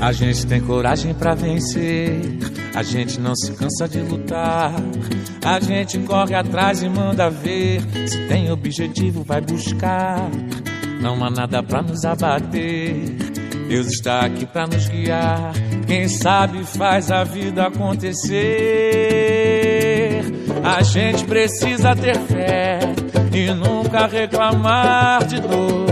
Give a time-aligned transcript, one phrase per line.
[0.00, 2.18] A gente tem coragem para vencer,
[2.74, 4.72] a gente não se cansa de lutar.
[5.44, 10.30] A gente corre atrás e manda ver, se tem objetivo vai buscar.
[11.02, 13.10] Não há nada para nos abater.
[13.68, 15.52] Deus está aqui para nos guiar.
[15.86, 18.30] Quem sabe faz a vida acontecer.
[20.64, 22.80] A gente precisa ter fé
[23.34, 25.86] e nunca reclamar de dor,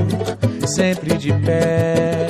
[0.67, 2.28] sempre de pé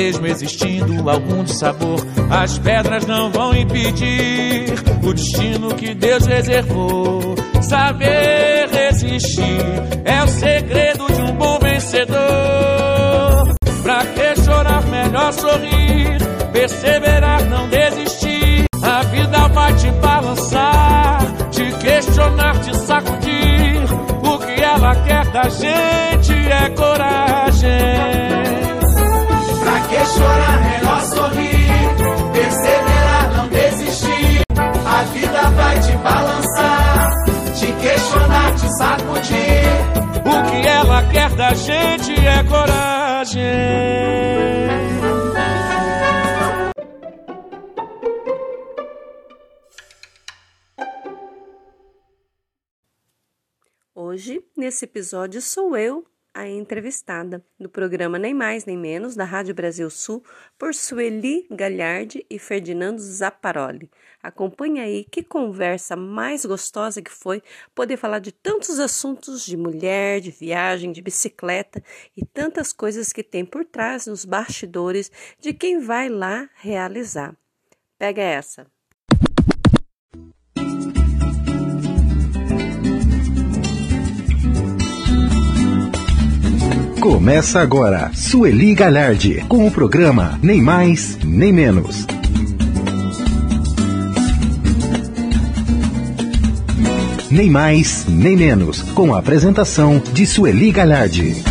[0.00, 4.72] mesmo existindo algum dissabor, as pedras não vão impedir
[5.04, 7.34] o destino que Deus reservou.
[7.60, 9.60] Saber resistir
[10.06, 12.16] é o segredo de um bom vencedor.
[13.82, 16.18] Pra que chorar, melhor sorrir,
[16.50, 18.64] perseverar, não desistir.
[18.82, 23.84] A vida vai te balançar, te questionar, te sacudir.
[24.22, 27.39] O que ela quer da gente é coragem
[54.20, 59.54] Hoje, nesse episódio, sou eu, a entrevistada do programa Nem Mais Nem Menos da Rádio
[59.54, 60.22] Brasil Sul
[60.58, 63.90] por Sueli Galhardi e Ferdinando Zapparoli.
[64.22, 67.42] Acompanhe aí que conversa mais gostosa que foi
[67.74, 71.82] poder falar de tantos assuntos de mulher, de viagem, de bicicleta
[72.14, 77.34] e tantas coisas que tem por trás nos bastidores de quem vai lá realizar.
[77.98, 78.66] Pega essa.
[87.00, 92.06] Começa agora, Sueli Galhardi, com o programa Nem Mais, Nem Menos.
[97.30, 101.49] Nem mais, nem menos, com a apresentação de Sueli Galhardi.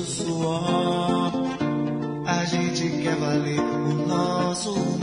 [0.00, 1.32] nosso suor.
[2.26, 4.99] A gente quer valer o nosso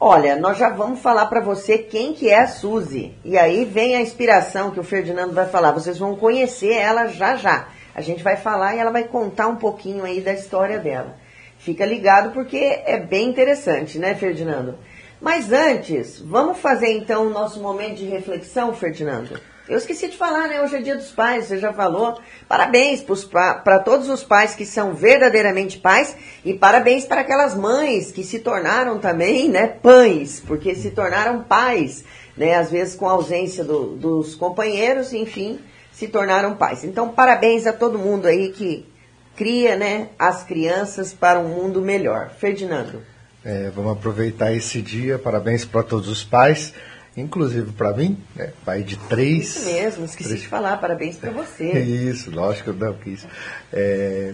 [0.00, 3.12] Olha, nós já vamos falar para você quem que é a Suzy.
[3.22, 5.72] E aí vem a inspiração que o Ferdinando vai falar.
[5.72, 7.68] Vocês vão conhecer ela já já.
[7.94, 11.18] A gente vai falar e ela vai contar um pouquinho aí da história dela.
[11.58, 14.78] Fica ligado porque é bem interessante, né, Ferdinando?
[15.20, 19.40] Mas antes, vamos fazer então o nosso momento de reflexão, Ferdinando?
[19.66, 20.60] Eu esqueci de falar, né?
[20.60, 22.20] Hoje é dia dos pais, você já falou.
[22.46, 23.02] Parabéns
[23.32, 26.14] para todos os pais que são verdadeiramente pais
[26.44, 32.04] e parabéns para aquelas mães que se tornaram também, né, pães, porque se tornaram pais,
[32.36, 32.56] né?
[32.56, 35.58] Às vezes com a ausência do, dos companheiros, enfim,
[35.90, 36.84] se tornaram pais.
[36.84, 38.86] Então, parabéns a todo mundo aí que
[39.34, 42.30] cria né, as crianças para um mundo melhor.
[42.38, 43.13] Ferdinando.
[43.44, 45.18] É, vamos aproveitar esse dia.
[45.18, 46.72] Parabéns para todos os pais,
[47.16, 49.56] inclusive para mim, né, pai de três.
[49.56, 50.42] Isso mesmo, esqueci três...
[50.42, 50.78] de falar.
[50.78, 51.72] Parabéns para você.
[51.78, 53.26] Isso, lógico, não quis.
[53.72, 54.32] É,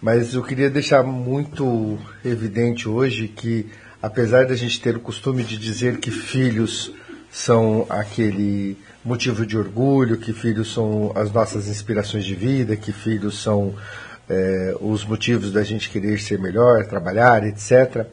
[0.00, 3.70] mas eu queria deixar muito evidente hoje que,
[4.02, 6.92] apesar da gente ter o costume de dizer que filhos
[7.30, 13.40] são aquele motivo de orgulho, que filhos são as nossas inspirações de vida, que filhos
[13.40, 13.74] são
[14.28, 18.06] é, os motivos da gente querer ser melhor, trabalhar, etc.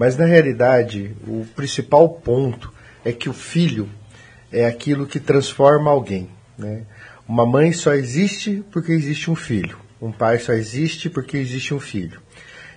[0.00, 2.72] Mas na realidade, o principal ponto
[3.04, 3.86] é que o filho
[4.50, 6.30] é aquilo que transforma alguém.
[6.56, 6.84] Né?
[7.28, 9.76] Uma mãe só existe porque existe um filho.
[10.00, 12.18] Um pai só existe porque existe um filho.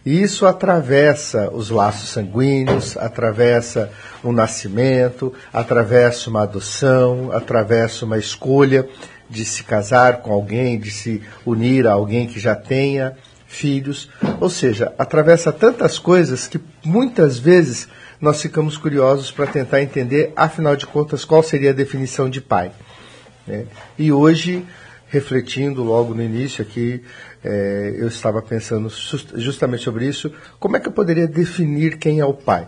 [0.06, 3.89] E isso atravessa os laços sanguíneos, atravessa
[4.22, 8.86] um nascimento, atravessa uma adoção, atravessa uma escolha
[9.30, 13.15] de se casar com alguém, de se unir a alguém que já tenha
[13.54, 14.10] filhos.
[14.40, 17.88] Ou seja, atravessa tantas coisas que muitas vezes
[18.20, 22.72] nós ficamos curiosos para tentar entender, afinal de contas, qual seria a definição de pai.
[23.46, 23.66] Né?
[23.98, 24.66] E hoje,
[25.08, 27.04] refletindo logo no início aqui,
[27.44, 28.90] é, eu estava pensando
[29.36, 32.68] justamente sobre isso, como é que eu poderia definir quem é o pai?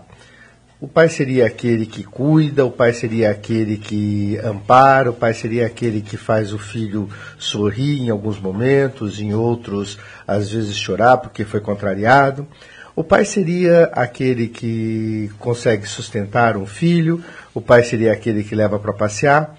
[0.85, 5.65] O pai seria aquele que cuida, o pai seria aquele que ampara, o pai seria
[5.65, 11.43] aquele que faz o filho sorrir em alguns momentos, em outros, às vezes chorar porque
[11.43, 12.47] foi contrariado.
[12.95, 17.19] O pai seria aquele que consegue sustentar um filho,
[17.51, 19.57] o pai seria aquele que leva para passear.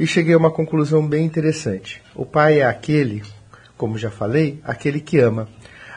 [0.00, 2.00] E cheguei a uma conclusão bem interessante.
[2.14, 3.22] O pai é aquele,
[3.76, 5.50] como já falei, aquele que ama,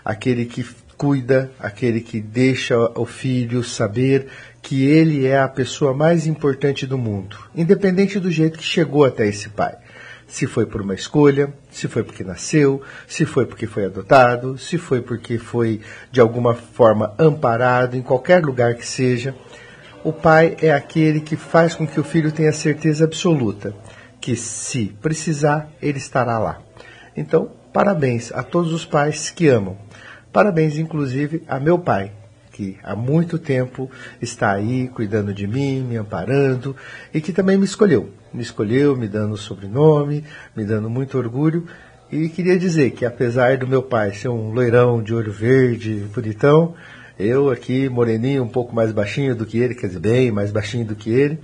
[0.04, 0.66] aquele que
[1.00, 4.28] cuida, aquele que deixa o filho saber
[4.62, 9.28] que ele é a pessoa mais importante do mundo, independente do jeito que chegou até
[9.28, 9.78] esse pai.
[10.28, 14.78] Se foi por uma escolha, se foi porque nasceu, se foi porque foi adotado, se
[14.78, 19.34] foi porque foi de alguma forma amparado, em qualquer lugar que seja.
[20.04, 23.74] O pai é aquele que faz com que o filho tenha certeza absoluta
[24.22, 26.62] que, se precisar, ele estará lá.
[27.18, 29.78] Então, parabéns a todos os pais que amam
[30.32, 32.12] Parabéns, inclusive, a meu pai,
[32.60, 33.90] que há muito tempo
[34.22, 36.76] está aí cuidando de mim, me amparando
[37.14, 38.10] e que também me escolheu.
[38.34, 41.66] Me escolheu, me dando sobrenome, me dando muito orgulho.
[42.12, 46.76] E queria dizer que, apesar do meu pai ser um loirão de olho verde, bonitão,
[47.18, 50.84] eu aqui, moreninho, um pouco mais baixinho do que ele, quer dizer, bem mais baixinho
[50.86, 51.40] do que ele,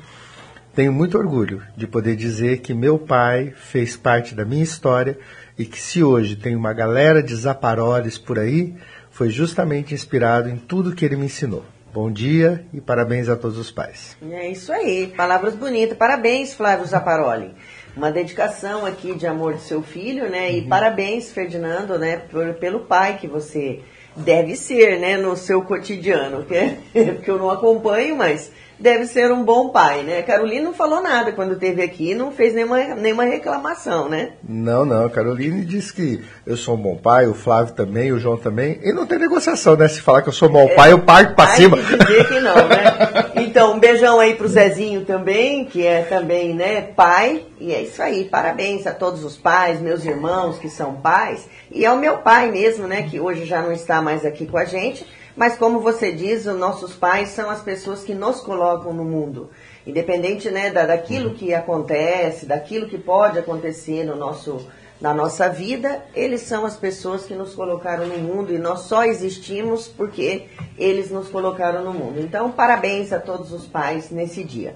[0.75, 5.17] tenho muito orgulho de poder dizer que meu pai fez parte da minha história
[5.57, 8.75] e que se hoje tem uma galera de zaparoles por aí,
[9.15, 11.63] foi justamente inspirado em tudo que ele me ensinou.
[11.93, 14.17] Bom dia e parabéns a todos os pais.
[14.29, 15.97] É isso aí, palavras bonitas.
[15.97, 17.53] Parabéns, Flávio Zaparoli.
[17.95, 20.51] Uma dedicação aqui de amor do seu filho, né?
[20.51, 20.67] E uhum.
[20.67, 23.79] parabéns, Ferdinando, né, por, pelo pai que você
[24.17, 26.75] deve ser, né, no seu cotidiano, porque,
[27.15, 30.19] porque eu não acompanho, mas deve ser um bom pai, né?
[30.19, 34.31] A Carolina não falou nada quando esteve aqui, não fez nenhuma, nenhuma reclamação, né?
[34.47, 38.37] Não, não, Caroline disse que eu sou um bom pai, o Flávio também, o João
[38.37, 38.79] também.
[38.83, 39.87] E não tem negociação, né?
[39.87, 41.77] Se falar que eu sou um bom pai, eu parto pra cima.
[41.77, 43.25] dizer que não, né?
[43.37, 47.43] Então, um beijão aí pro Zezinho também, que é também, né, pai.
[47.59, 51.47] E é isso aí, parabéns a todos os pais, meus irmãos que são pais.
[51.71, 54.65] E ao meu pai mesmo, né, que hoje já não está mais aqui com a
[54.65, 55.05] gente.
[55.35, 59.49] Mas como você diz, os nossos pais são as pessoas que nos colocam no mundo.
[59.85, 64.65] Independente né, da, daquilo que acontece, daquilo que pode acontecer no nosso,
[64.99, 69.03] na nossa vida, eles são as pessoas que nos colocaram no mundo e nós só
[69.03, 70.45] existimos porque
[70.77, 72.21] eles nos colocaram no mundo.
[72.21, 74.75] Então, parabéns a todos os pais nesse dia.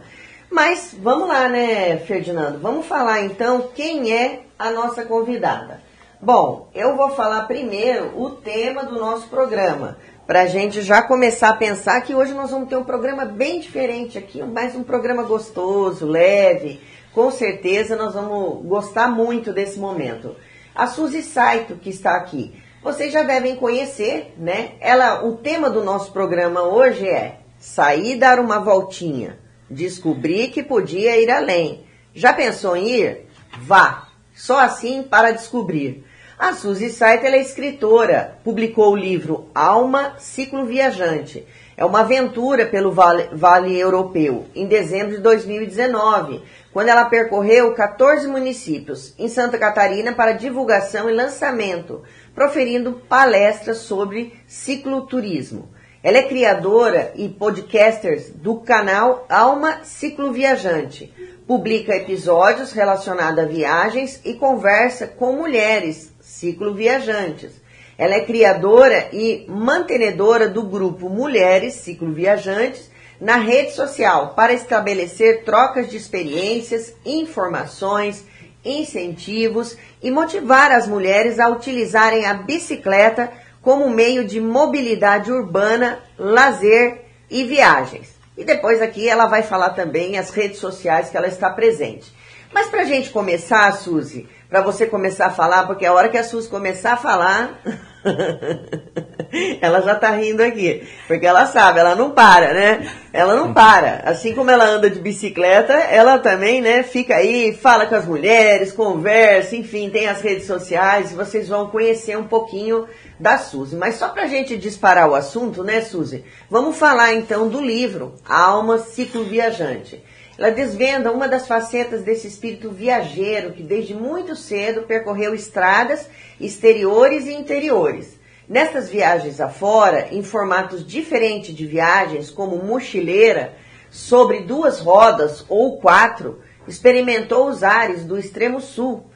[0.52, 2.60] Mas vamos lá, né, Ferdinando?
[2.60, 5.80] Vamos falar então quem é a nossa convidada.
[6.22, 9.98] Bom, eu vou falar primeiro o tema do nosso programa
[10.30, 13.60] para a gente já começar a pensar que hoje nós vamos ter um programa bem
[13.60, 16.80] diferente aqui, mais um programa gostoso, leve.
[17.12, 20.36] Com certeza nós vamos gostar muito desse momento.
[20.76, 24.74] A Suzy Saito, que está aqui, vocês já devem conhecer, né?
[24.80, 31.20] Ela, o tema do nosso programa hoje é sair dar uma voltinha, descobrir que podia
[31.20, 31.86] ir além.
[32.14, 33.26] Já pensou em ir?
[33.62, 34.10] Vá.
[34.36, 36.06] Só assim para descobrir.
[36.40, 41.46] A Suzy Saito é escritora, publicou o livro Alma Ciclo Viajante.
[41.76, 46.42] É uma aventura pelo vale, vale, Europeu, em dezembro de 2019,
[46.72, 52.04] quando ela percorreu 14 municípios em Santa Catarina para divulgação e lançamento,
[52.34, 55.68] proferindo palestras sobre cicloturismo.
[56.02, 61.14] Ela é criadora e podcaster do canal Alma Ciclo Viajante.
[61.46, 67.52] Publica episódios relacionados a viagens e conversa com mulheres Ciclo Viajantes.
[67.98, 75.44] Ela é criadora e mantenedora do grupo Mulheres Ciclo Viajantes na rede social para estabelecer
[75.44, 78.24] trocas de experiências, informações,
[78.64, 83.32] incentivos e motivar as mulheres a utilizarem a bicicleta
[83.62, 88.18] como meio de mobilidade urbana, lazer e viagens.
[88.38, 92.14] E depois aqui ela vai falar também as redes sociais que ela está presente.
[92.54, 96.18] Mas para a gente começar, Suzy, para você começar a falar, porque a hora que
[96.18, 97.62] a Suzy começar a falar,
[99.62, 102.92] ela já tá rindo aqui, porque ela sabe, ela não para, né?
[103.14, 104.02] Ela não para.
[104.06, 108.72] Assim como ela anda de bicicleta, ela também, né, fica aí, fala com as mulheres,
[108.72, 112.88] conversa, enfim, tem as redes sociais, vocês vão conhecer um pouquinho
[113.20, 113.76] da Suzy.
[113.76, 116.26] Mas só pra gente disparar o assunto, né, Suzy?
[116.50, 120.04] Vamos falar então do livro Alma Ciclo Viajante.
[120.40, 126.08] Ela desvenda uma das facetas desse espírito viajeiro que desde muito cedo percorreu estradas
[126.40, 128.18] exteriores e interiores.
[128.48, 133.54] Nestas viagens afora, em formatos diferentes de viagens, como mochileira,
[133.92, 139.08] sobre duas rodas ou quatro, experimentou os ares do extremo sul,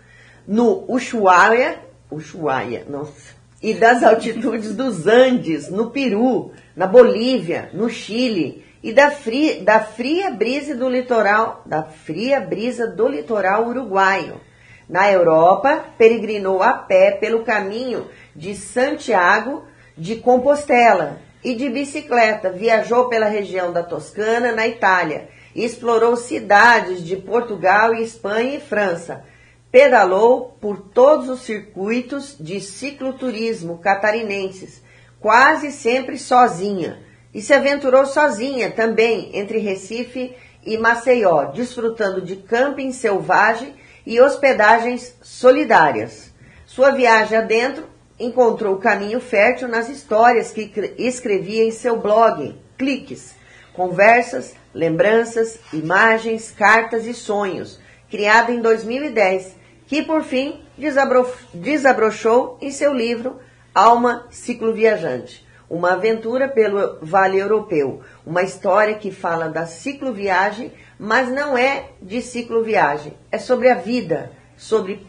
[0.46, 1.80] no Ushuaia,
[2.12, 9.09] Ushuaia, nossa, e das altitudes dos Andes, no Peru, na Bolívia, no Chile, e da
[9.09, 14.41] fria, da fria brisa do litoral, da fria brisa do litoral uruguaio.
[14.89, 19.63] Na Europa, peregrinou a pé pelo caminho de Santiago
[19.97, 27.15] de Compostela e de bicicleta viajou pela região da Toscana, na Itália, explorou cidades de
[27.15, 29.23] Portugal Espanha e França.
[29.71, 34.83] Pedalou por todos os circuitos de cicloturismo catarinenses,
[35.19, 36.99] quase sempre sozinha
[37.33, 40.35] e se aventurou sozinha também entre Recife
[40.65, 43.73] e Maceió, desfrutando de camping selvagem
[44.05, 46.31] e hospedagens solidárias.
[46.65, 47.85] Sua viagem adentro
[48.19, 53.33] encontrou caminho fértil nas histórias que escrevia em seu blog, Cliques,
[53.73, 59.55] conversas, lembranças, imagens, cartas e sonhos, criado em 2010,
[59.87, 63.39] que por fim desabro desabrochou em seu livro
[63.73, 65.42] Alma Ciclo Viajante
[65.74, 72.22] uma aventura pelo Vale Europeu, uma história que fala da cicloviagem, mas não é de
[72.22, 75.03] cicloviagem, é sobre a vida, sobre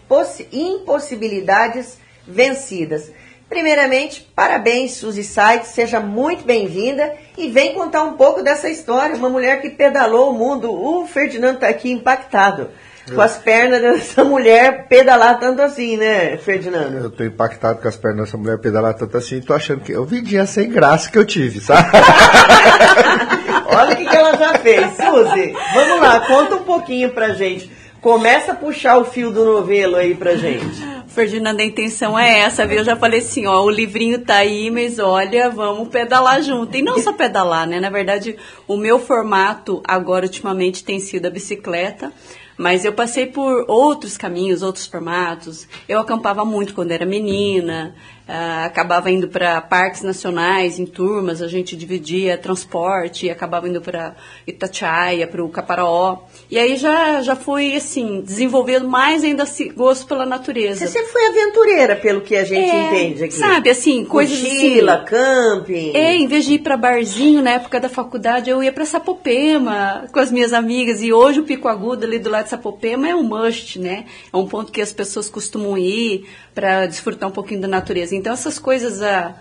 [0.50, 3.12] impossibilidades vencidas.
[3.47, 9.28] Primeiramente, parabéns, Suzy Sites, seja muito bem-vinda e vem contar um pouco dessa história, uma
[9.28, 10.73] mulher que pedalou o mundo.
[10.73, 12.71] O Ferdinando está aqui impactado
[13.12, 16.96] com as pernas dessa mulher pedalar tanto assim, né, Ferdinando?
[16.96, 20.04] Eu tô impactado com as pernas dessa mulher pedalar tanto assim, tô achando que eu
[20.04, 21.90] vi dia sem graça que eu tive, sabe?
[23.66, 24.87] Olha o que, que ela já fez.
[24.96, 27.70] Suzy, vamos lá, conta um pouquinho pra gente.
[28.00, 30.94] Começa a puxar o fio do novelo aí pra gente.
[31.08, 32.78] Ferdinando, a intenção é essa, viu?
[32.78, 36.76] Eu já falei assim, ó, o livrinho tá aí, mas olha, vamos pedalar junto.
[36.76, 37.80] E não só pedalar, né?
[37.80, 38.37] Na verdade,
[38.68, 42.12] o meu formato agora, ultimamente, tem sido a bicicleta.
[42.56, 45.66] Mas eu passei por outros caminhos, outros formatos.
[45.88, 47.94] Eu acampava muito quando era menina,
[48.28, 54.14] uh, acabava indo para parques nacionais em turmas, a gente dividia transporte, acabava indo para
[54.46, 56.18] Itatiaia, para o Caparaó.
[56.50, 60.86] E aí já, já fui, assim, desenvolvendo mais ainda esse gosto pela natureza.
[60.86, 63.34] Você sempre foi aventureira, pelo que a gente é, entende aqui.
[63.34, 65.04] Sabe, assim, coisas Mochila, assim...
[65.06, 65.92] camping...
[65.94, 70.04] É, em vez de ir para barzinho na época da faculdade, eu ia para Sapopema
[70.12, 71.02] com as minhas amigas.
[71.02, 74.04] E hoje o Pico Agudo ali do lado de Sapopema é um must, né?
[74.32, 78.13] É um ponto que as pessoas costumam ir para desfrutar um pouquinho da natureza.
[78.14, 79.35] Então, essas coisas, há,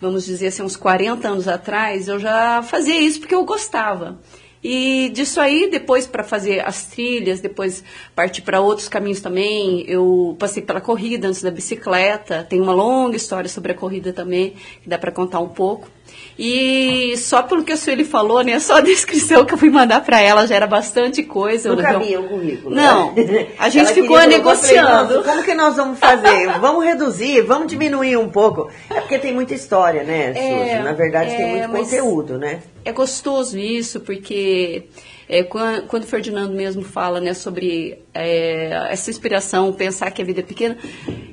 [0.00, 4.18] vamos dizer assim, uns 40 anos atrás, eu já fazia isso porque eu gostava.
[4.64, 7.82] E disso aí, depois para fazer as trilhas, depois
[8.14, 9.84] partir para outros caminhos também.
[9.88, 12.44] Eu passei pela corrida antes da bicicleta.
[12.48, 15.88] Tem uma longa história sobre a corrida também, que dá para contar um pouco.
[16.38, 18.58] E só pelo que a Sueli falou, né?
[18.58, 21.68] Só a descrição que eu fui mandar para ela já era bastante coisa.
[21.68, 22.74] Não cabia o currículo.
[22.74, 23.48] Não, né?
[23.58, 25.22] a gente ficou negociando.
[25.22, 26.48] como que nós vamos fazer?
[26.60, 28.70] vamos reduzir, vamos diminuir um pouco.
[28.90, 30.82] É porque tem muita história, né, é, Suzy?
[30.82, 32.60] Na verdade, é, tem muito conteúdo, né?
[32.84, 34.84] É gostoso isso, porque
[35.28, 40.42] é, quando, Ferdinando mesmo fala né, sobre é, essa inspiração, pensar que a vida é
[40.42, 40.76] pequena,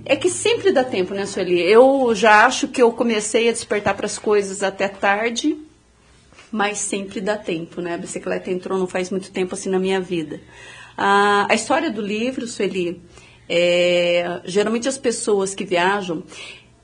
[0.06, 1.62] é que sempre dá tempo, né, Sueli?
[1.62, 5.58] Eu já acho que eu comecei a despertar para as coisas até tarde,
[6.52, 7.96] mas sempre dá tempo, né?
[7.96, 10.40] A bicicleta entrou não faz muito tempo assim na minha vida.
[10.98, 13.02] Ah, a história do livro, Sueli,
[13.48, 16.24] é, geralmente as pessoas que viajam,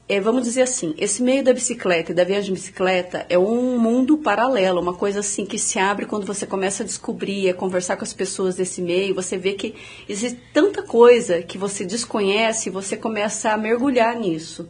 [0.07, 3.79] é, vamos dizer assim, esse meio da bicicleta e da viagem de bicicleta é um
[3.79, 7.97] mundo paralelo, uma coisa assim que se abre quando você começa a descobrir, a conversar
[7.97, 9.73] com as pessoas desse meio, você vê que
[10.07, 14.69] existe tanta coisa que você desconhece e você começa a mergulhar nisso.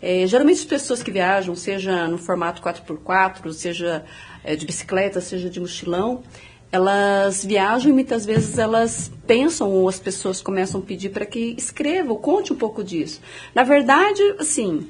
[0.00, 4.04] É, geralmente as pessoas que viajam, seja no formato 4x4, seja
[4.44, 6.22] é, de bicicleta, seja de mochilão,
[6.70, 11.54] elas viajam e muitas vezes elas pensam ou as pessoas começam a pedir para que
[11.56, 13.20] escreva, conte um pouco disso.
[13.54, 14.86] Na verdade, assim,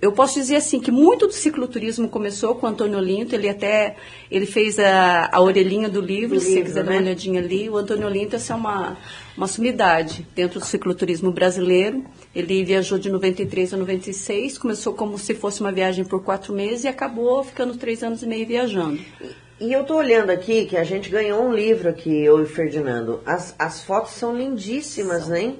[0.00, 3.96] eu posso dizer assim que muito do cicloturismo começou com o Antônio Olinto, ele até
[4.30, 6.90] ele fez a, a orelhinha do livro, do se livro, você quiser né?
[6.90, 7.68] dar uma olhadinha ali.
[7.68, 8.96] O Antônio Olinto essa é uma,
[9.36, 12.04] uma sumidade dentro do cicloturismo brasileiro.
[12.34, 16.84] Ele viajou de 93 a 96, começou como se fosse uma viagem por quatro meses
[16.84, 19.00] e acabou ficando três anos e meio viajando.
[19.62, 23.20] E eu tô olhando aqui que a gente ganhou um livro aqui, eu e Ferdinando.
[23.24, 25.54] As, as fotos são lindíssimas, né?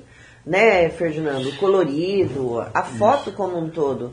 [0.45, 1.49] Né, Ferdinando?
[1.49, 3.37] O colorido, a foto Isso.
[3.37, 4.13] como um todo.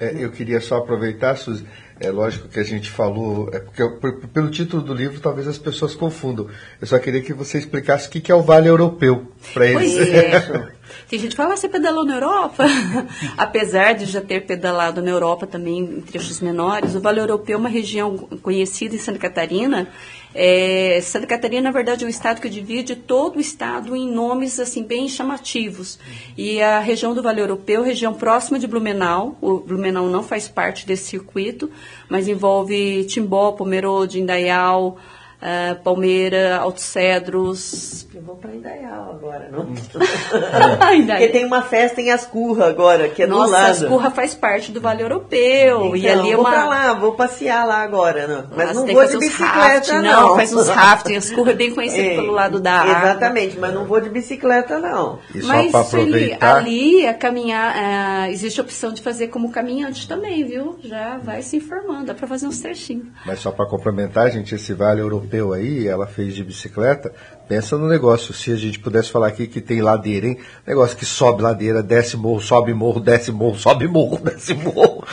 [0.00, 1.64] É, eu queria só aproveitar, Suzy,
[2.00, 5.94] é lógico que a gente falou, é porque pelo título do livro talvez as pessoas
[5.94, 6.48] confundam.
[6.80, 9.94] Eu só queria que você explicasse o que é o Vale Europeu para eles.
[9.94, 10.68] Pois é.
[11.08, 12.64] Tem gente que fala, ah, você pedalou na Europa?
[13.36, 17.58] Apesar de já ter pedalado na Europa também em trechos menores, o Vale Europeu é
[17.58, 19.88] uma região conhecida em Santa Catarina.
[20.34, 24.60] É, Santa Catarina, na verdade, é um estado que divide todo o estado em nomes
[24.60, 25.98] assim bem chamativos.
[26.36, 30.86] E a região do Vale Europeu, região próxima de Blumenau, o Blumenau não faz parte
[30.86, 31.70] desse circuito,
[32.08, 34.98] mas envolve Timbó, Pomerode, Indaial,
[35.42, 38.06] uh, Palmeira, Alto Cedros.
[38.14, 39.66] Eu vou para Indaial agora, não?
[41.06, 43.84] Porque tem uma festa em Ascurra agora, que é Nossa, do lado.
[43.84, 45.86] Ascurra faz parte do Vale Europeu.
[45.86, 46.50] Então, e ali é vou uma...
[46.50, 48.26] pra lá, vou passear lá agora.
[48.26, 48.44] Não.
[48.56, 50.28] Mas Nossa, não vou de bicicleta, não.
[50.28, 50.36] não.
[50.36, 51.16] Faz uns rafting.
[51.16, 53.10] Ascurra é bem conhecido é, pelo lado da água.
[53.10, 55.18] Exatamente, mas não vou de bicicleta, não.
[55.34, 56.56] E mas só aproveitar...
[56.56, 60.78] ali, a caminhar, uh, existe a opção de fazer como caminhante também, viu?
[60.82, 63.06] Já vai se informando, dá para fazer uns trechinhos.
[63.24, 67.12] Mas só para complementar, gente, esse Vale Europeu aí, aí, ela fez de bicicleta,
[67.48, 70.38] pensa no negócio, se a gente pudesse falar aqui que tem ladeira, hein?
[70.66, 75.04] Negócio que sobe ladeira, desce morro, sobe morro, desce morro, sobe morro, desce morro.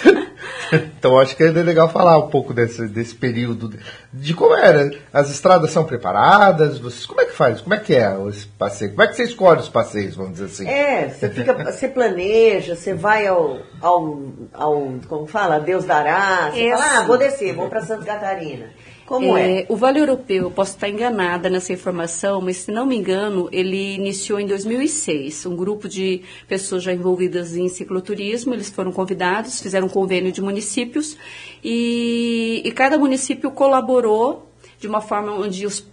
[0.72, 3.78] então acho que é legal falar um pouco desse, desse período,
[4.12, 4.92] de como era.
[5.14, 7.62] As estradas são preparadas, vocês, como é que faz?
[7.62, 8.94] Como é que é os passeios?
[8.94, 10.68] Como é que você escolhe os passeios, vamos dizer assim?
[10.68, 14.24] É, você fica, você planeja, você vai ao, ao,
[14.54, 16.82] ao como fala, Deus dará, você Esse.
[16.82, 18.70] fala, ah, vou descer, vou para Santa Catarina.
[19.06, 19.66] Como é, é?
[19.70, 24.40] O Vale Europeu, posso estar enganada nessa informação, mas se não me engano, ele iniciou
[24.40, 25.46] em 2006.
[25.46, 30.42] Um grupo de pessoas já envolvidas em cicloturismo, eles foram convidados, fizeram um convênio de
[30.42, 31.16] municípios
[31.64, 35.88] e, e cada município colaborou de uma forma onde os,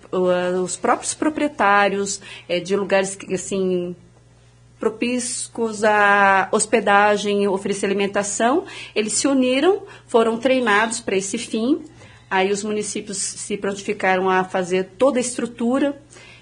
[0.64, 3.94] os próprios proprietários é, de lugares que, assim,
[4.80, 11.82] propícios à hospedagem, oferecer alimentação, eles se uniram, foram treinados para esse fim
[12.32, 15.94] Aí os municípios se prontificaram a fazer toda a estrutura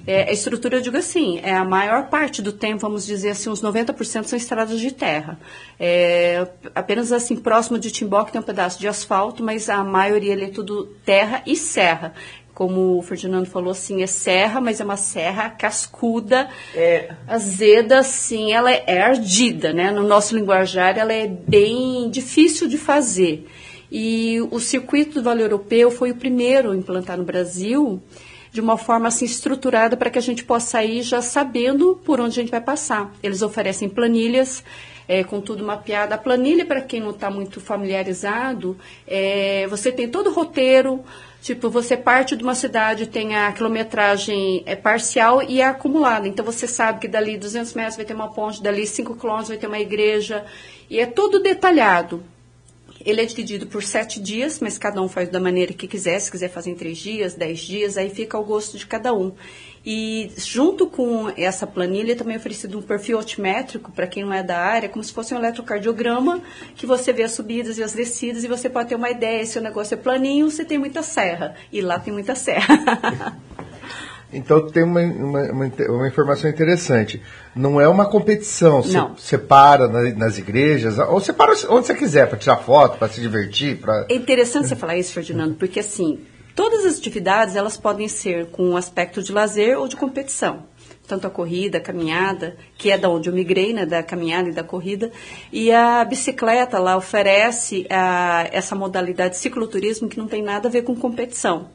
[0.06, 3.50] É, a estrutura, eu digo assim, é a maior parte do tempo, vamos dizer assim,
[3.50, 5.38] uns 90% são estradas de terra.
[5.78, 10.32] É, apenas assim, próximo de Timbó que tem um pedaço de asfalto, mas a maioria
[10.32, 12.14] ali é tudo terra e serra
[12.54, 17.14] como o Ferdinando falou, assim, é serra, mas é uma serra cascuda, É.
[17.26, 19.90] azeda, assim, ela é, é ardida, né?
[19.90, 23.46] No nosso linguajar, ela é bem difícil de fazer.
[23.90, 28.00] E o circuito do Vale Europeu foi o primeiro a implantar no Brasil
[28.52, 32.38] de uma forma assim estruturada para que a gente possa ir já sabendo por onde
[32.38, 33.12] a gente vai passar.
[33.22, 34.64] Eles oferecem planilhas
[35.06, 36.14] é, com tudo mapeado.
[36.14, 38.76] A planilha, para quem não está muito familiarizado,
[39.06, 41.04] é, você tem todo o roteiro,
[41.42, 46.28] Tipo, você parte de uma cidade, tem a quilometragem é, parcial e é acumulada.
[46.28, 49.56] Então, você sabe que dali 200 metros vai ter uma ponte, dali 5 quilômetros vai
[49.56, 50.44] ter uma igreja.
[50.90, 52.22] E é tudo detalhado.
[53.04, 56.18] Ele é dividido por sete dias, mas cada um faz da maneira que quiser.
[56.18, 59.32] Se quiser fazer em três dias, dez dias, aí fica ao gosto de cada um.
[59.84, 64.42] E junto com essa planilha também é oferecido um perfil altimétrico para quem não é
[64.42, 66.42] da área, como se fosse um eletrocardiograma,
[66.76, 69.58] que você vê as subidas e as descidas e você pode ter uma ideia se
[69.58, 71.56] o negócio é planinho, você tem muita serra.
[71.72, 73.38] E lá tem muita serra.
[74.32, 75.42] Então tem uma, uma,
[75.88, 77.20] uma, informação interessante.
[77.54, 78.82] Não é uma competição.
[78.86, 79.16] Não.
[79.16, 83.08] você para na- nas igrejas, ou você para onde você quiser, para tirar foto, para
[83.08, 83.78] se divertir.
[83.78, 84.06] Pra...
[84.08, 86.20] É interessante você falar isso, Ferdinando, porque assim,
[86.54, 90.64] todas as atividades elas podem ser com um aspecto de lazer ou de competição.
[91.08, 94.52] Tanto a corrida, a caminhada, que é da onde eu migrei, né, da caminhada e
[94.52, 95.10] da corrida,
[95.52, 100.70] e a bicicleta lá oferece a, essa modalidade de cicloturismo que não tem nada a
[100.70, 101.68] ver com competição.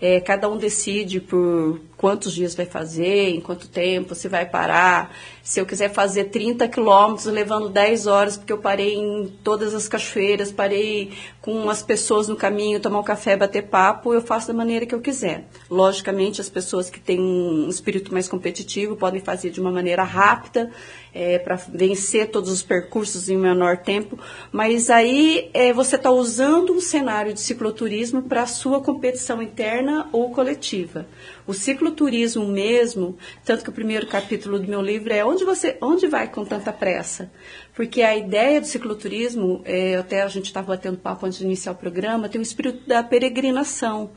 [0.00, 5.14] É, cada um decide por quantos dias vai fazer, em quanto tempo, se vai parar.
[5.42, 9.88] Se eu quiser fazer 30 quilômetros levando 10 horas, porque eu parei em todas as
[9.88, 14.54] cachoeiras, parei com as pessoas no caminho, tomar um café, bater papo, eu faço da
[14.54, 15.48] maneira que eu quiser.
[15.68, 20.70] Logicamente, as pessoas que têm um espírito mais competitivo podem fazer de uma maneira rápida,
[21.42, 24.18] para vencer todos os percursos em menor tempo,
[24.52, 30.08] mas aí é, você está usando um cenário de cicloturismo para a sua competição interna
[30.12, 31.06] ou coletiva.
[31.48, 36.06] O cicloturismo mesmo, tanto que o primeiro capítulo do meu livro é onde você, onde
[36.06, 37.32] vai com tanta pressa?
[37.74, 41.72] Porque a ideia do cicloturismo, é, até a gente estava batendo papo antes de iniciar
[41.72, 44.10] o programa, tem o espírito da peregrinação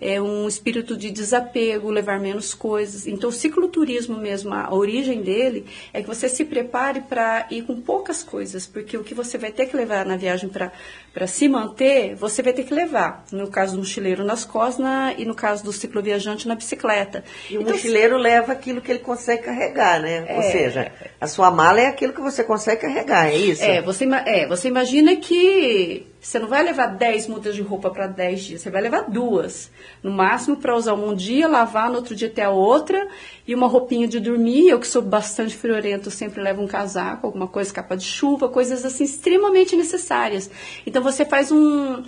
[0.00, 3.06] é um espírito de desapego, levar menos coisas.
[3.06, 7.80] Então, o cicloturismo mesmo, a origem dele é que você se prepare para ir com
[7.80, 12.14] poucas coisas, porque o que você vai ter que levar na viagem para se manter,
[12.14, 13.24] você vai ter que levar.
[13.32, 17.24] No caso do mochileiro nas costas na, e no caso do cicloviajante na bicicleta.
[17.50, 20.26] E o Então, mochileiro leva aquilo que ele consegue carregar, né?
[20.36, 23.64] Ou seja, a sua mala é aquilo que você consegue carregar, é isso?
[23.64, 28.06] É, você, é, você imagina que você não vai levar 10 mudas de roupa para
[28.06, 29.70] 10 dias, você vai levar duas.
[30.02, 33.08] No máximo para usar um dia, lavar, no outro dia ter a outra,
[33.46, 34.68] e uma roupinha de dormir.
[34.68, 38.84] Eu que sou bastante friorento, sempre levo um casaco, alguma coisa, capa de chuva, coisas
[38.84, 40.50] assim extremamente necessárias.
[40.84, 42.02] Então você faz um,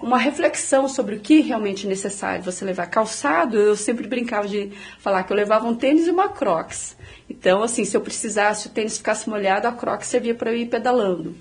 [0.00, 2.86] uma reflexão sobre o que realmente é necessário você levar.
[2.86, 6.96] Calçado, eu sempre brincava de falar que eu levava um tênis e uma crocs.
[7.28, 10.66] Então, assim, se eu precisasse, o tênis ficasse molhado, a crocs servia para eu ir
[10.66, 11.34] pedalando.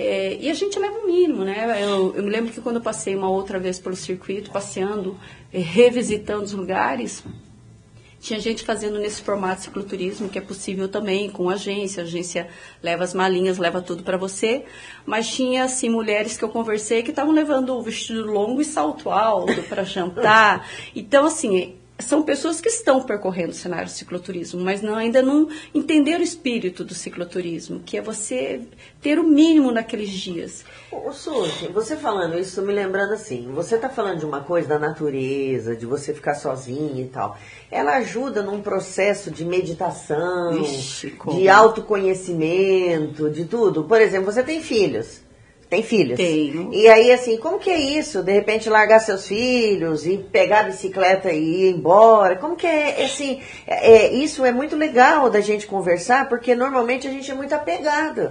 [0.00, 1.82] É, e a gente leva o mínimo, né?
[1.82, 5.18] Eu, eu me lembro que quando eu passei uma outra vez pelo circuito, passeando,
[5.52, 7.24] eh, revisitando os lugares,
[8.20, 12.04] tinha gente fazendo nesse formato de cicloturismo, que é possível também com agência.
[12.04, 12.46] A agência
[12.80, 14.64] leva as malinhas, leva tudo para você.
[15.04, 19.10] Mas tinha, assim, mulheres que eu conversei que estavam levando o vestido longo e salto
[19.10, 20.64] alto para jantar.
[20.94, 25.48] Então, assim, são pessoas que estão percorrendo o cenário do cicloturismo, mas não, ainda não
[25.74, 28.60] entenderam o espírito do cicloturismo, que é você
[29.02, 30.64] ter o mínimo naqueles dias.
[30.92, 34.78] Ô, Suzy, você falando isso, me lembrando assim, você está falando de uma coisa da
[34.78, 37.36] natureza, de você ficar sozinha e tal.
[37.70, 43.84] Ela ajuda num processo de meditação, Vixe, de autoconhecimento, de tudo.
[43.84, 45.27] Por exemplo, você tem filhos.
[45.68, 46.16] Tem filhos?
[46.16, 46.72] Tenho.
[46.72, 48.22] E aí, assim, como que é isso?
[48.22, 52.36] De repente largar seus filhos e pegar a bicicleta e ir embora?
[52.36, 57.06] Como que é, assim, é, é, isso é muito legal da gente conversar, porque normalmente
[57.06, 58.30] a gente é muito apegado,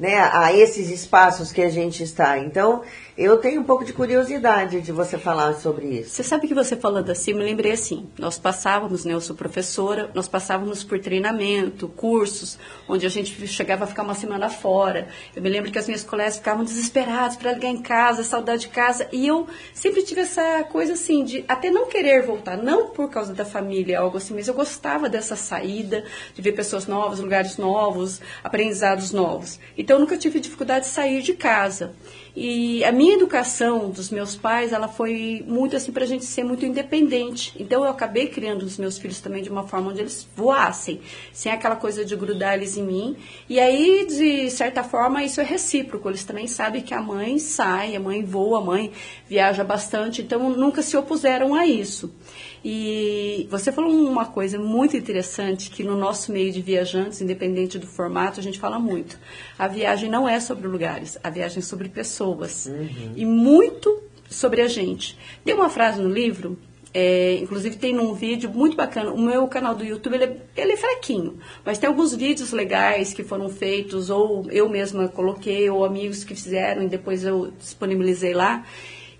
[0.00, 2.38] né, a esses espaços que a gente está.
[2.38, 2.82] Então,
[3.18, 6.10] eu tenho um pouco de curiosidade de você falar sobre isso.
[6.10, 10.08] Você sabe que você falando assim, me lembrei assim, nós passávamos, né, eu sou professora,
[10.14, 12.56] nós passávamos por treinamento, cursos,
[12.88, 15.08] onde a gente chegava a ficar uma semana fora.
[15.34, 18.68] Eu me lembro que as minhas colegas ficavam desesperadas para ligar em casa, saudade de
[18.68, 23.10] casa, e eu sempre tive essa coisa assim, de até não querer voltar, não por
[23.10, 26.04] causa da família, algo assim, mas eu gostava dessa saída,
[26.36, 29.58] de ver pessoas novas, lugares novos, aprendizados novos.
[29.76, 31.96] Então eu nunca tive dificuldade de sair de casa.
[32.40, 36.44] E a minha educação dos meus pais, ela foi muito assim para a gente ser
[36.44, 37.52] muito independente.
[37.58, 41.00] Então eu acabei criando os meus filhos também de uma forma onde eles voassem,
[41.32, 43.16] sem aquela coisa de grudar eles em mim.
[43.48, 46.08] E aí, de certa forma, isso é recíproco.
[46.08, 48.92] Eles também sabem que a mãe sai, a mãe voa, a mãe
[49.28, 52.14] viaja bastante, então nunca se opuseram a isso.
[52.64, 57.86] E você falou uma coisa muito interessante que no nosso meio de viajantes, independente do
[57.86, 59.18] formato, a gente fala muito.
[59.58, 62.66] A viagem não é sobre lugares, a viagem é sobre pessoas.
[62.66, 63.12] Uhum.
[63.16, 65.16] E muito sobre a gente.
[65.44, 66.58] Tem uma frase no livro
[66.92, 69.12] é, inclusive tem num vídeo muito bacana.
[69.12, 73.12] O meu canal do YouTube ele é, ele é, fraquinho, mas tem alguns vídeos legais
[73.12, 78.32] que foram feitos, ou eu mesma coloquei, ou amigos que fizeram e depois eu disponibilizei
[78.32, 78.64] lá.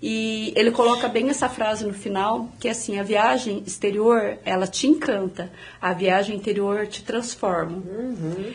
[0.01, 4.65] E ele coloca bem essa frase no final, que é assim, a viagem exterior, ela
[4.65, 7.77] te encanta, a viagem interior te transforma.
[7.77, 8.53] Uhum.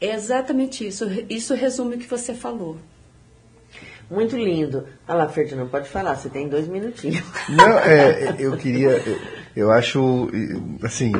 [0.00, 2.78] É exatamente isso, isso resume o que você falou.
[4.10, 4.86] Muito lindo.
[5.06, 7.24] Olha lá, Ferdinando, pode falar, você tem dois minutinhos.
[7.48, 9.02] Não, é, eu queria,
[9.54, 10.30] eu acho,
[10.82, 11.12] assim,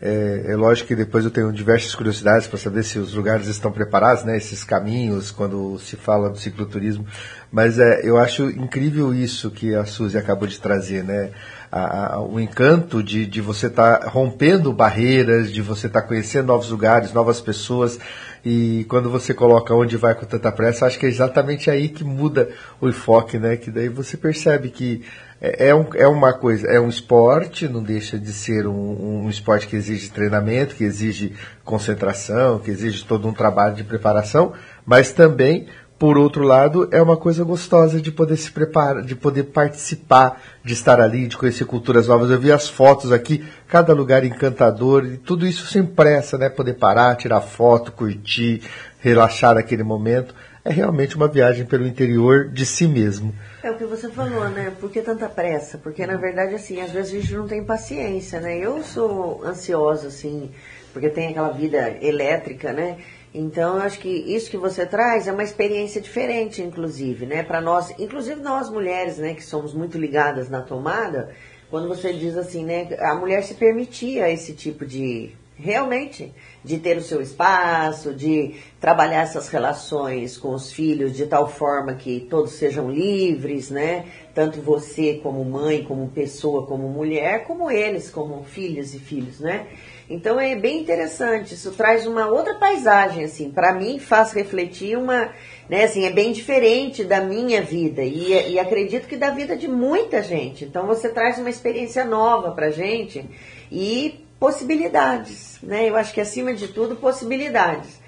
[0.00, 3.72] é, é, lógico que depois eu tenho diversas curiosidades para saber se os lugares estão
[3.72, 4.36] preparados, né?
[4.36, 7.04] Esses caminhos, quando se fala do cicloturismo.
[7.50, 11.30] Mas é, eu acho incrível isso que a Suzy acabou de trazer, né?
[11.70, 16.06] A, a, o encanto de, de você estar tá rompendo barreiras, de você estar tá
[16.06, 17.98] conhecendo novos lugares, novas pessoas.
[18.44, 22.04] E quando você coloca onde vai com tanta pressa, acho que é exatamente aí que
[22.04, 22.48] muda
[22.80, 23.56] o enfoque, né?
[23.56, 25.04] Que daí você percebe que
[25.40, 29.30] é, é, um, é uma coisa, é um esporte, não deixa de ser um, um
[29.30, 34.52] esporte que exige treinamento, que exige concentração, que exige todo um trabalho de preparação,
[34.84, 39.44] mas também por outro lado, é uma coisa gostosa de poder se preparar, de poder
[39.44, 42.30] participar, de estar ali, de conhecer culturas novas.
[42.30, 46.48] Eu vi as fotos aqui, cada lugar encantador, e tudo isso sem pressa, né?
[46.48, 48.62] Poder parar, tirar foto, curtir,
[49.00, 50.32] relaxar naquele momento.
[50.64, 53.34] É realmente uma viagem pelo interior de si mesmo.
[53.68, 54.74] É o que você falou, né?
[54.80, 55.76] Por que tanta pressa?
[55.76, 58.56] Porque, na verdade, assim, às vezes a gente não tem paciência, né?
[58.56, 60.50] Eu sou ansiosa, assim,
[60.90, 62.96] porque tem aquela vida elétrica, né?
[63.34, 67.42] Então, eu acho que isso que você traz é uma experiência diferente, inclusive, né?
[67.42, 71.28] Para nós, inclusive nós mulheres, né, que somos muito ligadas na tomada,
[71.68, 76.32] quando você diz assim, né, a mulher se permitia esse tipo de realmente
[76.64, 81.94] de ter o seu espaço, de trabalhar essas relações com os filhos de tal forma
[81.94, 84.06] que todos sejam livres, né?
[84.34, 89.66] Tanto você como mãe, como pessoa, como mulher, como eles como filhos e filhos, né?
[90.10, 95.34] Então é bem interessante, isso traz uma outra paisagem assim, para mim faz refletir uma,
[95.68, 99.68] né, assim, é bem diferente da minha vida e, e acredito que da vida de
[99.68, 100.64] muita gente.
[100.64, 103.22] Então você traz uma experiência nova pra gente
[103.70, 105.88] e possibilidades, né?
[105.88, 107.98] Eu acho que acima de tudo, possibilidades.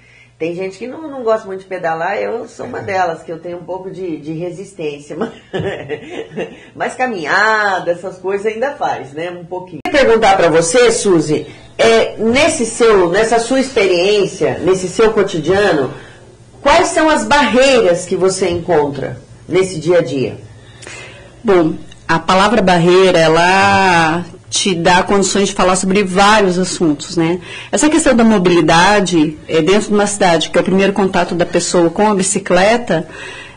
[0.41, 3.37] Tem gente que não, não gosta muito de pedalar, eu sou uma delas, que eu
[3.37, 5.15] tenho um pouco de, de resistência.
[5.15, 5.33] Mas,
[6.73, 9.29] mas caminhada, essas coisas ainda faz, né?
[9.29, 9.81] Um pouquinho.
[9.85, 11.45] Queria perguntar para você, Suzy,
[11.77, 15.93] é, nesse seu, nessa sua experiência, nesse seu cotidiano,
[16.59, 19.17] quais são as barreiras que você encontra
[19.47, 20.37] nesse dia a dia?
[21.43, 21.75] Bom,
[22.07, 27.39] a palavra barreira, ela te dá condições de falar sobre vários assuntos, né?
[27.71, 31.45] Essa questão da mobilidade é, dentro de uma cidade, que é o primeiro contato da
[31.45, 33.07] pessoa com a bicicleta,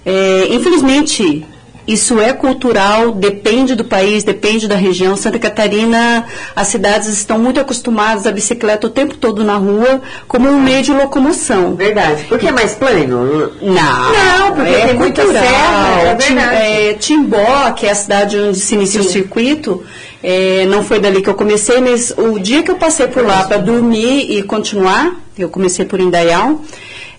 [0.06, 1.44] é, infelizmente
[1.86, 5.16] isso é cultural, depende do país, depende da região.
[5.16, 6.24] Santa Catarina,
[6.56, 10.82] as cidades estão muito acostumadas à bicicleta o tempo todo na rua como um meio
[10.82, 11.74] de locomoção.
[11.74, 12.24] Verdade.
[12.28, 13.52] Porque é mais plano?
[13.60, 13.72] Não.
[13.72, 16.00] Não, porque é tem muita serra.
[16.00, 16.56] É verdade.
[16.56, 19.08] É, Timbó, que é a cidade onde se inicia Sim.
[19.08, 19.84] o circuito,
[20.26, 23.44] é, não foi dali que eu comecei, mas o dia que eu passei por lá
[23.44, 26.62] para dormir e continuar, eu comecei por Indaial,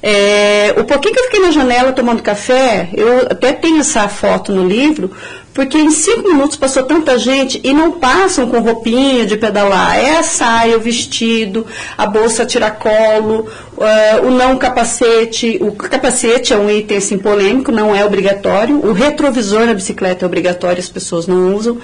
[0.02, 4.52] é, o pouquinho que eu fiquei na janela tomando café, eu até tenho essa foto
[4.52, 5.12] no livro,
[5.56, 9.98] porque em cinco minutos passou tanta gente e não passam com roupinha de pedalar.
[9.98, 11.66] É a saia, o vestido,
[11.98, 15.58] a bolsa tiracolo, uh, o não capacete.
[15.62, 18.86] O capacete é um item assim, polêmico, não é obrigatório.
[18.86, 21.78] O retrovisor na bicicleta é obrigatório, as pessoas não usam.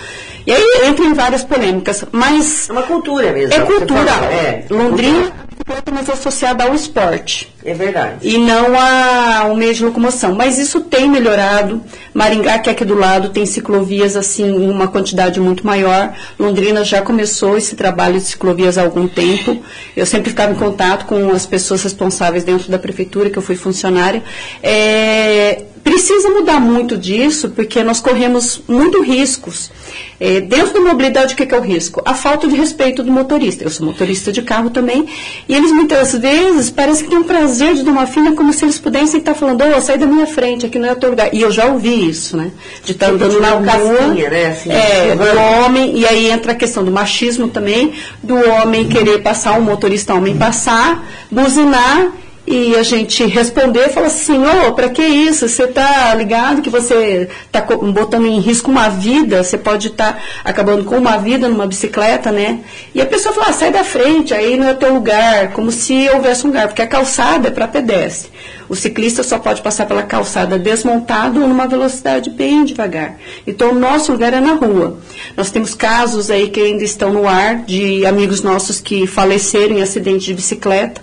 [0.46, 2.04] E aí entra em várias polêmicas.
[2.12, 2.70] Mas.
[2.70, 3.54] É uma cultura mesmo.
[3.54, 4.24] É cultural.
[4.26, 5.32] É, Londrina
[5.66, 7.52] completamente associada ao esporte.
[7.64, 8.28] É verdade.
[8.28, 10.34] E não ao meio de locomoção.
[10.34, 11.82] Mas isso tem melhorado.
[12.14, 16.14] Maringá, que é aqui do lado, tem ciclovias assim, uma quantidade muito maior.
[16.40, 19.62] Londrina já começou esse trabalho de ciclovias há algum tempo.
[19.96, 23.56] Eu sempre ficava em contato com as pessoas responsáveis dentro da prefeitura, que eu fui
[23.56, 24.24] funcionária.
[24.64, 29.72] É, precisa mudar muito disso, porque nós corremos muito riscos.
[30.20, 32.02] É, dentro da mobilidade, o que é o risco?
[32.06, 33.64] A falta de respeito do motorista.
[33.64, 35.08] Eu sou motorista de carro também,
[35.50, 38.66] e eles muitas vezes parecem que têm um prazer de dar uma fina como se
[38.66, 41.34] eles pudessem estar falando, oh, sai da minha frente, aqui não é o teu lugar.
[41.34, 42.52] E eu já ouvi isso, né?
[42.84, 44.08] De estar andando na rua.
[44.30, 44.46] né?
[44.48, 49.20] Assim, É, do homem, e aí entra a questão do machismo também, do homem querer
[49.22, 52.12] passar, um motorista homem passar, buzinar,
[52.46, 55.48] e a gente responder e falar assim, ô, para que isso?
[55.48, 60.84] Você está ligado que você está botando em risco uma vida, você pode estar acabando
[60.84, 62.60] com uma vida numa bicicleta, né?
[62.96, 66.10] E a pessoa fala, ah, sai da frente, aí não é teu lugar, como se
[66.10, 68.32] houvesse um lugar, porque a calçada é para pedestre.
[68.72, 73.18] O ciclista só pode passar pela calçada desmontado ou numa velocidade bem devagar.
[73.46, 74.98] Então, o nosso lugar é na rua.
[75.36, 79.82] Nós temos casos aí que ainda estão no ar de amigos nossos que faleceram em
[79.82, 81.02] acidente de bicicleta.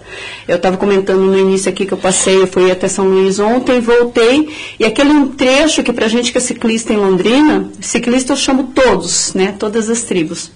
[0.49, 3.81] Eu estava comentando no início aqui que eu passei, eu fui até São Luís ontem,
[3.81, 8.37] voltei, e aquele um trecho que pra gente que é ciclista em Londrina, ciclista eu
[8.37, 10.51] chamo todos, né, todas as tribos.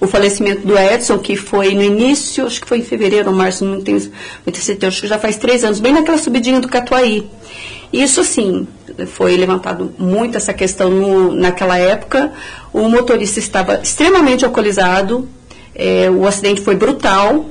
[0.00, 3.64] O falecimento do Edson, que foi no início, acho que foi em fevereiro ou março,
[3.64, 4.00] não tenho
[4.46, 7.28] muita certeza, acho que já faz três anos, bem naquela subidinha do Catuaí.
[7.92, 8.68] Isso sim,
[9.06, 12.32] foi levantado muito essa questão no, naquela época.
[12.72, 15.28] O motorista estava extremamente alcoolizado,
[15.74, 17.46] é, o acidente foi brutal,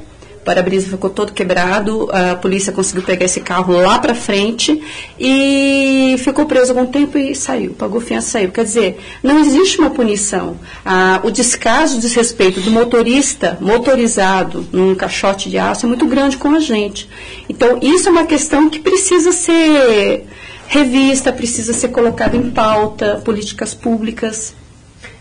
[0.48, 4.82] para-brisa ficou todo quebrado, a polícia conseguiu pegar esse carro lá para frente
[5.20, 8.50] e ficou preso algum tempo e saiu, pagou fiança saiu.
[8.50, 10.56] Quer dizer, não existe uma punição.
[10.86, 16.38] Ah, o descaso, o desrespeito do motorista motorizado num caixote de aço é muito grande
[16.38, 17.10] com a gente.
[17.50, 20.28] Então, isso é uma questão que precisa ser
[20.70, 24.54] revista, precisa ser colocada em pauta, políticas públicas.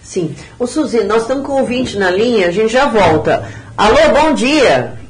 [0.05, 0.37] Sim.
[0.57, 3.45] Ô Suzy, nós estamos com o ouvinte na linha, a gente já volta.
[3.77, 5.05] Alô, bom dia.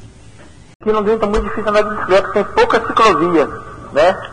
[0.80, 3.46] Aqui não está muito difícil andar de bicicleta, tem pouca ciclovia,
[3.92, 4.30] né?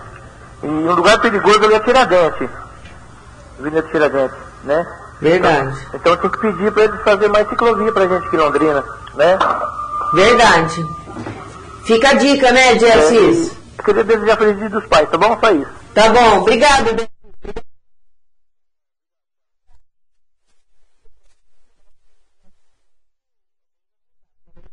[0.61, 2.49] E um lugar perigoso ali é Tiradentes,
[3.57, 4.85] Avenida Tiradentes, né?
[5.21, 5.87] Verdade.
[5.93, 8.83] Então tem que pedir para eles fazer mais ciclovia pra gente aqui em Londrina,
[9.15, 9.39] né?
[10.13, 10.85] Verdade.
[11.85, 13.51] Fica a dica, né, Assis?
[13.79, 15.37] É, queria desejar feliz dia dos pais, tá bom?
[15.39, 15.71] Só isso.
[15.93, 17.12] Tá bom, obrigado.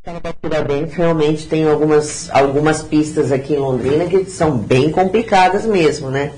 [0.03, 0.19] Ben.
[0.41, 6.31] Tiradentes realmente tem algumas, algumas pistas aqui em Londrina que são bem complicadas mesmo, né?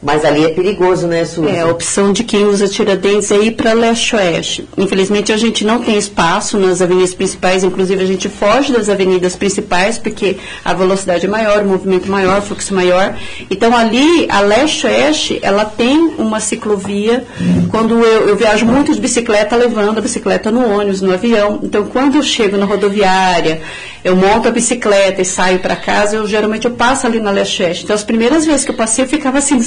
[0.00, 1.48] Mas ali é perigoso, né, Suzy?
[1.48, 4.68] É, a opção de quem usa Tiradentes é ir para leste-oeste.
[4.76, 9.34] Infelizmente, a gente não tem espaço nas avenidas principais, inclusive a gente foge das avenidas
[9.34, 13.16] principais, porque a velocidade é maior, o movimento maior, o fluxo maior.
[13.50, 17.24] Então, ali, a leste-oeste, ela tem uma ciclovia.
[17.68, 21.58] Quando eu, eu viajo muito de bicicleta, levando a bicicleta no ônibus, no avião.
[21.62, 23.60] Então, quando eu chego na rodoviária,
[24.04, 27.82] eu monto a bicicleta e saio para casa, eu geralmente eu passo ali na leste-oeste.
[27.82, 29.58] Então, as primeiras vezes que eu passei, eu ficava assim.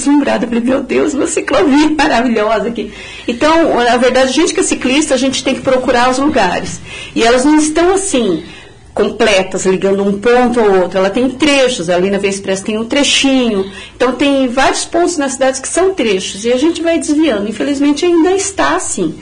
[0.44, 2.92] Eu falei, meu Deus, uma ciclovia maravilhosa aqui.
[3.26, 6.80] Então, na verdade, a gente que é ciclista, a gente tem que procurar os lugares.
[7.14, 8.42] E elas não estão assim
[8.94, 10.98] completas, ligando um ponto ao outro.
[10.98, 13.70] Ela tem trechos, ali na Via Express tem um trechinho.
[13.96, 17.48] Então tem vários pontos na cidade que são trechos e a gente vai desviando.
[17.48, 19.18] Infelizmente ainda está assim.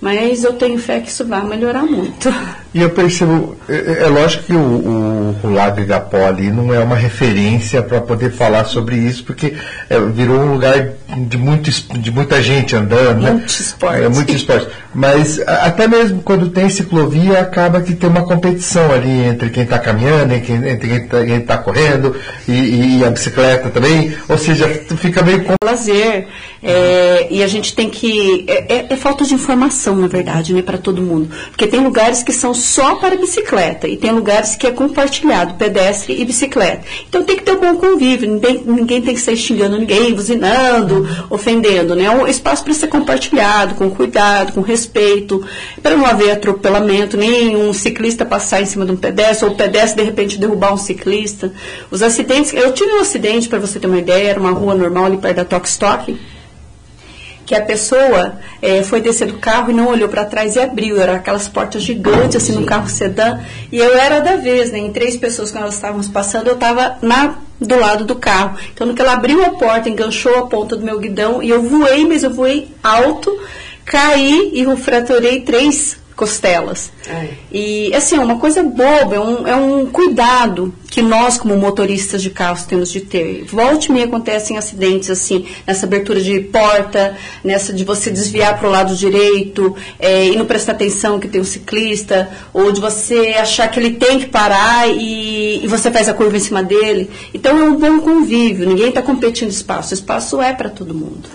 [0.00, 2.28] Mas eu tenho fé que isso vai melhorar muito.
[2.74, 6.80] E eu percebo, é, é lógico que o, o, o Lago Igapó ali não é
[6.80, 9.54] uma referência para poder falar sobre isso, porque
[9.88, 13.20] é, virou um lugar de, muito, de muita gente andando.
[13.22, 13.46] Muito né?
[13.46, 14.02] esporte.
[14.02, 14.66] É muito esporte.
[14.92, 19.62] Mas a- até mesmo quando tem ciclovia, acaba que tem uma competição ali entre quem
[19.62, 22.16] está caminhando, entre quem está correndo,
[22.48, 24.16] e, e a bicicleta também.
[24.28, 24.66] Ou seja,
[24.96, 26.26] fica meio com lazer.
[26.60, 28.44] é, e a gente tem que.
[28.48, 31.28] É, é- é falta de informação, na verdade, né, para todo mundo.
[31.50, 36.18] Porque tem lugares que são só para bicicleta e tem lugares que é compartilhado, pedestre
[36.18, 36.82] e bicicleta.
[37.08, 41.06] Então tem que ter um bom convívio, ninguém, ninguém tem que sair xingando ninguém, buzinando,
[41.28, 41.94] ofendendo.
[41.94, 42.08] Né?
[42.10, 45.44] Um espaço para ser compartilhado, com cuidado, com respeito,
[45.82, 49.56] para não haver atropelamento, nem um ciclista passar em cima de um pedestre, ou o
[49.56, 51.52] pedestre de repente derrubar um ciclista.
[51.90, 55.04] Os acidentes, eu tive um acidente, para você ter uma ideia, era uma rua normal
[55.04, 56.18] ali perto da Tokstok,
[57.46, 61.00] que a pessoa eh, foi descer do carro e não olhou para trás e abriu.
[61.00, 63.40] Eram aquelas portas gigantes, assim, no carro sedã.
[63.70, 64.78] E eu era da vez, né?
[64.78, 68.58] Em três pessoas que nós estávamos passando, eu estava na do lado do carro.
[68.72, 71.62] Então, no que ela abriu a porta, enganchou a ponta do meu guidão e eu
[71.62, 73.30] voei, mas eu voei alto,
[73.84, 76.92] caí e fraturei três costelas.
[77.50, 82.22] E, assim, é uma coisa boba, é um, é um cuidado que nós, como motoristas
[82.22, 83.44] de carros, temos de ter.
[83.44, 88.68] Volte e meia acontecem acidentes, assim, nessa abertura de porta, nessa de você desviar para
[88.68, 93.34] o lado direito é, e não prestar atenção que tem um ciclista, ou de você
[93.38, 96.62] achar que ele tem que parar e e, e você faz a curva em cima
[96.62, 97.10] dele.
[97.32, 101.28] Então é um bom convívio, ninguém está competindo espaço, o espaço é para todo mundo.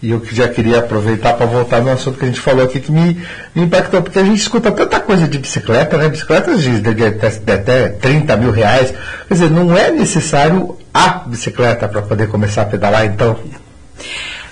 [0.00, 2.92] E eu já queria aproveitar para voltar no assunto que a gente falou aqui, que
[2.92, 3.20] me,
[3.52, 6.08] me impactou, porque a gente escuta tanta coisa de bicicleta, né?
[6.08, 8.94] Bicicletas de, de, de, de até 30 mil reais.
[9.26, 13.38] Quer dizer, não é necessário a bicicleta para poder começar a pedalar, então?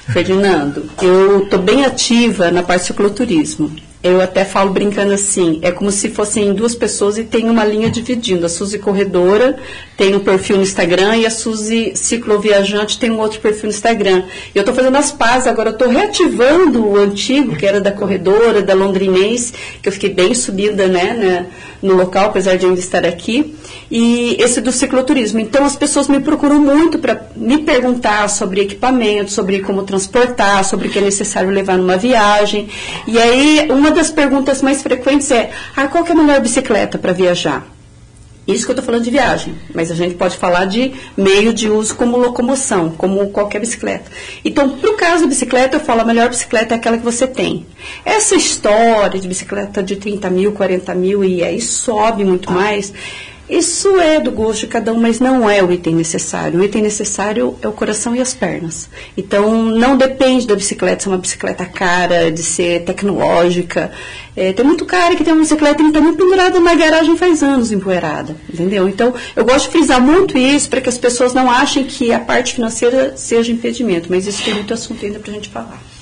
[0.08, 3.70] Ferdinando, eu estou bem ativa na parte de cicloturismo.
[4.02, 7.90] Eu até falo brincando assim, é como se fossem duas pessoas e tem uma linha
[7.90, 8.46] dividindo.
[8.46, 9.56] A Suzy Corredora
[9.96, 14.24] tem um perfil no Instagram e a Suzy Cicloviajante tem um outro perfil no Instagram.
[14.54, 18.74] Eu estou fazendo as pazes agora, estou reativando o antigo, que era da Corredora, da
[18.74, 21.46] Londrinense, que eu fiquei bem subida né, né,
[21.82, 23.56] no local, apesar de ainda estar aqui
[23.90, 25.40] e esse do cicloturismo.
[25.40, 30.88] Então as pessoas me procuram muito para me perguntar sobre equipamento, sobre como transportar, sobre
[30.88, 32.68] o que é necessário levar numa viagem.
[33.06, 37.12] E aí uma das perguntas mais frequentes é: ah, qual é a melhor bicicleta para
[37.12, 37.66] viajar?
[38.46, 41.68] Isso que eu estou falando de viagem, mas a gente pode falar de meio de
[41.68, 44.08] uso como locomoção, como qualquer bicicleta.
[44.44, 47.26] Então, para o caso da bicicleta, eu falo a melhor bicicleta é aquela que você
[47.26, 47.66] tem.
[48.04, 52.92] Essa história de bicicleta de 30 mil, 40 mil e aí sobe muito mais,
[53.48, 56.60] isso é do gosto de cada um, mas não é o item necessário.
[56.60, 58.88] O item necessário é o coração e as pernas.
[59.16, 63.92] Então, não depende da bicicleta ser uma bicicleta cara, de ser tecnológica.
[64.36, 67.70] É, tem muito cara que tem uma bicicleta que está pendurada na garagem faz anos,
[67.70, 68.36] empoeirada.
[68.52, 68.88] Entendeu?
[68.88, 72.18] Então, eu gosto de frisar muito isso para que as pessoas não achem que a
[72.18, 74.08] parte financeira seja impedimento.
[74.10, 75.95] Mas isso tem muito assunto ainda para a gente falar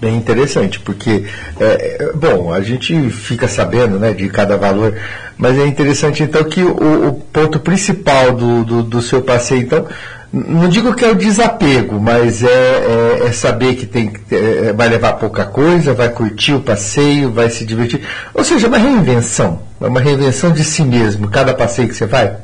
[0.00, 1.24] bem interessante, porque,
[1.60, 4.94] é, é, bom, a gente fica sabendo né, de cada valor,
[5.36, 9.86] mas é interessante então que o, o ponto principal do, do, do, seu passeio, então,
[10.32, 14.88] não digo que é o desapego, mas é, é, é saber que tem, é, vai
[14.88, 18.00] levar pouca coisa, vai curtir o passeio, vai se divertir.
[18.34, 22.06] Ou seja, é uma reinvenção, é uma reinvenção de si mesmo, cada passeio que você
[22.06, 22.36] vai.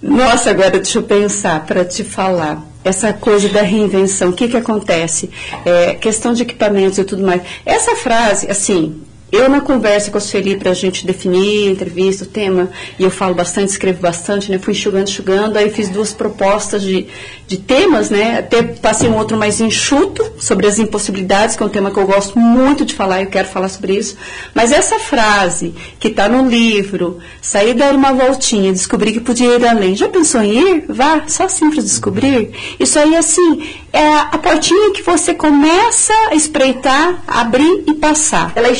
[0.00, 4.30] Nossa, agora deixa eu pensar para te falar essa coisa da reinvenção.
[4.30, 5.30] O que, que acontece?
[5.64, 7.42] É, questão de equipamentos e tudo mais.
[7.64, 12.26] Essa frase, assim, eu, na conversa com a Sueli, para a gente definir entrevista, o
[12.26, 14.58] tema, e eu falo bastante, escrevo bastante, né?
[14.58, 17.06] Fui enxugando, enxugando, aí fiz duas propostas de,
[17.46, 18.38] de temas, né?
[18.38, 22.06] Até passei um outro mais enxuto, sobre as impossibilidades, que é um tema que eu
[22.06, 24.16] gosto muito de falar, eu quero falar sobre isso.
[24.54, 29.66] Mas essa frase, que está no livro, sair dar uma voltinha, descobrir que podia ir
[29.66, 29.94] além.
[29.94, 30.84] Já pensou em ir?
[30.88, 32.50] Vá, só para descobrir.
[32.80, 33.62] Isso aí, assim,
[33.92, 38.52] é a portinha que você começa a espreitar, abrir e passar.
[38.54, 38.72] Ela é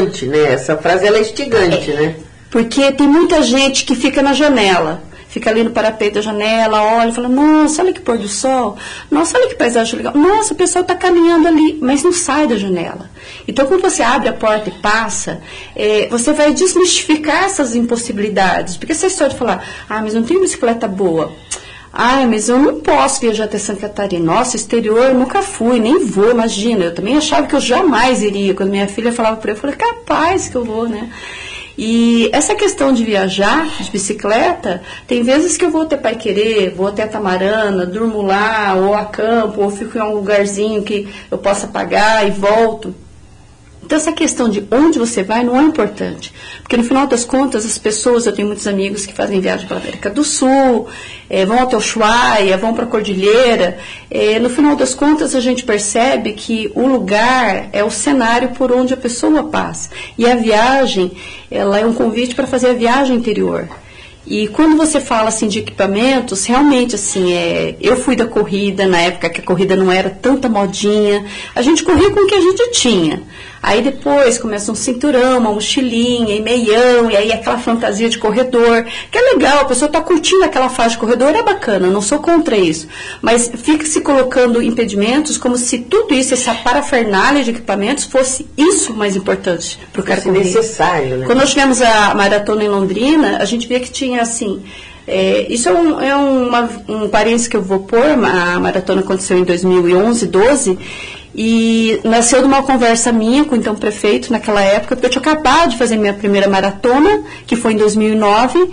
[0.00, 0.52] instigante, né?
[0.52, 2.14] Essa frase ela é instigante, é, né?
[2.50, 5.02] Porque tem muita gente que fica na janela
[5.36, 8.74] fica ali no parapeito da janela, olha, fala, nossa, olha que pôr do sol,
[9.10, 12.56] nossa, olha que paisagem legal, nossa, o pessoal está caminhando ali, mas não sai da
[12.56, 13.10] janela.
[13.46, 15.42] Então, quando você abre a porta e passa,
[15.74, 20.40] é, você vai desmistificar essas impossibilidades, porque essa história de falar, ah, mas não tem
[20.40, 21.34] bicicleta boa,
[21.98, 24.34] ah, mas eu não posso viajar até Santa Catarina.
[24.34, 26.84] Nossa, exterior eu nunca fui, nem vou, imagina.
[26.84, 28.52] Eu também achava que eu jamais iria.
[28.52, 31.10] Quando minha filha falava para eu, eu falei, capaz que eu vou, né?
[31.78, 36.74] E essa questão de viajar de bicicleta, tem vezes que eu vou até Pai Querer,
[36.74, 41.38] vou até Tamarana, durmo lá, ou a campo, ou fico em um lugarzinho que eu
[41.38, 42.94] possa pagar e volto.
[43.86, 46.34] Então, essa questão de onde você vai não é importante.
[46.60, 49.76] Porque, no final das contas, as pessoas, eu tenho muitos amigos que fazem viagem para
[49.76, 50.88] a América do Sul,
[51.30, 53.78] é, vão até Ushuaia, vão para a Cordilheira.
[54.10, 58.72] É, no final das contas, a gente percebe que o lugar é o cenário por
[58.72, 59.90] onde a pessoa passa.
[60.18, 61.12] E a viagem,
[61.48, 63.68] ela é um convite para fazer a viagem interior.
[64.26, 69.00] E quando você fala assim de equipamentos, realmente assim, é, eu fui da corrida na
[69.00, 71.24] época que a corrida não era tanta modinha.
[71.54, 73.22] A gente corria com o que a gente tinha.
[73.66, 78.84] Aí depois começa um cinturão, uma mochilinha e meião, e aí aquela fantasia de corredor,
[79.10, 82.20] que é legal, a pessoa está curtindo aquela fase de corredor, é bacana, não sou
[82.20, 82.86] contra isso.
[83.20, 88.94] Mas fica se colocando impedimentos como se tudo isso, essa parafernália de equipamentos, fosse isso
[88.94, 90.38] mais importante para o cara correr.
[90.38, 91.26] necessário, né?
[91.26, 94.62] Quando nós tivemos a maratona em Londrina, a gente via que tinha assim.
[95.06, 99.38] É, isso é, um, é uma, um parênteses que eu vou pôr, a maratona aconteceu
[99.38, 100.78] em 2011, 12,
[101.32, 105.22] e nasceu de uma conversa minha com o então prefeito naquela época, porque eu tinha
[105.22, 108.68] acabado de fazer minha primeira maratona, que foi em 2009,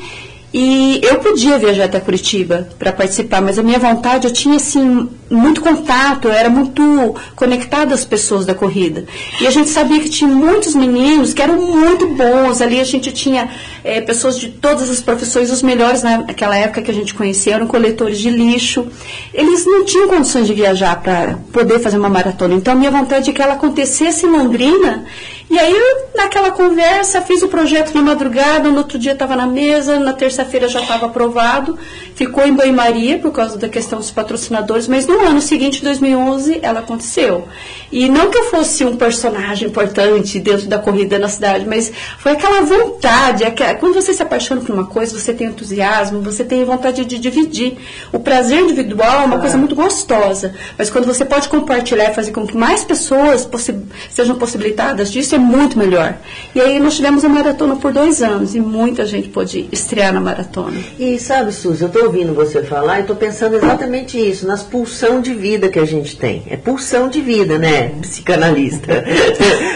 [0.54, 5.10] e eu podia viajar até Curitiba para participar, mas a minha vontade, eu tinha assim
[5.28, 9.06] muito contato, eu era muito conectada às pessoas da corrida.
[9.41, 12.62] E a gente sabia que tinha muitos meninos que eram muito bons.
[12.62, 13.49] Ali a gente tinha
[13.84, 17.66] é, pessoas de todas as profissões, os melhores naquela época que a gente conhecia eram
[17.66, 18.86] coletores de lixo.
[19.34, 22.54] Eles não tinham condições de viajar para poder fazer uma maratona.
[22.54, 25.04] Então a minha vontade é que ela acontecesse em Londrina
[25.50, 25.76] E aí,
[26.16, 30.68] naquela conversa, fiz o projeto na madrugada, no outro dia estava na mesa, na terça-feira
[30.68, 31.78] já estava aprovado,
[32.16, 36.80] ficou em banho-maria por causa da questão dos patrocinadores, mas no ano seguinte, 2011, ela
[36.80, 37.48] aconteceu.
[37.91, 42.32] E não que eu fosse um personagem importante dentro da corrida na cidade, mas foi
[42.32, 46.64] aquela vontade, aquela, quando você se apaixona por uma coisa, você tem entusiasmo, você tem
[46.64, 47.78] vontade de dividir.
[48.12, 52.32] O prazer individual é uma coisa muito gostosa, mas quando você pode compartilhar e fazer
[52.32, 53.76] com que mais pessoas possi
[54.10, 56.15] sejam possibilitadas disso, é muito melhor.
[56.53, 60.19] E aí nós tivemos a maratona por dois anos e muita gente pôde estrear na
[60.19, 60.77] maratona.
[60.99, 65.21] E sabe, Suzy, eu estou ouvindo você falar e estou pensando exatamente isso, nas pulsão
[65.21, 66.43] de vida que a gente tem.
[66.49, 68.91] É pulsão de vida, né, psicanalista?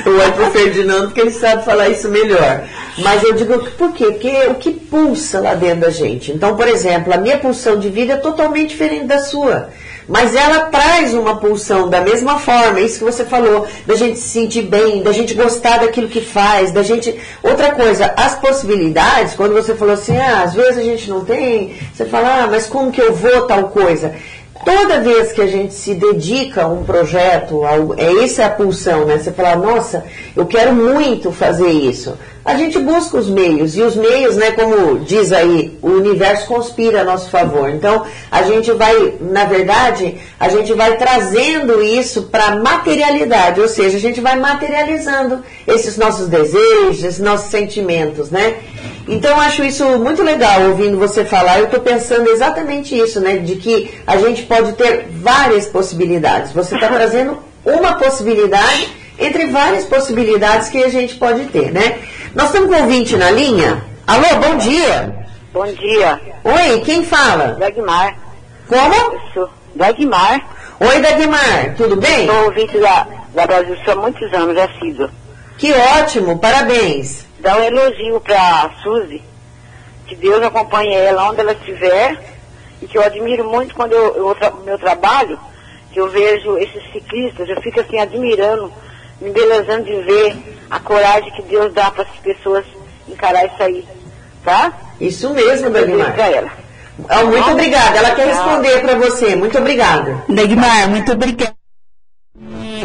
[0.05, 2.63] eu olho para o Ferdinando porque ele sabe falar isso melhor.
[2.99, 4.05] Mas eu digo, por quê?
[4.05, 6.31] Porque o que pulsa lá dentro da gente.
[6.31, 9.69] Então, por exemplo, a minha pulsão de vida é totalmente diferente da sua
[10.07, 14.29] mas ela traz uma pulsão da mesma forma, isso que você falou, da gente se
[14.29, 17.13] sentir bem, da gente gostar daquilo que faz, da gente.
[17.43, 21.75] Outra coisa, as possibilidades, quando você falou assim, ah, às vezes a gente não tem,
[21.93, 24.15] você fala, ah, mas como que eu vou tal coisa?
[24.65, 27.61] Toda vez que a gente se dedica a um projeto,
[27.95, 29.17] é essa a pulsão, né?
[29.17, 30.03] Você fala, nossa,
[30.35, 32.17] eu quero muito fazer isso
[32.47, 37.01] a gente busca os meios, e os meios, né, como diz aí, o universo conspira
[37.01, 37.69] a nosso favor.
[37.69, 43.97] Então, a gente vai, na verdade, a gente vai trazendo isso para materialidade, ou seja,
[43.97, 48.55] a gente vai materializando esses nossos desejos, esses nossos sentimentos, né?
[49.09, 51.59] Então, eu acho isso muito legal ouvindo você falar.
[51.59, 53.39] Eu estou pensando exatamente isso, né?
[53.39, 56.53] De que a gente pode ter várias possibilidades.
[56.53, 61.99] Você está trazendo uma possibilidade entre várias possibilidades que a gente pode ter, né?
[62.35, 63.83] Nós estamos com ouvinte na linha.
[64.05, 65.25] Alô, bom dia.
[65.51, 66.21] Bom dia.
[66.43, 67.55] Oi, quem fala?
[67.59, 68.15] Dagmar.
[68.67, 69.17] Como?
[69.29, 69.49] Isso.
[69.75, 70.41] Dagmar.
[70.79, 72.27] Oi, Dagmar, tudo bem?
[72.27, 75.09] Sou ouvinte da, da Brasil há muitos anos, já sido.
[75.57, 77.25] Que ótimo, parabéns.
[77.39, 79.23] Dá um elogio para Suzy,
[80.05, 82.19] que Deus acompanhe ela onde ela estiver,
[82.81, 85.39] e que eu admiro muito quando eu, eu tra meu trabalho,
[85.91, 88.71] que eu vejo esses ciclistas, eu fico assim admirando
[89.19, 92.65] me embelezando de ver a coragem que Deus dá para as pessoas
[93.07, 93.87] encarar isso aí,
[94.43, 94.73] tá?
[94.99, 96.13] Isso mesmo, Dagmar.
[96.13, 96.51] Para ela.
[96.99, 97.97] Oh, muito obrigada.
[97.97, 99.35] Ela quer responder para você.
[99.35, 100.23] Muito obrigada.
[100.27, 101.55] Dagmar, muito obrigada.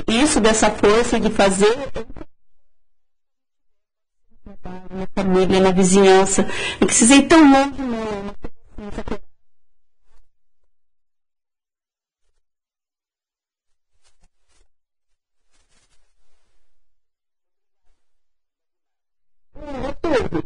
[0.07, 1.76] Isso dessa força de fazer
[4.91, 6.47] na família, na vizinhança.
[6.80, 8.33] Não precisei tão longe, não.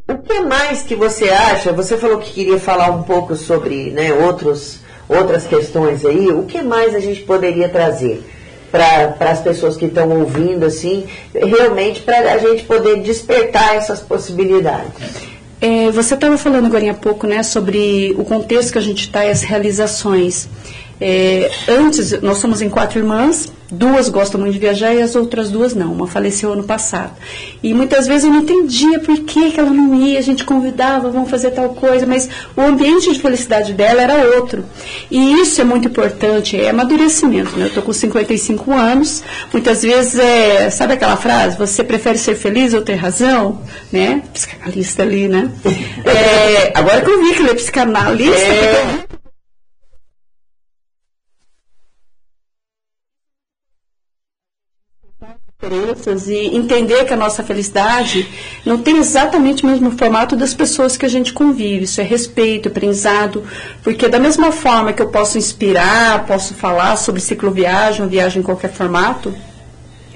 [0.09, 0.41] O que
[0.77, 1.73] mais que você acha?
[1.73, 6.29] Você falou que queria falar um pouco sobre né, outros, outras questões aí.
[6.29, 8.23] O que mais a gente poderia trazer
[8.71, 14.93] para as pessoas que estão ouvindo, assim, realmente para a gente poder despertar essas possibilidades?
[15.63, 19.25] É, você estava falando agora há pouco né, sobre o contexto que a gente está
[19.25, 20.47] e as realizações.
[21.01, 25.51] É, antes, nós somos em quatro irmãs, duas gostam muito de viajar e as outras
[25.51, 25.93] duas não.
[25.93, 27.13] Uma faleceu ano passado.
[27.63, 31.11] E muitas vezes eu não entendia por que, que ela não ia, a gente convidava,
[31.11, 34.65] vamos fazer tal coisa, mas o ambiente de felicidade dela era outro.
[35.11, 37.57] E isso é muito importante, é amadurecimento.
[37.57, 37.65] Né?
[37.65, 39.23] Eu estou com 55 anos,
[39.53, 43.61] muitas vezes é, sabe aquela frase, você prefere ser feliz ou ter razão?
[43.93, 44.23] Né?
[44.33, 45.51] Psicanalista ali, né?
[46.07, 49.06] É, agora que eu vi que ele é psicanalista, é.
[55.59, 58.29] Diferenças e entender que a nossa felicidade
[58.63, 61.85] não tem exatamente o mesmo formato das pessoas que a gente convive.
[61.85, 63.43] Isso é respeito, aprendizado,
[63.83, 68.71] porque da mesma forma que eu posso inspirar, posso falar sobre cicloviagem, viagem em qualquer
[68.71, 69.35] formato,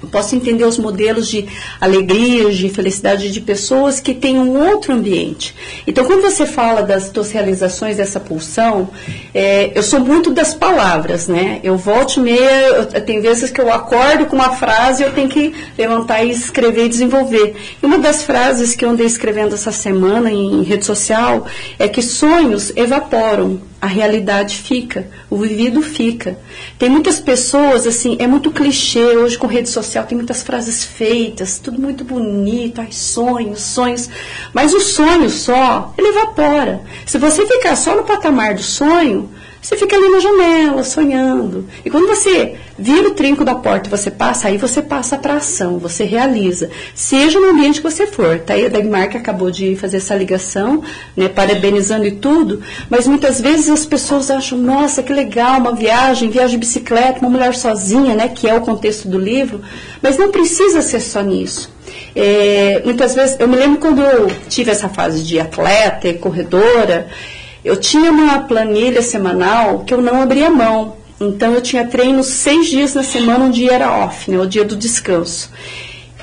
[0.02, 1.46] eu posso entender os modelos de
[1.80, 5.54] alegria, de felicidade de pessoas que têm um outro ambiente.
[5.86, 8.88] Então, quando você fala das suas realizações, dessa pulsão,
[9.34, 11.60] é, eu sou muito das palavras, né?
[11.62, 15.28] Eu volto meia, eu, tem vezes que eu acordo com uma frase e eu tenho
[15.28, 17.56] que levantar e escrever e desenvolver.
[17.82, 21.46] E uma das frases que eu andei escrevendo essa semana em rede social
[21.78, 26.38] é que sonhos evaporam, a realidade fica, o vivido fica.
[26.78, 31.58] Tem muitas pessoas, assim, é muito clichê hoje com rede social, tem muitas frases feitas,
[31.58, 34.08] tudo muito bonito, ai, sonhos, sonhos.
[34.52, 36.82] Mas o sonho só, ele evapora.
[37.06, 41.68] Se você ficar só no patamar do sonho, você fica ali na janela, sonhando.
[41.84, 45.34] E quando você vira o trinco da porta e você passa, aí você passa para
[45.34, 46.70] ação, você realiza.
[46.94, 48.38] Seja no ambiente que você for.
[48.38, 50.82] Tá aí a Dagmar que acabou de fazer essa ligação,
[51.14, 56.30] né, parabenizando e tudo, mas muitas vezes as pessoas acham, nossa, que legal, uma viagem,
[56.30, 59.60] viagem de bicicleta, uma mulher sozinha, né, que é o contexto do livro,
[60.00, 61.70] mas não precisa ser só nisso.
[62.14, 67.08] É, muitas vezes, eu me lembro quando eu tive essa fase de atleta e corredora,
[67.64, 70.96] eu tinha uma planilha semanal que eu não abria mão.
[71.20, 74.64] Então eu tinha treino seis dias na semana, um dia era off, né, o dia
[74.64, 75.50] do descanso.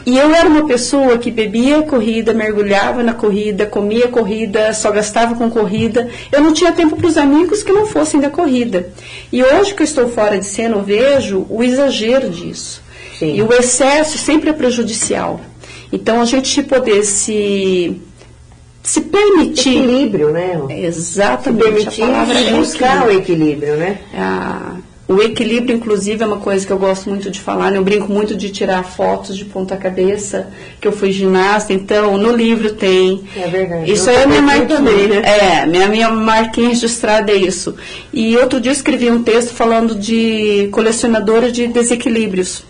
[0.07, 5.35] E eu era uma pessoa que bebia corrida, mergulhava na corrida, comia corrida, só gastava
[5.35, 6.09] com corrida.
[6.31, 8.89] Eu não tinha tempo para os amigos que não fossem da corrida.
[9.33, 12.81] E hoje que eu estou fora de cena, eu vejo o exagero disso.
[13.19, 13.35] Sim.
[13.35, 15.41] E o excesso sempre é prejudicial.
[15.91, 18.01] Então a gente poder se
[18.88, 19.77] se permitir.
[19.77, 20.61] Equilíbrio, né?
[20.69, 21.91] Exatamente.
[21.91, 23.99] Se permitir é buscar o equilíbrio, né?
[24.15, 24.75] Ah,
[25.09, 27.69] o equilíbrio, inclusive, é uma coisa que eu gosto muito de falar.
[27.69, 27.77] Né?
[27.77, 30.47] Eu brinco muito de tirar fotos de ponta-cabeça,
[30.79, 33.25] que eu fui ginasta, então no livro tem.
[33.35, 33.91] É verdade.
[33.91, 35.19] Isso aí é minha marquinha.
[35.19, 37.75] É, minha, minha marquinha registrada é isso.
[38.13, 42.63] E outro dia eu escrevi um texto falando de colecionadora de desequilíbrios.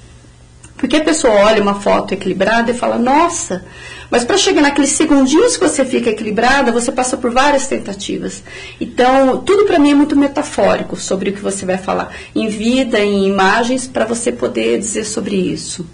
[0.78, 3.66] Porque a pessoa olha uma foto equilibrada e fala, nossa,
[4.10, 8.44] mas para chegar naqueles segundinhos que você fica equilibrada, você passa por várias tentativas.
[8.80, 13.00] Então, tudo para mim é muito metafórico sobre o que você vai falar, em vida,
[13.00, 15.86] em imagens, para você poder dizer sobre isso.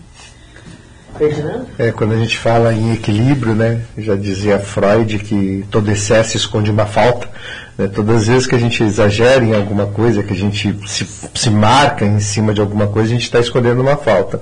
[1.78, 6.72] É, quando a gente fala em equilíbrio, né, já dizia Freud que todo excesso esconde
[6.72, 7.30] uma falta.
[7.78, 11.08] Né, todas as vezes que a gente exagera em alguma coisa, que a gente se,
[11.36, 14.42] se marca em cima de alguma coisa, a gente está escondendo uma falta.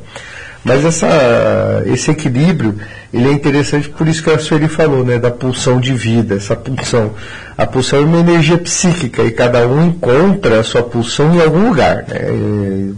[0.63, 2.77] Mas essa, esse equilíbrio,
[3.11, 6.55] ele é interessante por isso que a Sueli falou, né, da pulsão de vida, essa
[6.55, 7.11] pulsão.
[7.57, 11.69] A pulsão é uma energia psíquica e cada um encontra a sua pulsão em algum
[11.69, 12.05] lugar.
[12.07, 12.93] Né?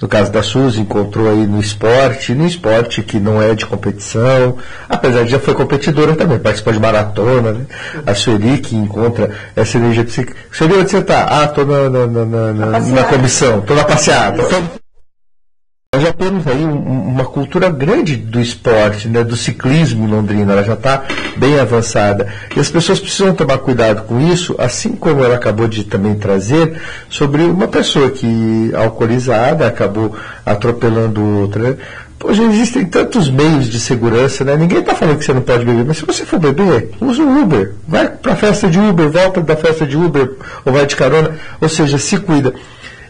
[0.00, 4.56] No caso da Suzy, encontrou aí no esporte, no esporte que não é de competição,
[4.88, 7.66] apesar de já foi competidora também, participou de maratona, né?
[8.06, 10.34] A Sueli que encontra essa energia psíquica.
[10.50, 11.26] Sueli, onde você está?
[11.28, 14.42] Ah, estou na, na, na, na, na comissão, estou na passeada.
[14.42, 14.80] Tô...
[16.00, 20.54] Nós já temos aí um, uma cultura grande do esporte, né, do ciclismo em Londrina,
[20.54, 21.04] ela já está
[21.36, 22.26] bem avançada.
[22.56, 26.80] E as pessoas precisam tomar cuidado com isso, assim como ela acabou de também trazer,
[27.10, 31.64] sobre uma pessoa que, alcoolizada, acabou atropelando outra.
[31.64, 31.76] Né?
[32.24, 34.56] Hoje existem tantos meios de segurança, né?
[34.56, 37.42] Ninguém está falando que você não pode beber, mas se você for beber, use o
[37.42, 37.74] Uber.
[37.86, 40.32] Vai para a festa de Uber, volta da festa de Uber,
[40.64, 42.54] ou vai de carona, ou seja, se cuida.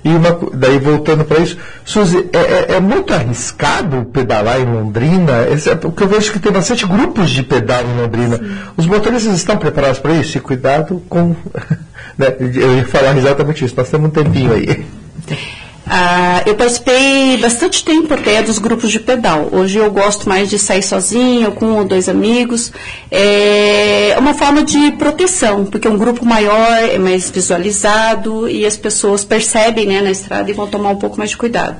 [0.03, 5.47] E uma, daí voltando para isso, Suzy, é, é, é, muito arriscado pedalar em Londrina?
[5.51, 8.39] Esse, é, porque eu vejo que tem bastante grupos de pedal em Londrina.
[8.39, 8.57] Sim.
[8.77, 10.39] Os motoristas estão preparados para isso?
[10.39, 11.37] E cuidado com.
[12.17, 14.85] né, eu ia falar exatamente isso, nós temos um tempinho aí.
[15.93, 19.49] Ah, eu participei bastante tempo até dos grupos de pedal.
[19.51, 22.71] Hoje eu gosto mais de sair sozinho, com um ou dois amigos.
[23.11, 29.25] É uma forma de proteção, porque um grupo maior é mais visualizado e as pessoas
[29.25, 31.77] percebem né, na estrada e vão tomar um pouco mais de cuidado.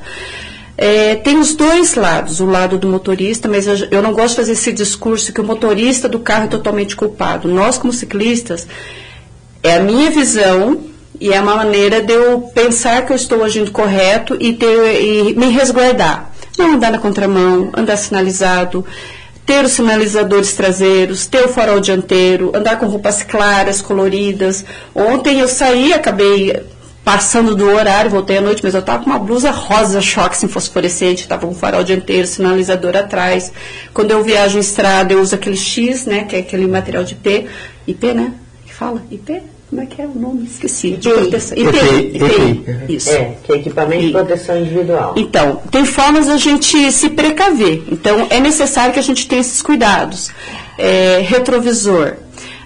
[0.77, 4.37] É, tem os dois lados, o lado do motorista, mas eu, eu não gosto de
[4.37, 7.47] fazer esse discurso que o motorista do carro é totalmente culpado.
[7.47, 8.67] Nós, como ciclistas,
[9.63, 10.90] é a minha visão
[11.21, 15.35] e é uma maneira de eu pensar que eu estou agindo correto e, ter, e
[15.35, 16.31] me resguardar.
[16.57, 18.85] Não andar na contramão, andar sinalizado,
[19.45, 24.65] ter os sinalizadores traseiros, ter o farol dianteiro, andar com roupas claras, coloridas.
[24.95, 26.59] Ontem eu saí, acabei
[27.05, 30.49] passando do horário, voltei à noite, mas eu estava com uma blusa rosa choque sem
[30.49, 33.53] fosforescente, estava com um farol dianteiro, sinalizador atrás.
[33.93, 37.13] Quando eu viajo em estrada, eu uso aquele X, né, que é aquele material de
[37.13, 37.47] IP,
[37.87, 38.33] IP, né,
[38.67, 39.43] que fala, IP?
[39.71, 40.47] Como é que é o nome?
[40.47, 40.97] Esqueci.
[40.97, 41.57] De proteção.
[41.57, 42.17] EPI.
[42.17, 42.93] EPI.
[42.93, 43.11] Isso.
[43.11, 45.15] É, que é equipamento de proteção individual.
[45.17, 47.85] Então, tem formas da gente se precaver.
[47.89, 50.33] Então, é necessário que a gente tenha esses cuidados.
[50.77, 52.15] É, retrovisor.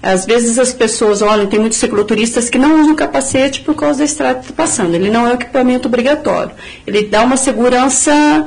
[0.02, 4.04] Às vezes as pessoas olham, tem muitos cicloturistas que não usam capacete por causa da
[4.06, 4.94] estrada que está passando.
[4.94, 6.52] Ele não é um equipamento obrigatório.
[6.86, 8.46] Ele dá uma segurança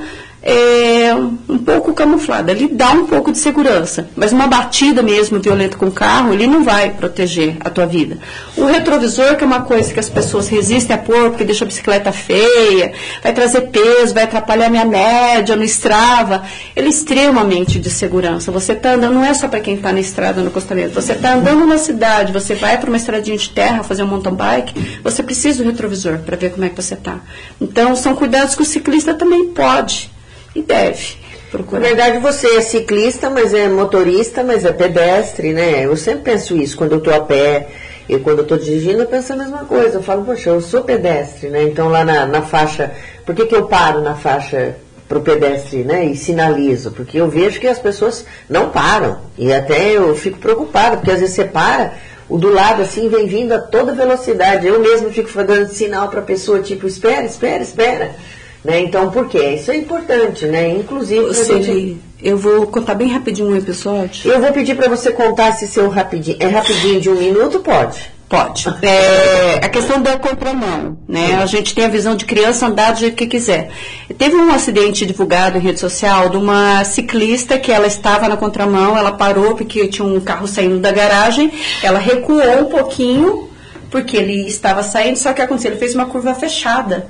[0.49, 2.53] é, um pouco camuflada.
[2.53, 6.47] Ele dá um pouco de segurança, mas uma batida mesmo violenta com o carro, ele
[6.47, 8.17] não vai proteger a tua vida.
[8.55, 11.67] O retrovisor, que é uma coisa que as pessoas resistem a pôr, porque deixa a
[11.67, 16.43] bicicleta feia, vai trazer peso, vai atrapalhar minha média no Strava,
[16.73, 18.49] ele é extremamente de segurança.
[18.49, 21.33] Você está andando, não é só para quem está na estrada, no acostamento, você está
[21.33, 25.21] andando na cidade, você vai para uma estradinha de terra fazer um mountain bike, você
[25.21, 27.19] precisa do retrovisor para ver como é que você está.
[27.59, 30.09] Então, são cuidados que o ciclista também pode
[30.55, 31.17] e deve.
[31.51, 31.81] Procurar.
[31.81, 35.85] Na verdade, você é ciclista, mas é motorista, mas é pedestre, né?
[35.85, 37.67] Eu sempre penso isso quando eu estou a pé
[38.09, 39.97] e quando eu estou dirigindo, eu penso a mesma coisa.
[39.97, 41.63] Eu falo, poxa, eu sou pedestre, né?
[41.63, 42.91] Então lá na, na faixa,
[43.25, 44.75] por que, que eu paro na faixa
[45.07, 46.05] para o pedestre, né?
[46.05, 46.91] E sinalizo?
[46.91, 49.19] Porque eu vejo que as pessoas não param.
[49.37, 51.93] E até eu fico preocupada, porque às vezes você para,
[52.29, 54.67] o do lado assim vem vindo a toda velocidade.
[54.67, 58.15] Eu mesmo fico dando sinal para a pessoa, tipo, espera, espera, espera.
[58.63, 58.81] Né?
[58.81, 59.55] Então, por quê?
[59.55, 60.69] Isso é importante, né?
[60.69, 61.97] Inclusive, gente...
[62.21, 64.29] Eu vou contar bem rapidinho um episódio.
[64.29, 66.37] Eu vou pedir para você contar se seu rapidinho.
[66.39, 67.59] É rapidinho de um minuto?
[67.59, 68.17] Pode.
[68.27, 68.67] Pode.
[68.81, 71.35] É, a questão da contramão, né?
[71.41, 73.69] A gente tem a visão de criança andar do jeito que quiser.
[74.17, 78.97] Teve um acidente divulgado em rede social de uma ciclista que ela estava na contramão,
[78.97, 81.49] ela parou porque tinha um carro saindo da garagem,
[81.81, 83.49] ela recuou um pouquinho
[83.89, 87.07] porque ele estava saindo, só que aconteceu, ele fez uma curva fechada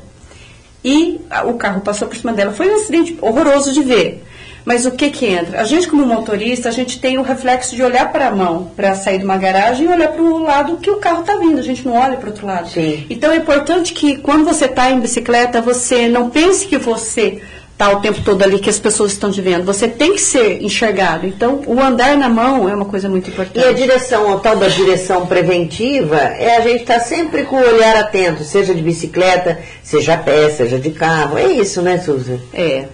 [0.88, 2.54] e o carro passou por cima dela.
[2.54, 4.24] Foi um acidente horroroso de ver.
[4.64, 5.60] Mas o que que entra?
[5.62, 8.96] A gente como motorista, a gente tem o reflexo de olhar para a mão, para
[8.96, 11.60] sair de uma garagem e olhar para o lado que o carro está vindo.
[11.60, 12.70] A gente não olha para o outro lado.
[12.70, 13.06] Sim.
[13.10, 17.42] Então é importante que quando você está em bicicleta, você não pense que você
[17.78, 19.64] está o tempo todo ali que as pessoas estão te vendo.
[19.64, 21.28] Você tem que ser enxergado.
[21.28, 23.64] Então, o andar na mão é uma coisa muito importante.
[23.64, 27.60] E a direção, a tal da direção preventiva, é a gente estar sempre com o
[27.60, 31.38] olhar atento, seja de bicicleta, seja a pé, seja de carro.
[31.38, 32.42] É isso, né, Suzy?
[32.52, 32.86] É.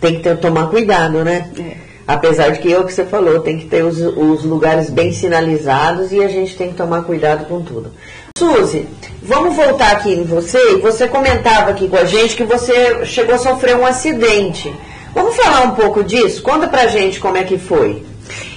[0.00, 1.48] Tem que ter, tomar cuidado, né?
[1.56, 1.84] É.
[2.06, 5.12] Apesar de que é o que você falou, tem que ter os, os lugares bem
[5.12, 7.92] sinalizados e a gente tem que tomar cuidado com tudo.
[8.36, 8.88] Suzy,
[9.22, 10.78] vamos voltar aqui em você.
[10.78, 14.74] Você comentava aqui com a gente que você chegou a sofrer um acidente.
[15.14, 16.42] Vamos falar um pouco disso?
[16.42, 18.02] Conta pra gente como é que foi.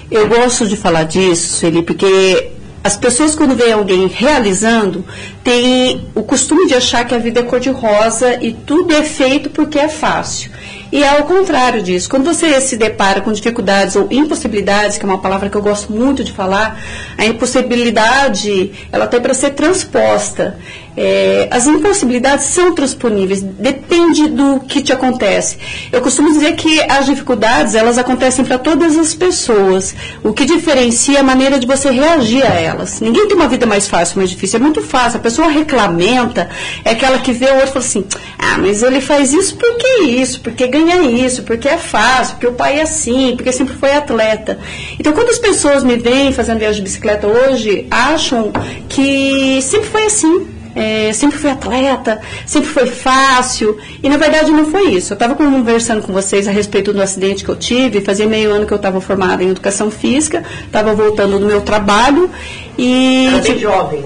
[0.10, 2.54] Eu gosto de falar disso, Sueli, porque
[2.84, 5.06] as pessoas quando veem alguém realizando,
[5.44, 9.78] têm o costume de achar que a vida é cor-de-rosa e tudo é feito porque
[9.78, 10.50] é fácil.
[10.92, 12.10] E é ao contrário disso.
[12.10, 15.92] Quando você se depara com dificuldades ou impossibilidades, que é uma palavra que eu gosto
[15.92, 16.80] muito de falar,
[17.18, 20.58] a impossibilidade ela tem para ser transposta.
[21.00, 25.60] É, as impossibilidades são transponíveis, depende do que te acontece.
[25.92, 29.94] Eu costumo dizer que as dificuldades elas acontecem para todas as pessoas.
[30.24, 33.00] O que diferencia é a maneira de você reagir a elas.
[33.00, 34.58] Ninguém tem uma vida mais fácil, mais difícil.
[34.58, 35.20] É muito fácil.
[35.20, 36.50] A pessoa reclamenta,
[36.84, 38.06] é aquela que vê o outro e fala assim:
[38.40, 42.54] ah, mas ele faz isso porque isso, porque ganha isso, porque é fácil, porque o
[42.54, 44.58] pai é assim, porque sempre foi atleta.
[45.00, 48.52] Então, quando as pessoas me veem fazendo viagem de bicicleta hoje, acham
[48.90, 53.78] que sempre foi assim é, sempre fui atleta, sempre foi fácil.
[54.02, 55.14] E na verdade não foi isso.
[55.14, 58.66] Eu estava conversando com vocês a respeito do acidente que eu tive, fazia meio ano
[58.66, 62.30] que eu estava formada em educação física, estava voltando do meu trabalho
[62.78, 63.28] e.
[63.28, 64.06] Era bem jovem.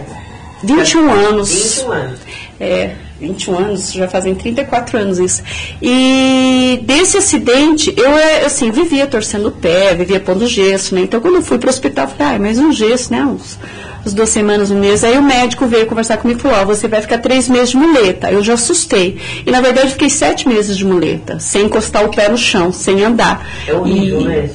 [0.63, 1.49] 21 anos.
[1.51, 2.19] 21 anos.
[2.59, 2.91] É,
[3.21, 5.41] 21 anos, já fazem 34 anos isso.
[5.81, 11.01] E desse acidente, eu é, assim, vivia torcendo o pé, vivia pondo gesso, né?
[11.01, 13.23] Então quando eu fui para o hospital, eu falei, ah, mais um gesso, né?
[13.23, 13.59] Uns,
[14.05, 15.03] uns duas semanas, um mês.
[15.03, 17.77] Aí o médico veio conversar comigo e falou, ó, você vai ficar três meses de
[17.77, 18.31] muleta.
[18.31, 19.17] Eu já assustei.
[19.45, 22.71] E na verdade eu fiquei sete meses de muleta, sem encostar o pé no chão,
[22.73, 23.45] sem andar.
[23.67, 24.49] É horrível, E- né?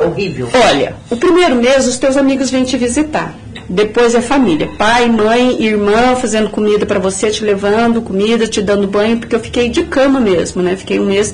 [0.00, 0.48] Horrível.
[0.52, 3.34] Olha, o primeiro mês os teus amigos vêm te visitar.
[3.68, 8.88] Depois é família, pai, mãe, irmã fazendo comida para você, te levando comida, te dando
[8.88, 10.74] banho, porque eu fiquei de cama mesmo, né?
[10.74, 11.32] Fiquei um mês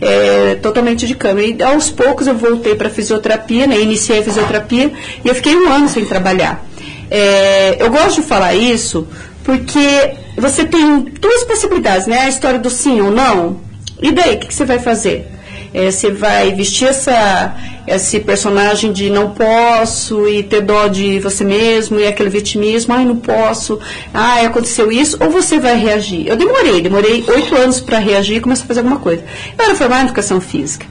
[0.00, 1.42] é, totalmente de cama.
[1.42, 3.80] E aos poucos eu voltei para fisioterapia, né?
[3.80, 4.92] Iniciei a fisioterapia
[5.24, 6.64] e eu fiquei um ano sem trabalhar.
[7.10, 9.06] É, eu gosto de falar isso
[9.44, 12.20] porque você tem duas possibilidades, né?
[12.20, 13.60] A história do sim ou não.
[14.00, 15.26] E daí, o que, que você vai fazer?
[15.74, 17.54] É, você vai vestir essa,
[17.86, 23.04] esse personagem de não posso e ter dó de você mesmo e aquele vitimismo, ai
[23.04, 23.78] não posso,
[24.12, 26.26] ai aconteceu isso, ou você vai reagir.
[26.28, 29.24] Eu demorei, demorei oito anos para reagir e começar a fazer alguma coisa.
[29.58, 30.86] Eu era formada em educação física.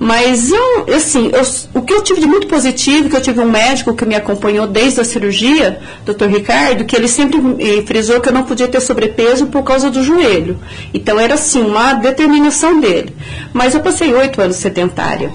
[0.00, 3.48] Mas eu, assim, eu- o que eu tive de muito positivo, que eu tive um
[3.48, 6.26] médico que me acompanhou desde a cirurgia, Dr.
[6.26, 7.40] Ricardo, que ele sempre
[7.86, 10.58] frisou que eu não podia ter sobrepeso por causa do joelho.
[10.92, 13.14] Então era assim, uma determinação dele.
[13.52, 15.30] Mas eu passei oito anos sedentária.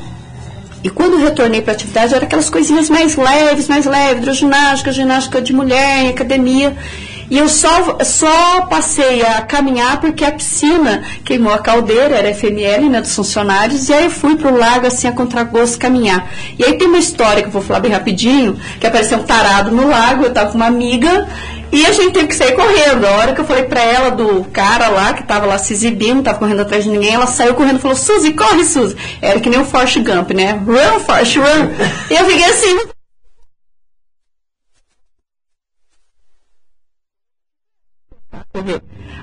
[0.84, 5.42] E quando retornei para a atividade, era aquelas coisinhas mais leves, mais leves, hidroginástica, ginástica
[5.42, 6.76] de mulher, em academia.
[7.30, 12.90] E eu só, só passei a caminhar porque a piscina queimou a caldeira, era FML,
[12.90, 16.30] né, dos funcionários, e aí eu fui pro lago, assim, a contragosto caminhar.
[16.58, 19.72] E aí tem uma história que eu vou falar bem rapidinho, que apareceu um tarado
[19.72, 21.28] no lago, eu tava com uma amiga,
[21.72, 23.06] e a gente teve que sair correndo.
[23.06, 26.24] A hora que eu falei pra ela do cara lá, que tava lá se exibindo,
[26.24, 28.96] tava correndo atrás de ninguém, ela saiu correndo e falou, Suzy, corre, Suzy.
[29.22, 30.52] Era que nem o Forrest Gump, né?
[30.54, 31.70] Run, Forrest, run.
[32.10, 32.78] e eu fiquei assim...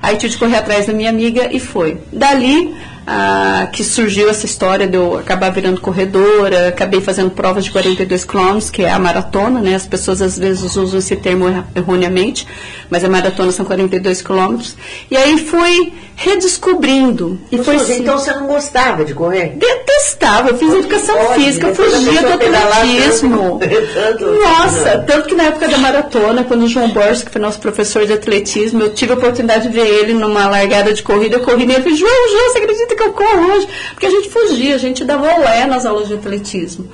[0.01, 1.99] Aí tive que correr atrás da minha amiga e foi.
[2.13, 2.75] Dali
[3.07, 8.25] ah, que surgiu essa história de eu acabar virando corredora, acabei fazendo provas de 42
[8.25, 9.75] quilômetros, que é a maratona, né?
[9.75, 12.47] As pessoas às vezes usam esse termo erroneamente,
[12.89, 14.77] mas a maratona são 42 quilômetros.
[15.11, 17.39] E aí fui redescobrindo.
[17.51, 19.57] E foi Suzy, assim, então você não gostava de correr?
[19.57, 20.51] detestava.
[20.51, 23.59] eu fiz educação Pode, física, fugia do atletismo.
[23.95, 27.59] tanto- Nossa, tanto que na época da maratona, quando o João Borges, que foi nosso
[27.59, 31.41] professor de atletismo, eu tive a oportunidade de ver ele numa largada de corrida, eu
[31.41, 33.69] corri nele e falei, João, João, você acredita que eu corro hoje?
[33.93, 36.89] Porque a gente fugia, a gente dava olé nas aulas de atletismo.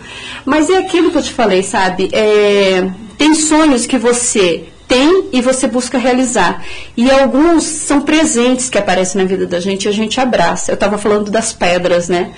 [0.44, 2.08] Mas é aquilo que eu te falei, sabe?
[2.12, 6.64] É, tem sonhos que você tem e você busca realizar.
[6.96, 10.72] E alguns são presentes que aparecem na vida da gente e a gente abraça.
[10.72, 12.32] Eu estava falando das pedras, né?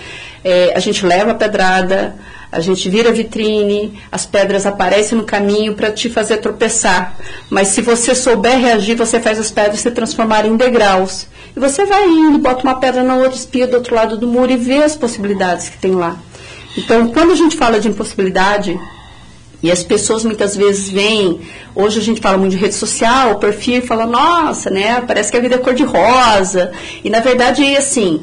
[0.45, 2.15] É, a gente leva a pedrada,
[2.51, 7.17] a gente vira vitrine, as pedras aparecem no caminho para te fazer tropeçar.
[7.49, 11.27] Mas se você souber reagir, você faz as pedras se transformarem em degraus.
[11.57, 14.53] E você vai indo, bota uma pedra na outra, espia do outro lado do muro
[14.53, 16.19] e vê as possibilidades que tem lá.
[16.77, 18.79] Então, quando a gente fala de impossibilidade,
[19.63, 21.41] e as pessoas muitas vezes veem,
[21.75, 25.37] hoje a gente fala muito de rede social, o perfil fala, nossa, né, parece que
[25.37, 26.73] a vida é cor-de-rosa.
[27.05, 28.21] E na verdade, assim,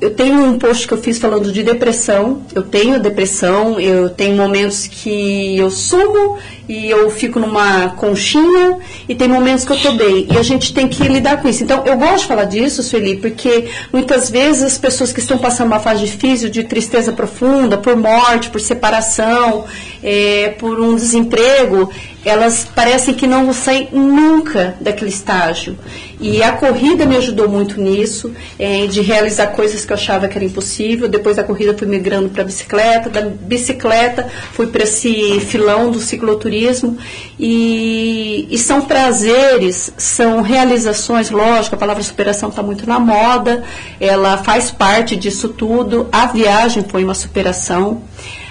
[0.00, 2.42] eu tenho um post que eu fiz falando de depressão.
[2.54, 6.38] Eu tenho depressão, eu tenho momentos que eu sumo
[6.70, 10.28] e eu fico numa conchinha e tem momentos que eu tô bem.
[10.30, 11.64] E a gente tem que lidar com isso.
[11.64, 15.66] Então, eu gosto de falar disso, Sueli, porque muitas vezes as pessoas que estão passando
[15.66, 19.64] uma fase difícil, de tristeza profunda, por morte, por separação,
[20.00, 21.90] é, por um desemprego,
[22.24, 25.76] elas parecem que não sair nunca daquele estágio.
[26.20, 30.36] E a corrida me ajudou muito nisso, é, de realizar coisas que eu achava que
[30.36, 31.08] era impossível.
[31.08, 35.98] Depois da corrida fui migrando para a bicicleta, da bicicleta fui para esse filão do
[35.98, 36.59] cicloturismo.
[37.38, 43.64] E, e são prazeres, são realizações, lógico, a palavra superação está muito na moda,
[43.98, 46.08] ela faz parte disso tudo.
[46.12, 48.02] A viagem foi uma superação.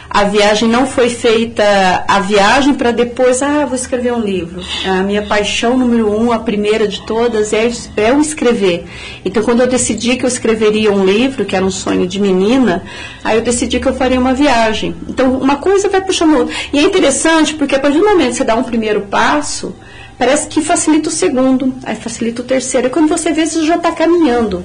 [0.09, 1.63] A viagem não foi feita
[2.07, 4.59] a viagem para depois, ah, vou escrever um livro.
[4.83, 8.85] A minha paixão número um, a primeira de todas, é, é o escrever.
[9.23, 12.83] Então, quando eu decidi que eu escreveria um livro, que era um sonho de menina,
[13.23, 14.95] aí eu decidi que eu faria uma viagem.
[15.07, 16.55] Então, uma coisa vai puxando outra.
[16.73, 19.75] E é interessante porque a partir do momento que você dá um primeiro passo,
[20.17, 22.87] parece que facilita o segundo, aí facilita o terceiro.
[22.87, 24.63] E quando você vê, você já está caminhando.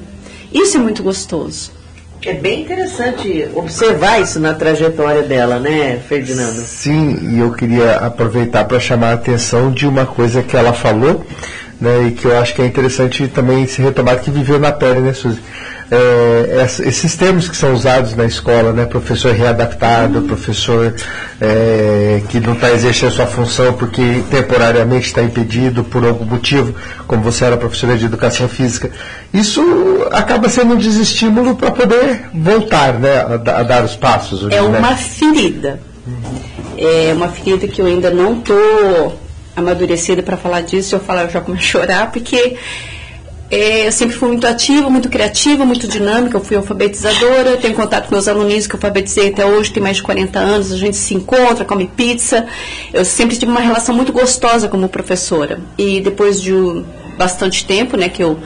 [0.51, 1.84] Isso é muito gostoso.
[2.27, 6.61] É bem interessante observar isso na trajetória dela, né, Ferdinando?
[6.63, 11.25] Sim, e eu queria aproveitar para chamar a atenção de uma coisa que ela falou,
[11.81, 15.01] né, e que eu acho que é interessante também se retomar, que viveu na pele,
[15.01, 15.41] né, Suzy?
[15.91, 20.95] É, esses termos que são usados na escola, né, professor readaptado, professor
[21.41, 26.75] é, que não está exercendo sua função porque temporariamente está impedido por algum motivo,
[27.07, 28.91] como você era professora de educação física,
[29.33, 29.63] isso
[30.11, 34.45] acaba sendo um desestímulo para poder voltar, né, a, a dar os passos.
[34.45, 34.61] É né?
[34.63, 35.81] uma ferida.
[36.77, 39.19] É uma ferida que eu ainda não estou
[39.57, 40.91] amadurecida para falar disso.
[40.91, 42.57] Se eu falar, eu já começo a chorar, porque
[43.51, 46.37] eu sempre fui muito ativa, muito criativa, muito dinâmica.
[46.37, 49.99] Eu fui alfabetizadora, tenho contato com meus alunos que eu alfabetizei até hoje, tem mais
[49.99, 50.73] de 40 anos.
[50.73, 52.47] A gente se encontra, come pizza.
[52.93, 55.61] Eu sempre tive uma relação muito gostosa como professora.
[55.77, 56.53] E depois de
[57.17, 58.39] bastante tempo, né, que eu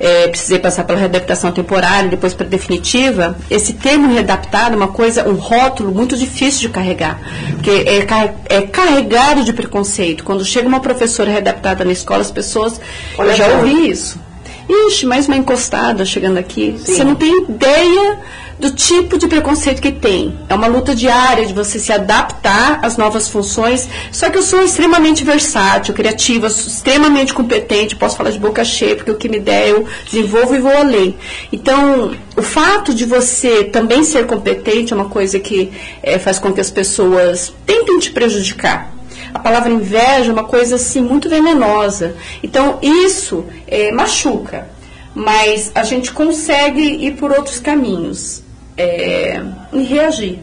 [0.00, 5.28] é, precisei passar pela readaptação temporária, depois para definitiva, esse termo readaptado é uma coisa,
[5.28, 7.20] um rótulo muito difícil de carregar,
[7.52, 8.06] porque é,
[8.48, 10.24] é carregado de preconceito.
[10.24, 12.80] Quando chega uma professora readaptada na escola, as pessoas,
[13.16, 14.27] Olha eu já ouvi isso.
[14.68, 16.76] Ixi, mais uma encostada chegando aqui.
[16.78, 18.18] Você não tem ideia
[18.58, 20.38] do tipo de preconceito que tem.
[20.48, 23.88] É uma luta diária de você se adaptar às novas funções.
[24.12, 29.10] Só que eu sou extremamente versátil, criativa, extremamente competente, posso falar de boca cheia, porque
[29.10, 31.16] o que me der eu desenvolvo e vou além.
[31.52, 35.70] Então, o fato de você também ser competente é uma coisa que
[36.02, 38.97] eh, faz com que as pessoas tentem te prejudicar.
[39.32, 42.16] A palavra inveja é uma coisa assim muito venenosa.
[42.42, 44.68] Então isso eh, machuca,
[45.14, 48.42] mas a gente consegue ir por outros caminhos
[48.76, 49.40] eh,
[49.72, 50.38] e reagir,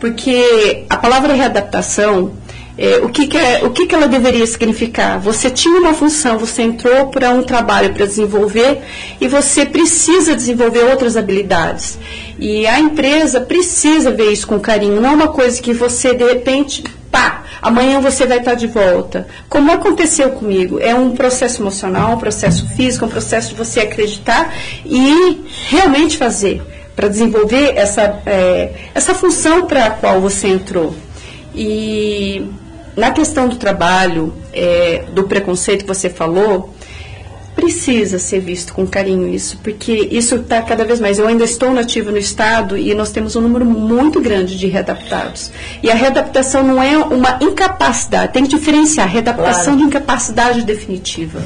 [0.00, 2.32] porque a palavra readaptação
[2.78, 5.18] eh, o que, que é, o que, que ela deveria significar?
[5.18, 8.82] Você tinha uma função, você entrou para um trabalho para desenvolver
[9.18, 11.98] e você precisa desenvolver outras habilidades.
[12.38, 16.24] E a empresa precisa ver isso com carinho, não é uma coisa que você de
[16.24, 19.26] repente pá, amanhã você vai estar de volta.
[19.48, 24.54] Como aconteceu comigo, é um processo emocional, um processo físico, um processo de você acreditar
[24.84, 26.62] e realmente fazer
[26.94, 30.94] para desenvolver essa, é, essa função para a qual você entrou.
[31.54, 32.46] E
[32.96, 36.74] na questão do trabalho, é, do preconceito que você falou,
[37.56, 41.18] precisa ser visto com carinho isso, porque isso está cada vez mais.
[41.18, 45.50] Eu ainda estou nativa no Estado e nós temos um número muito grande de readaptados.
[45.82, 49.78] E a readaptação não é uma incapacidade, tem que diferenciar readaptação Claro.
[49.78, 51.40] de incapacidade definitiva.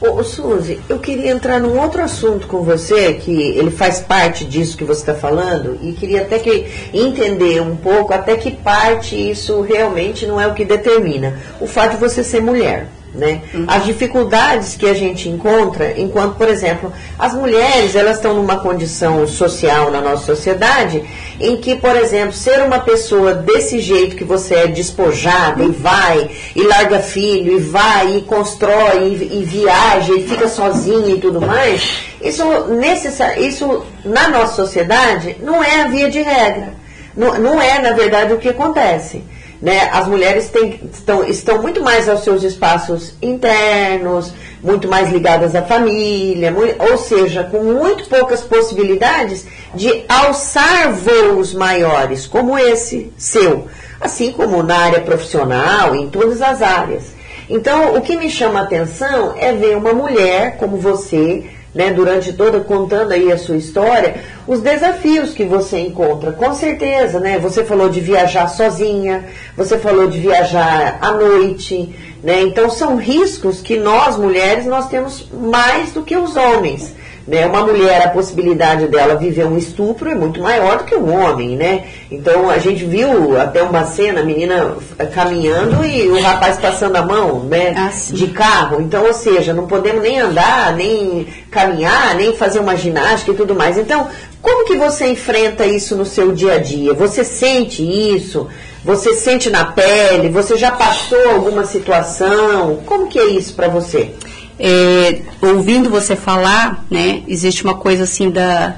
[0.00, 4.44] Ô, ô, Suzy, eu queria entrar num outro assunto com você, que ele faz parte
[4.44, 9.16] disso que você está falando, e queria até que entender um pouco até que parte
[9.16, 11.36] isso realmente não é o que determina.
[11.60, 12.86] O fato de você ser mulher.
[13.14, 13.40] Né?
[13.54, 13.64] Uhum.
[13.66, 19.26] As dificuldades que a gente encontra, enquanto, por exemplo, as mulheres elas estão numa condição
[19.26, 21.02] social na nossa sociedade
[21.40, 26.30] em que, por exemplo, ser uma pessoa desse jeito que você é despojada e vai
[26.54, 31.40] e larga filho e vai e constrói e, e viaja e fica sozinha e tudo
[31.40, 32.44] mais, isso,
[32.74, 36.74] necessar, isso na nossa sociedade não é a via de regra.
[37.16, 39.24] Não, não é, na verdade, o que acontece.
[39.60, 39.90] Né?
[39.92, 44.32] As mulheres têm, estão, estão muito mais aos seus espaços internos,
[44.62, 49.44] muito mais ligadas à família, muito, ou seja, com muito poucas possibilidades
[49.74, 53.66] de alçar voos maiores, como esse seu,
[54.00, 57.18] assim como na área profissional, em todas as áreas.
[57.50, 61.44] Então, o que me chama a atenção é ver uma mulher como você,
[61.74, 64.16] né, durante toda, contando aí a sua história,
[64.46, 67.38] os desafios que você encontra, com certeza, né?
[67.38, 72.40] Você falou de viajar sozinha, você falou de viajar à noite, né?
[72.42, 76.94] Então são riscos que nós mulheres nós temos mais do que os homens.
[77.28, 77.44] Né?
[77.44, 81.58] Uma mulher, a possibilidade dela viver um estupro é muito maior do que um homem,
[81.58, 81.84] né?
[82.10, 84.78] Então a gente viu até uma cena, a menina
[85.14, 87.74] caminhando e o rapaz passando a mão, né?
[87.76, 88.80] Ah, de carro.
[88.80, 93.54] Então, ou seja, não podemos nem andar, nem caminhar, nem fazer uma ginástica e tudo
[93.54, 93.76] mais.
[93.76, 94.08] Então,
[94.40, 96.94] como que você enfrenta isso no seu dia a dia?
[96.94, 98.48] Você sente isso?
[98.82, 100.30] Você sente na pele?
[100.30, 102.78] Você já passou alguma situação?
[102.86, 104.14] Como que é isso para você?
[104.58, 108.76] É, ouvindo você falar, né, existe uma coisa assim da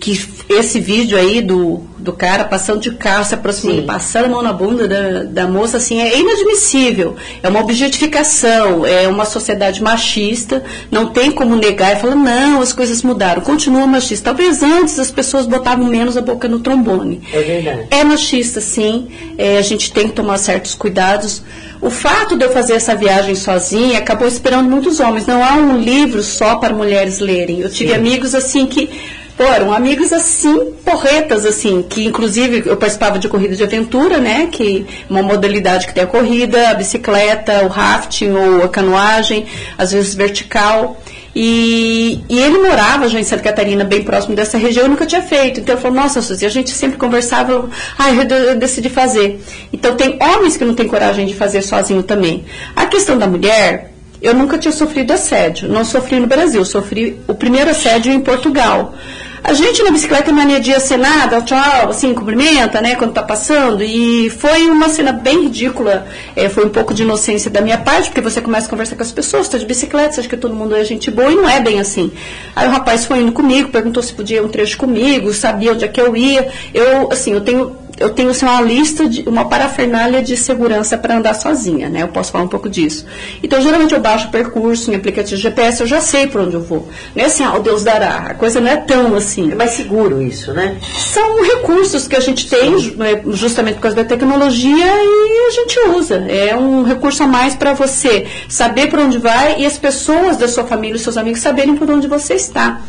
[0.00, 3.86] que esse vídeo aí do, do cara passando de carro, se aproximando, Sim.
[3.86, 7.16] passando a mão na bunda da, da moça, assim, é inadmissível.
[7.42, 12.72] É uma objetificação, é uma sociedade machista, não tem como negar e falar, não, as
[12.72, 14.24] coisas mudaram, continua machista.
[14.24, 17.20] Talvez antes as pessoas botavam menos a boca no trombone.
[17.32, 17.86] É verdade.
[17.90, 21.42] É machista, sim, é, a gente tem que tomar certos cuidados.
[21.80, 25.26] O fato de eu fazer essa viagem sozinha acabou esperando muitos homens.
[25.26, 27.60] Não há um livro só para mulheres lerem.
[27.60, 27.96] Eu tive Sim.
[27.96, 28.90] amigos assim que
[29.34, 34.48] foram amigos assim, porretas, assim, que inclusive eu participava de corrida de aventura, né?
[34.52, 39.46] Que uma modalidade que tem a corrida, a bicicleta, o rafting ou a canoagem,
[39.78, 40.99] às vezes vertical.
[41.34, 45.22] E, e, ele morava já em Santa Catarina, bem próximo dessa região, eu nunca tinha
[45.22, 45.60] feito.
[45.60, 49.40] Então ele falou, nossa, Suzy, a gente sempre conversava, ah, eu, eu decidi fazer.
[49.72, 52.44] Então tem homens que não têm coragem de fazer sozinho também.
[52.74, 55.68] A questão da mulher, eu nunca tinha sofrido assédio.
[55.68, 58.94] Não sofri no Brasil, sofri o primeiro assédio em Portugal.
[59.42, 63.82] A gente na bicicleta mania de acenada, tchau, assim, cumprimenta, né, quando tá passando.
[63.82, 66.06] E foi uma cena bem ridícula.
[66.36, 69.02] É, foi um pouco de inocência da minha parte, porque você começa a conversar com
[69.02, 71.48] as pessoas, tá de bicicleta, você acha que todo mundo é gente boa, e não
[71.48, 72.12] é bem assim.
[72.54, 75.88] Aí o rapaz foi indo comigo, perguntou se podia um trecho comigo, sabia onde é
[75.88, 76.48] que eu ia.
[76.74, 81.16] Eu, assim, eu tenho eu tenho assim, uma lista, de uma parafernália de segurança para
[81.16, 82.02] andar sozinha, né?
[82.02, 83.06] Eu posso falar um pouco disso.
[83.42, 86.54] Então, geralmente eu baixo o percurso em aplicativo de GPS, eu já sei para onde
[86.54, 86.88] eu vou.
[87.14, 88.26] Não é assim, ah, o Deus dará.
[88.28, 89.52] A coisa não é tão assim.
[89.52, 90.78] É mais seguro isso, né?
[90.98, 95.80] São recursos que a gente tem, né, justamente por causa da tecnologia, e a gente
[95.96, 96.16] usa.
[96.28, 100.48] É um recurso a mais para você saber para onde vai e as pessoas da
[100.48, 102.80] sua família, os seus amigos, saberem por onde você está.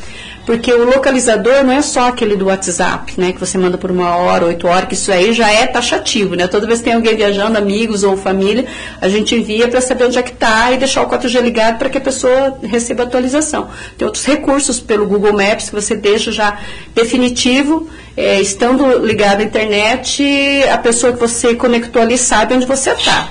[0.51, 3.31] Porque o localizador não é só aquele do WhatsApp, né?
[3.31, 6.45] Que você manda por uma hora, oito horas, que isso aí já é taxativo, né?
[6.45, 8.65] Toda vez que tem alguém viajando, amigos ou família,
[8.99, 11.89] a gente envia para saber onde é que está e deixar o 4G ligado para
[11.89, 13.69] que a pessoa receba atualização.
[13.97, 16.59] Tem outros recursos pelo Google Maps que você deixa já
[16.93, 17.87] definitivo,
[18.17, 20.21] é, estando ligado à internet,
[20.69, 23.29] a pessoa que você conectou ali sabe onde você está.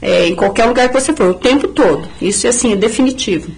[0.00, 2.08] É, em qualquer lugar que você for, o tempo todo.
[2.18, 3.52] Isso é assim, é definitivo.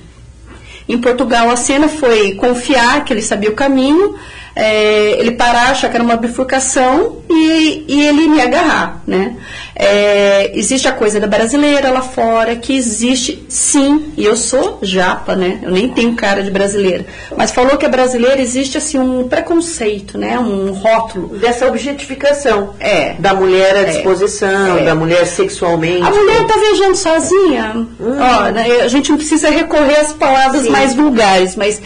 [0.88, 4.16] Em Portugal, a cena foi confiar que ele sabia o caminho,
[4.56, 9.36] é, ele parar, achar que era uma bifurcação e, e ele me agarrar, né?
[9.76, 15.34] É, existe a coisa da brasileira lá fora, que existe sim, e eu sou japa,
[15.34, 15.58] né?
[15.62, 17.04] Eu nem tenho cara de brasileira.
[17.36, 20.38] Mas falou que a brasileira existe assim um preconceito, né?
[20.38, 21.36] Um rótulo.
[21.38, 22.74] Dessa objetificação.
[22.78, 23.14] É.
[23.14, 23.84] Da mulher à é.
[23.84, 24.84] disposição, é.
[24.84, 26.02] da mulher sexualmente.
[26.02, 27.72] A mulher está viajando sozinha.
[27.74, 28.16] Hum.
[28.20, 30.70] Ó, né, a gente não precisa recorrer às palavras sim.
[30.70, 31.82] mais vulgares, mas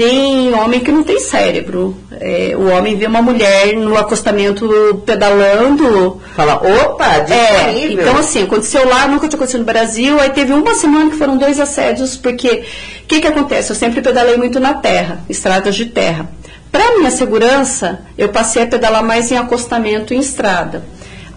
[0.00, 1.94] tem homem que não tem cérebro.
[2.18, 6.18] É, o homem vê uma mulher no acostamento pedalando.
[6.34, 10.18] Fala, opa, é, Então, assim, aconteceu lá, nunca tinha acontecido no Brasil.
[10.18, 12.64] Aí teve uma semana que foram dois assédios, porque
[13.02, 13.72] o que, que acontece?
[13.72, 16.30] Eu sempre pedalei muito na terra, estradas de terra.
[16.72, 20.82] Para minha segurança, eu passei a pedalar mais em acostamento em estrada.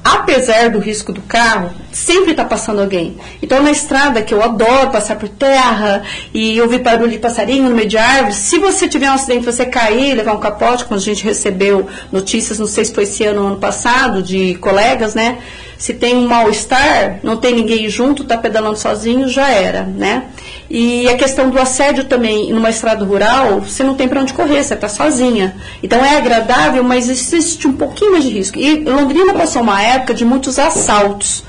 [0.04, 3.18] Apesar do risco do carro, sempre está passando alguém.
[3.42, 7.76] Então, na estrada, que eu adoro passar por terra e ouvir barulho de passarinho no
[7.76, 11.02] meio de árvores, se você tiver um acidente, você cair, levar um capote, como a
[11.02, 15.38] gente recebeu notícias, não sei se foi esse ano ou ano passado, de colegas, né?
[15.84, 20.28] Se tem um mal-estar, não tem ninguém junto, está pedalando sozinho, já era, né?
[20.70, 24.64] E a questão do assédio também, numa estrada rural, você não tem para onde correr,
[24.64, 25.58] você está sozinha.
[25.84, 28.58] Então é agradável, mas existe um pouquinho mais de risco.
[28.58, 31.44] E Londrina passou uma época de muitos assaltos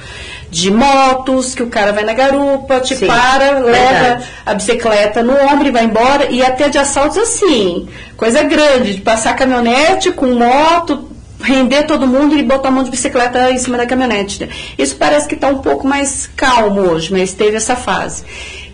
[0.51, 4.27] de motos, que o cara vai na garupa, te Sim, para, leva verdade.
[4.47, 9.01] a bicicleta no ombro e vai embora, e até de assaltos assim, coisa grande, de
[9.01, 11.14] passar caminhonete com moto,
[11.45, 14.49] render todo mundo e botar a mão de bicicleta em cima da caminhonete.
[14.79, 18.25] Isso parece que está um pouco mais calmo hoje, mas teve essa fase.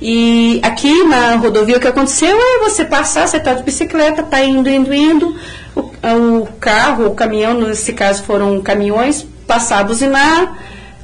[0.00, 4.42] E aqui na rodovia o que aconteceu é você passar, você está de bicicleta, está
[4.42, 5.36] indo, indo, indo,
[5.76, 5.80] o,
[6.40, 10.56] o carro, o caminhão, nesse caso foram caminhões, passar, buzinar,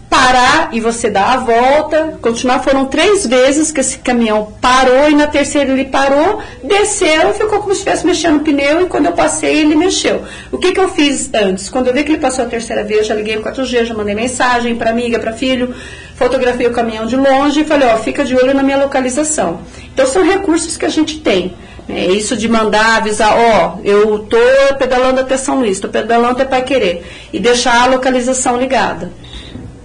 [0.09, 2.61] parar e você dar a volta, continuar.
[2.61, 7.73] Foram três vezes que esse caminhão parou e na terceira ele parou, desceu ficou como
[7.75, 10.23] se estivesse mexendo o pneu e quando eu passei ele mexeu.
[10.51, 11.69] O que, que eu fiz antes?
[11.69, 14.15] Quando eu vi que ele passou a terceira vez, já liguei o 4G, já mandei
[14.15, 15.75] mensagem para amiga, para filho,
[16.17, 19.61] fotografei o caminhão de longe e falei, ó, fica de olho na minha localização.
[19.93, 21.55] Então são recursos que a gente tem.
[21.89, 24.37] É isso de mandar, avisar, ó, eu tô
[24.77, 27.05] pedalando até São Luís, tô pedalando até Pai Querer.
[27.33, 29.13] E deixar a localização ligada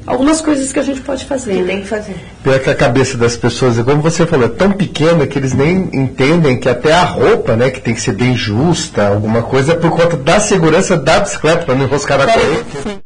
[0.05, 1.57] algumas coisas que a gente pode fazer.
[1.57, 2.15] Que tem que fazer.
[2.43, 5.89] Pior que a cabeça das pessoas, como você falou, é tão pequena que eles nem
[5.93, 9.75] entendem que até a roupa, né, que tem que ser bem justa, alguma coisa, é
[9.75, 13.01] por conta da segurança da bicicleta, para não enroscar na corrente.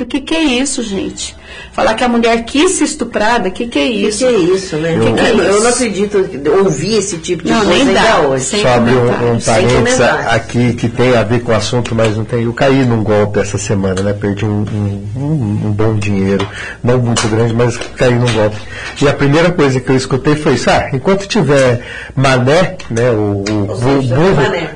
[0.00, 1.36] O que, que é isso, gente?
[1.72, 4.24] Falar que a mulher quis ser estuprada, o que, que é isso?
[4.24, 4.98] O que, que é isso, né?
[5.00, 5.62] Que que é eu, eu isso?
[5.62, 6.30] não acredito
[6.64, 8.00] ouvir esse tipo de Não, coisa nem dá.
[8.02, 8.44] ainda hoje.
[8.44, 12.16] Sem Só abrir um, um parênteses aqui que tem a ver com o assunto, mas
[12.16, 12.42] não tem.
[12.44, 14.12] Eu caí num golpe essa semana, né?
[14.12, 16.46] Perdi um, um- um- bom dinheiro,
[16.82, 18.56] não muito grande, mas caí num golpe.
[19.00, 21.80] E a primeira coisa que eu escutei foi isso: ah, enquanto tiver
[22.16, 23.10] mané, né?
[23.10, 24.02] O, o burro,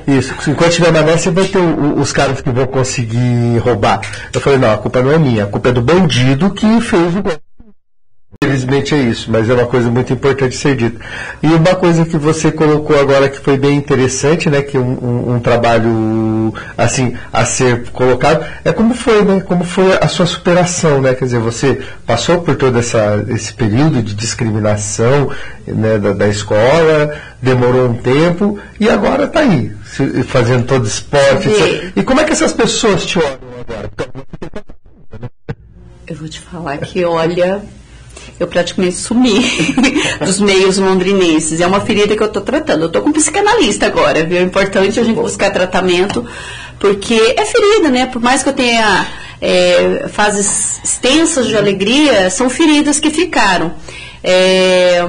[0.07, 1.61] isso, enquanto tiver mané, você vai ter o-
[1.97, 4.01] o- os caras que vão conseguir roubar.
[4.33, 7.15] Eu falei, não, a culpa não é minha, a culpa é do bandido que fez
[7.15, 7.39] o golpe.
[8.43, 10.99] Infelizmente é isso, mas é uma coisa muito importante ser dita.
[11.41, 15.35] E uma coisa que você colocou agora que foi bem interessante, né, que um, um-
[15.35, 20.99] um trabalho assim a ser colocado, é como foi, né, como foi a sua superação,
[20.99, 25.29] né, quer dizer, você passou por todo essa, esse período de discriminação,
[25.65, 29.71] né, da, da escola, demorou um tempo e agora está aí,
[30.27, 31.47] fazendo todo esporte.
[31.49, 31.93] Etc.
[31.95, 33.89] E como é que essas pessoas te olham agora?
[36.05, 37.61] Eu vou te falar que, olha,
[38.37, 39.39] eu praticamente sumi
[40.19, 41.61] dos meios londrinenses.
[41.61, 42.81] É uma ferida que eu estou tratando.
[42.81, 44.37] Eu estou com um psicanalista agora, viu?
[44.37, 46.25] É importante a gente buscar tratamento,
[46.79, 48.05] porque é ferida, né?
[48.05, 49.07] Por mais que eu tenha
[49.39, 53.73] é, fases extensas de alegria, são feridas que ficaram.
[54.21, 55.07] É,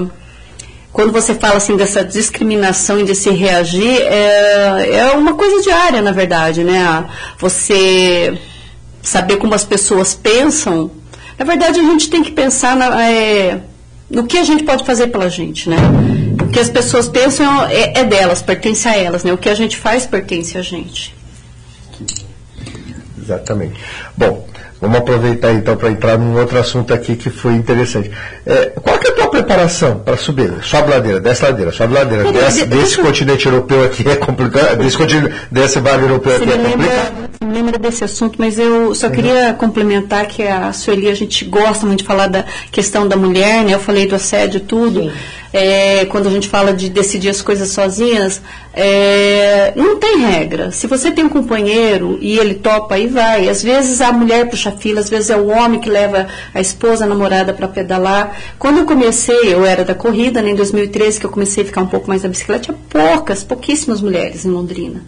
[0.92, 6.00] quando você fala assim dessa discriminação e de se reagir, é, é uma coisa diária,
[6.00, 7.04] na verdade, né?
[7.40, 8.38] Você
[9.04, 10.90] saber como as pessoas pensam,
[11.38, 13.60] na verdade a gente tem que pensar na- é,
[14.10, 15.76] no que a gente pode fazer pela gente, né?
[16.42, 19.32] O que as pessoas pensam é, é delas, pertence a elas, né?
[19.32, 21.14] O que a gente faz pertence a gente.
[23.20, 23.80] Exatamente.
[24.16, 24.46] Bom,
[24.80, 28.10] vamos aproveitar então para entrar num outro assunto aqui que foi interessante.
[28.46, 30.52] É, qual que é a tua preparação para subir?
[30.62, 32.30] Sobe ladeira, desce ladeira, sobe ladeira.
[32.32, 34.76] Desce, de- desse continente europeu aqui é complicado.
[34.78, 37.30] Desse continente, desse vale europeu aqui é lembra, complicado.
[37.46, 41.86] me lembra desse assunto, mas eu só queria complementar que a Sueli, a gente gosta
[41.86, 43.74] muito de falar da questão da mulher, né?
[43.74, 45.10] Eu falei do assédio e tudo.
[45.56, 50.72] É, quando a gente fala de decidir as coisas sozinhas, é, não tem regra.
[50.72, 53.48] Se você tem um companheiro e ele topa, aí vai.
[53.48, 57.04] Às vezes a mulher puxa fila, às vezes é o homem que leva a esposa,
[57.04, 58.36] a namorada para pedalar.
[58.58, 61.82] Quando eu comecei, eu era da corrida, né, em 2013, que eu comecei a ficar
[61.82, 65.04] um pouco mais na bicicleta, tinha poucas, pouquíssimas mulheres em Londrina.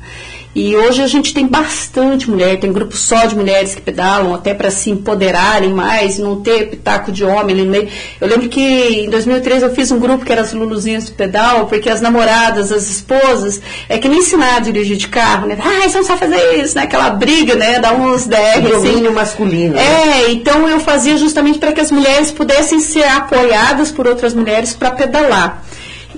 [0.57, 4.55] E hoje a gente tem bastante mulher, tem grupo só de mulheres que pedalam, até
[4.55, 7.87] para se empoderarem mais, e não ter pitaco de homem ali no meio.
[8.19, 8.59] Eu lembro que
[9.05, 12.73] em 2013 eu fiz um grupo que era as Luluzinhas do pedal, porque as namoradas,
[12.73, 15.59] as esposas, é que nem ensinar a dirigir de carro, né?
[15.61, 16.85] Ah, você não sabe fazer isso, né?
[16.85, 17.79] Aquela briga, né?
[17.79, 18.63] Dá uns DR, assim.
[18.71, 19.75] Domínio masculino.
[19.75, 19.83] né?
[19.83, 24.73] É, então eu fazia justamente para que as mulheres pudessem ser apoiadas por outras mulheres
[24.73, 25.63] para pedalar.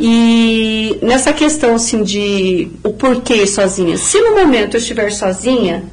[0.01, 3.97] E nessa questão assim de o porquê sozinha.
[3.97, 5.85] Se no momento eu estiver sozinha,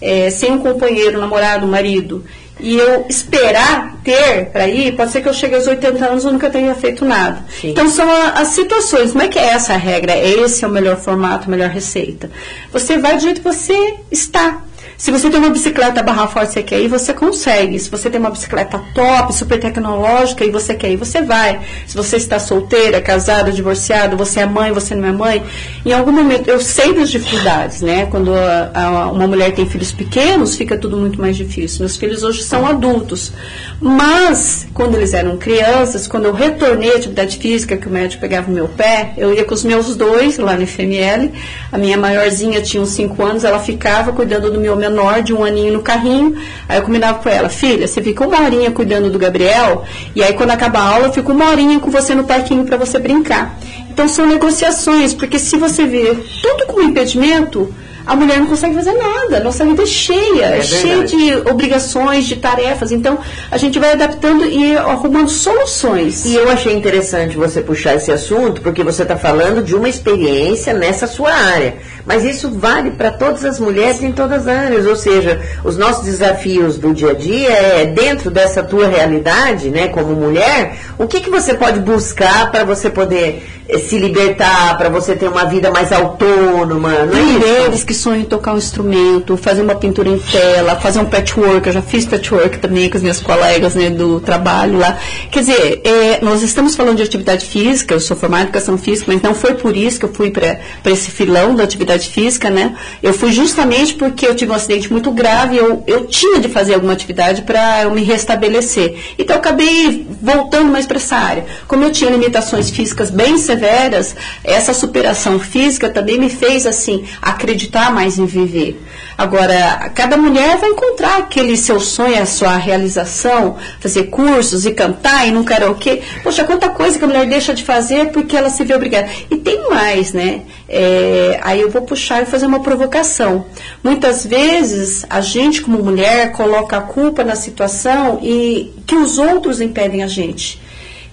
[0.00, 2.24] é, sem um companheiro, namorado, marido,
[2.60, 6.26] e eu esperar ter para ir, pode ser que eu chegue aos 80 anos e
[6.26, 7.44] nunca tenha feito nada.
[7.60, 7.70] Sim.
[7.70, 9.10] Então são a- as situações.
[9.12, 10.16] Como é que é essa a regra?
[10.16, 12.30] Esse é o melhor formato, a melhor receita.
[12.72, 14.62] Você vai do jeito que você está.
[14.96, 17.78] Se você tem uma bicicleta barra forte você quer ir, você consegue.
[17.78, 21.60] Se você tem uma bicicleta top, super tecnológica e você quer ir, você vai.
[21.86, 25.42] Se você está solteira, casada, divorciada, você é mãe, você não é mãe,
[25.84, 28.06] em algum momento, eu sei das dificuldades, né?
[28.06, 31.80] Quando a, a, uma mulher tem filhos pequenos, fica tudo muito mais difícil.
[31.80, 33.32] Meus filhos hoje são adultos.
[33.80, 38.50] Mas, quando eles eram crianças, quando eu retornei à atividade física, que o médico pegava
[38.50, 41.32] o meu pé, eu ia com os meus dois lá no FML.
[41.70, 45.44] A minha maiorzinha tinha uns 5 anos, ela ficava cuidando do meu menor de um
[45.44, 46.36] aninho no carrinho.
[46.68, 49.84] Aí eu combinava com ela, filha, você fica uma horinha cuidando do Gabriel,
[50.14, 52.76] e aí quando acaba a aula, eu fico uma horinha com você no parquinho para
[52.76, 53.58] você brincar.
[53.90, 57.72] Então são negociações, porque se você vê tudo como impedimento,
[58.06, 59.40] a mulher não consegue fazer nada.
[59.40, 62.92] Nossa vida é cheia, é, é cheia de obrigações, de tarefas.
[62.92, 63.18] Então,
[63.50, 66.24] a gente vai adaptando e arrumando soluções.
[66.26, 70.74] E eu achei interessante você puxar esse assunto, porque você está falando de uma experiência
[70.74, 71.76] nessa sua área.
[72.06, 74.86] Mas isso vale para todas as mulheres em todas as áreas.
[74.86, 79.88] Ou seja, os nossos desafios do dia a dia é dentro dessa tua realidade, né,
[79.88, 85.14] como mulher, o que, que você pode buscar para você poder se libertar, para você
[85.14, 89.62] ter uma vida mais autônoma, não é Mulheres que sonham em tocar um instrumento, fazer
[89.62, 93.20] uma pintura em tela, fazer um patchwork, eu já fiz patchwork também com as minhas
[93.20, 94.96] colegas né, do trabalho lá.
[95.30, 99.12] Quer dizer, é, nós estamos falando de atividade física, eu sou formada em educação física,
[99.12, 102.76] mas não foi por isso que eu fui para esse filão da atividade física, né?
[103.02, 106.74] Eu fui justamente porque eu tive um acidente muito grave, eu, eu tinha de fazer
[106.74, 108.94] alguma atividade para eu me restabelecer.
[109.18, 111.44] Então eu acabei voltando mais para essa área.
[111.66, 114.14] Como eu tinha limitações físicas bem severas, severas,
[114.44, 118.80] essa superação física também me fez assim acreditar mais em viver.
[119.16, 125.26] Agora, cada mulher vai encontrar aquele seu sonho, a sua realização, fazer cursos e cantar
[125.26, 126.02] e não karaokê.
[126.22, 129.08] Poxa, quanta coisa que a mulher deixa de fazer porque ela se vê obrigada.
[129.30, 130.42] E tem mais, né?
[130.68, 133.46] É, aí eu vou puxar e fazer uma provocação.
[133.84, 139.60] Muitas vezes a gente, como mulher, coloca a culpa na situação e que os outros
[139.60, 140.63] impedem a gente.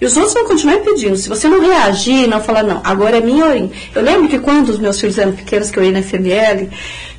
[0.02, 1.16] E os outros vão continuar impedindo.
[1.16, 3.70] Se você não reagir, não falar, não, agora é minha horinha.
[3.94, 6.68] Eu lembro que quando os meus filhos eram pequenos, que eu ia na FML,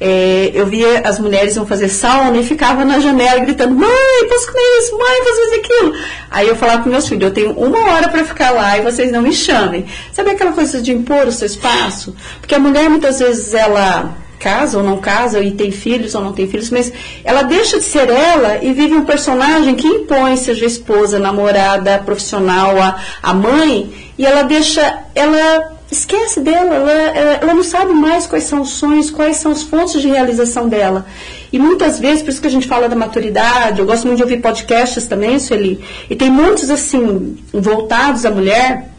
[0.01, 4.47] é, eu via as mulheres iam fazer sauna e ficava na janela gritando, mãe, posso
[4.47, 4.97] comer isso?
[4.97, 5.93] Mãe, posso fazer aquilo?
[6.29, 9.09] Aí eu falava para meus filhos, eu tenho uma hora para ficar lá e vocês
[9.13, 9.85] não me chamem.
[10.11, 12.13] Sabe aquela coisa de impor o seu espaço?
[12.41, 16.33] Porque a mulher, muitas vezes, ela casa ou não casa, e tem filhos ou não
[16.33, 16.91] tem filhos, mas
[17.23, 22.77] ela deixa de ser ela e vive um personagem que impõe, seja esposa, namorada, profissional,
[22.77, 28.43] a, a mãe, e ela deixa, ela esquece dela, ela, ela, não sabe mais quais
[28.43, 31.05] são os sonhos, quais são os pontos de realização dela.
[31.51, 34.23] E muitas vezes, por isso que a gente fala da maturidade, eu gosto muito de
[34.23, 35.79] ouvir podcasts também, Sueli,
[36.09, 38.92] e tem muitos assim, voltados à mulher,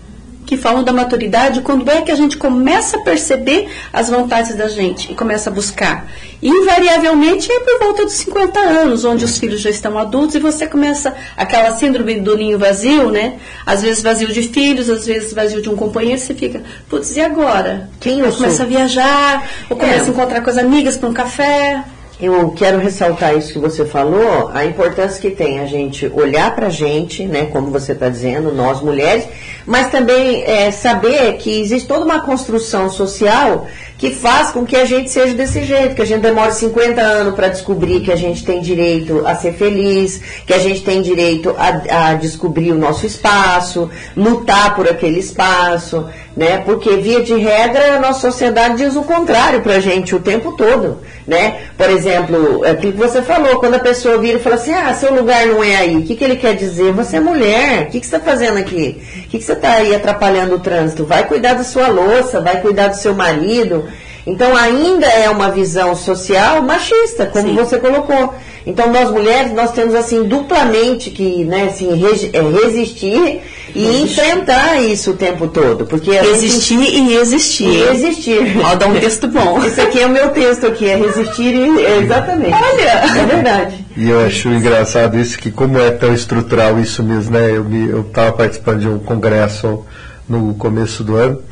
[0.54, 4.68] que falam da maturidade, quando é que a gente começa a perceber as vontades da
[4.68, 6.06] gente e começa a buscar.
[6.40, 10.66] Invariavelmente é por volta dos 50 anos, onde os filhos já estão adultos e você
[10.66, 13.38] começa aquela síndrome do ninho vazio, né?
[13.66, 17.20] Às vezes vazio de filhos, às vezes vazio de um companheiro, você fica, putz, e
[17.20, 17.88] agora?
[17.98, 20.06] Quem eu começa a viajar, ou começa é.
[20.06, 21.82] a encontrar com as amigas para um café.
[22.20, 26.68] Eu quero ressaltar isso que você falou, a importância que tem a gente olhar para
[26.68, 29.26] a gente, né, como você está dizendo, nós mulheres,
[29.66, 33.66] mas também é, saber que existe toda uma construção social
[34.04, 37.34] que faz com que a gente seja desse jeito, que a gente demore 50 anos
[37.34, 41.54] para descobrir que a gente tem direito a ser feliz, que a gente tem direito
[41.56, 46.06] a, a descobrir o nosso espaço, lutar por aquele espaço,
[46.36, 46.58] né?
[46.58, 50.52] Porque via de regra a nossa sociedade diz o contrário para a gente o tempo
[50.52, 51.60] todo, né?
[51.78, 55.14] Por exemplo, aquilo que você falou, quando a pessoa vira e fala assim, ah, seu
[55.14, 56.92] lugar não é aí, o que, que ele quer dizer?
[56.92, 59.00] Você é mulher, o que, que você está fazendo aqui?
[59.00, 61.06] O que, que você está aí atrapalhando o trânsito?
[61.06, 63.84] Vai cuidar da sua louça, vai cuidar do seu marido,
[64.26, 67.54] então ainda é uma visão social machista, como Sim.
[67.54, 68.34] você colocou.
[68.66, 71.90] Então nós mulheres, nós temos assim duplamente que né, assim,
[72.32, 73.42] é, resistir
[73.74, 75.84] e enfrentar isso o tempo todo.
[75.84, 76.96] Porque resistir gente...
[76.96, 77.68] e existir.
[77.68, 78.56] E existir.
[78.64, 79.60] Ó, dá um texto bom.
[79.64, 81.84] Esse aqui é o meu texto aqui, é resistir e.
[81.84, 82.54] É, exatamente.
[82.54, 83.20] Olha!
[83.20, 83.84] É verdade.
[83.94, 87.50] E eu acho engraçado isso, que como é tão estrutural isso mesmo, né?
[87.50, 89.84] Eu estava participando de um congresso
[90.26, 91.42] no começo do ano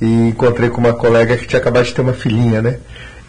[0.00, 2.78] e encontrei com uma colega que tinha acabado de ter uma filhinha, né?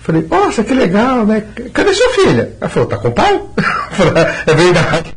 [0.01, 1.43] Falei, nossa, que legal, né?
[1.73, 2.53] Cadê sua filha?
[2.59, 3.41] Ela falou, tá com o pai?
[4.47, 5.13] É verdade.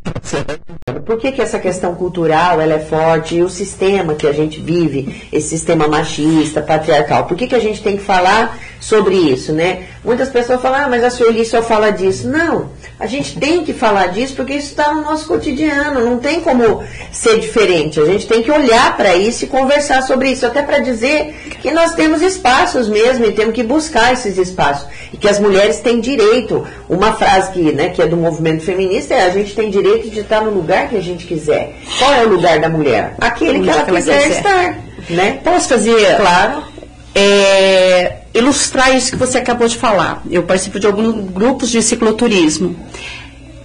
[1.07, 4.61] Por que, que essa questão cultural ela é forte e o sistema que a gente
[4.61, 9.53] vive, esse sistema machista, patriarcal, por que, que a gente tem que falar sobre isso,
[9.53, 9.85] né?
[10.05, 12.29] Muitas pessoas falam, ah, mas a Sueli só fala disso.
[12.29, 12.71] Não,
[13.03, 16.85] A gente tem que falar disso porque isso está no nosso cotidiano, não tem como
[17.11, 17.99] ser diferente.
[17.99, 21.73] A gente tem que olhar para isso e conversar sobre isso, até para dizer que
[21.73, 24.87] nós temos espaços mesmo e temos que buscar esses espaços.
[25.13, 26.65] E que as mulheres têm direito.
[26.89, 30.21] Uma frase que, né, que é do movimento feminista é a gente tem direito de
[30.21, 31.75] estar no lugar que a gente quiser.
[31.99, 33.17] Qual é o lugar da mulher?
[33.21, 34.79] Aquele que ela, quiser, quiser estar.
[35.11, 35.41] Né?
[35.43, 36.19] Posso fazer?
[36.19, 36.72] Claro.
[37.15, 40.23] É, ilustrar isso que você acabou de falar.
[40.31, 42.77] Eu participo de alguns grupos de cicloturismo.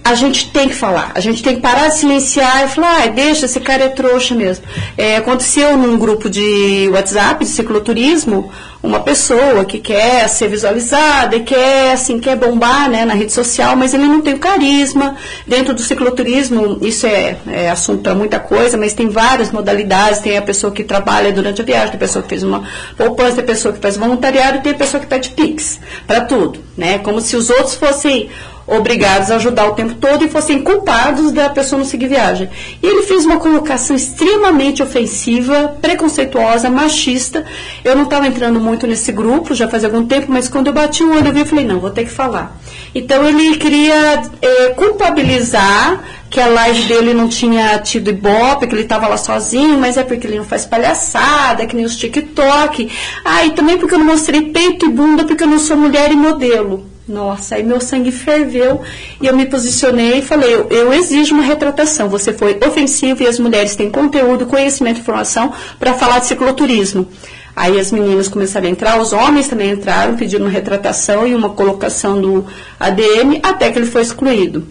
[0.04, 3.06] A gente tem que falar, a gente tem que parar de silenciar e falar, ah,
[3.08, 4.64] deixa, esse cara é trouxa mesmo.
[4.96, 8.50] É, aconteceu num grupo de WhatsApp de cicloturismo,
[8.82, 13.74] uma pessoa que quer ser visualizada e quer, assim, quer bombar né, na rede social,
[13.74, 15.16] mas ele não tem o carisma.
[15.46, 20.20] Dentro do cicloturismo, isso é, é assunto para muita coisa, mas tem várias modalidades.
[20.20, 22.64] Tem a pessoa que trabalha durante a viagem, tem a pessoa que fez uma
[22.96, 26.60] poupança, tem a pessoa que faz voluntariado tem a pessoa que pede Pix para tudo.
[26.76, 26.98] Né?
[26.98, 28.28] Como se os outros fossem
[28.68, 32.50] obrigados a ajudar o tempo todo e fossem culpados da pessoa não seguir viagem.
[32.82, 37.44] E ele fez uma colocação extremamente ofensiva, preconceituosa, machista.
[37.82, 41.02] Eu não estava entrando muito nesse grupo, já faz algum tempo, mas quando eu bati
[41.02, 42.60] o olho, eu vi e falei, não, vou ter que falar.
[42.94, 48.82] Então ele queria é, culpabilizar que a live dele não tinha tido ibope, que ele
[48.82, 52.90] estava lá sozinho, mas é porque ele não faz palhaçada, que nem os TikTok.
[53.24, 56.12] Ah, e também porque eu não mostrei peito e bunda, porque eu não sou mulher
[56.12, 56.97] e modelo.
[57.08, 58.82] Nossa, aí meu sangue ferveu
[59.18, 62.06] e eu me posicionei e falei: eu, eu, exijo uma retratação.
[62.10, 67.08] Você foi ofensivo e as mulheres têm conteúdo, conhecimento e informação para falar de cicloturismo.
[67.56, 71.48] Aí as meninas começaram a entrar, os homens também entraram, pedindo uma retratação e uma
[71.48, 72.46] colocação do
[72.78, 74.66] ADM, até que ele foi excluído.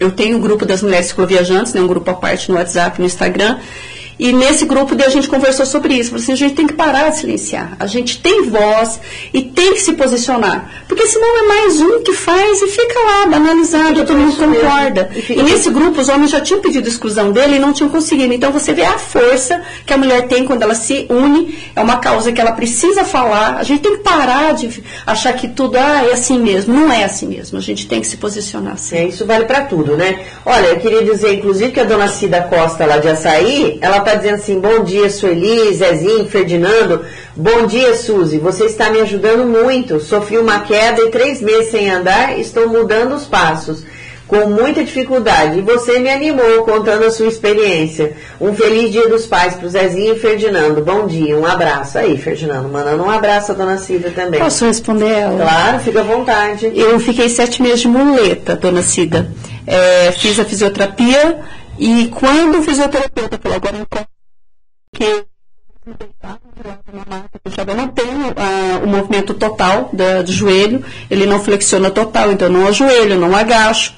[0.00, 3.00] Eu tenho o um grupo das mulheres cicloviajantes, né, um grupo à parte no WhatsApp,
[3.00, 3.58] no Instagram,
[4.22, 6.14] e nesse grupo a gente conversou sobre isso.
[6.14, 7.76] Assim, a gente tem que parar de silenciar.
[7.80, 9.00] A gente tem voz
[9.34, 10.84] e tem que se posicionar.
[10.86, 15.10] Porque senão é mais um que faz e fica lá, banalizado, todo mundo concorda.
[15.28, 18.32] E, e, nesse grupo os homens já tinham pedido exclusão dele e não tinham conseguido.
[18.32, 21.58] Então você vê a força que a mulher tem quando ela se une.
[21.74, 23.56] É uma causa que ela precisa falar.
[23.56, 26.72] A gente tem que parar de achar que tudo ah, é assim mesmo.
[26.72, 27.58] Não é assim mesmo.
[27.58, 28.98] A gente tem que se posicionar assim.
[28.98, 30.20] É, isso vale para tudo, né?
[30.46, 34.16] Olha, eu queria dizer, inclusive, que a dona Cida Costa lá de Açaí, ela está
[34.16, 37.04] dizendo assim: bom dia, Sueli, Zezinho, Ferdinando.
[37.34, 38.38] Bom dia, Suzy.
[38.38, 40.00] Você está me ajudando muito.
[40.00, 43.84] Sofri uma queda e três meses sem andar, estou mudando os passos.
[44.26, 45.58] Com muita dificuldade.
[45.58, 48.14] E você me animou contando a sua experiência.
[48.40, 50.80] Um feliz dia dos pais para o Zezinho e Ferdinando.
[50.80, 51.98] Bom dia, um abraço.
[51.98, 54.40] Aí, Ferdinando, mandando um abraço à dona Cida também.
[54.40, 55.36] Posso responder ela?
[55.36, 56.72] Claro, fica à vontade.
[56.74, 59.30] Eu fiquei sete meses de muleta, dona Cida.
[59.66, 61.38] É, fiz a fisioterapia
[61.82, 63.86] e quando o fisioterapeuta falou, agora eu
[64.92, 65.26] que
[67.58, 72.48] eu não tenho uh, o movimento total do, do, joelho, ele não flexiona total, então
[72.48, 73.92] não ajoelho, não agacho,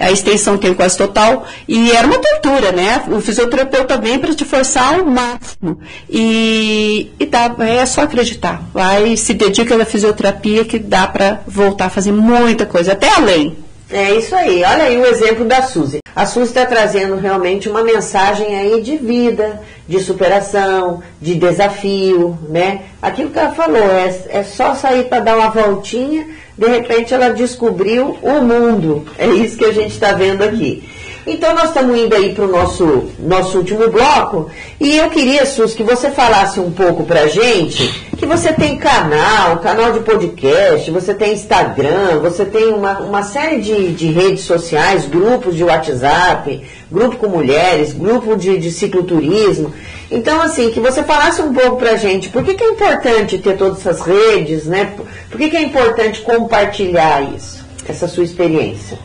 [0.00, 3.04] a extensão tem quase total, e era uma tortura, né?
[3.06, 5.78] O fisioterapeuta vem para te forçar ao máximo,
[6.10, 11.86] e, e dá, é só acreditar, vai, se dedica à fisioterapia que dá para voltar
[11.86, 13.67] a fazer muita coisa, até além.
[13.90, 14.62] É isso aí.
[14.64, 15.98] Olha aí o exemplo da Suzy.
[16.14, 22.82] A Suzy está trazendo realmente uma mensagem aí de vida, de superação, de desafio, né?
[23.00, 27.30] Aquilo que ela falou, é, é só sair para dar uma voltinha, de repente ela
[27.30, 29.06] descobriu o mundo.
[29.16, 30.82] É isso que a gente está vendo aqui.
[31.30, 34.50] Então nós estamos indo aí para o nosso, nosso último bloco
[34.80, 39.58] e eu queria, Sus, que você falasse um pouco para gente que você tem canal,
[39.58, 45.04] canal de podcast, você tem Instagram, você tem uma, uma série de, de redes sociais,
[45.04, 49.72] grupos de WhatsApp, grupo com mulheres, grupo de, de cicloturismo.
[50.10, 53.38] Então, assim, que você falasse um pouco para a gente, por que, que é importante
[53.38, 54.94] ter todas essas redes, né?
[55.30, 58.98] Por que, que é importante compartilhar isso, essa sua experiência?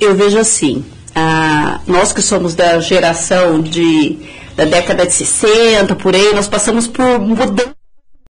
[0.00, 0.84] Eu vejo assim,
[1.14, 4.18] ah, nós que somos da geração de,
[4.56, 7.82] da década de 60, por aí, nós passamos por mudanças.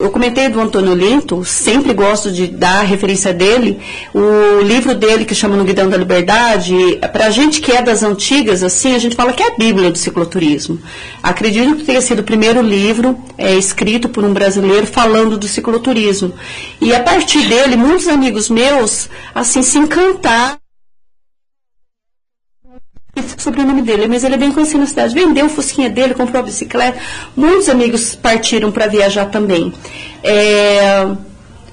[0.01, 3.79] Eu comentei do Antônio Linto, sempre gosto de dar a referência dele,
[4.15, 6.73] o livro dele que chama No Guidão da Liberdade,
[7.13, 9.91] para a gente que é das antigas, assim, a gente fala que é a Bíblia
[9.91, 10.79] do cicloturismo.
[11.21, 16.33] Acredito que tenha sido o primeiro livro é, escrito por um brasileiro falando do cicloturismo.
[16.81, 20.60] E a partir dele, muitos amigos meus, assim, se encantaram
[23.25, 25.13] esse o sobrenome dele, mas ele é bem conhecido na cidade.
[25.13, 26.99] Vendeu o fusquinha dele, comprou a bicicleta.
[27.35, 29.73] Muitos amigos partiram para viajar também.
[30.23, 31.07] É,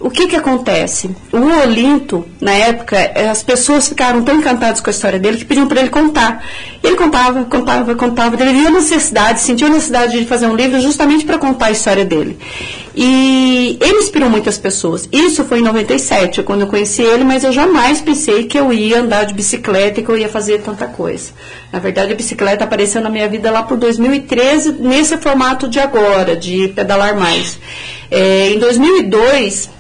[0.01, 1.11] o que que acontece?
[1.33, 5.45] O Olinto, na época, é, as pessoas ficaram tão encantadas com a história dele que
[5.45, 6.45] pediam para ele contar.
[6.83, 8.41] Ele contava, contava, contava.
[8.41, 11.71] Ele viu a necessidade, sentiu a necessidade de fazer um livro justamente para contar a
[11.73, 12.39] história dele.
[13.01, 15.09] E ele inspirou muitas pessoas.
[15.13, 18.99] Isso foi em 97, quando eu conheci ele, mas eu jamais pensei que eu ia
[18.99, 21.31] andar de bicicleta e que eu ia fazer tanta coisa.
[21.73, 26.35] Na verdade, a bicicleta apareceu na minha vida lá por 2013, nesse formato de agora,
[26.35, 27.57] de pedalar mais.
[28.11, 29.71] É, em 2002,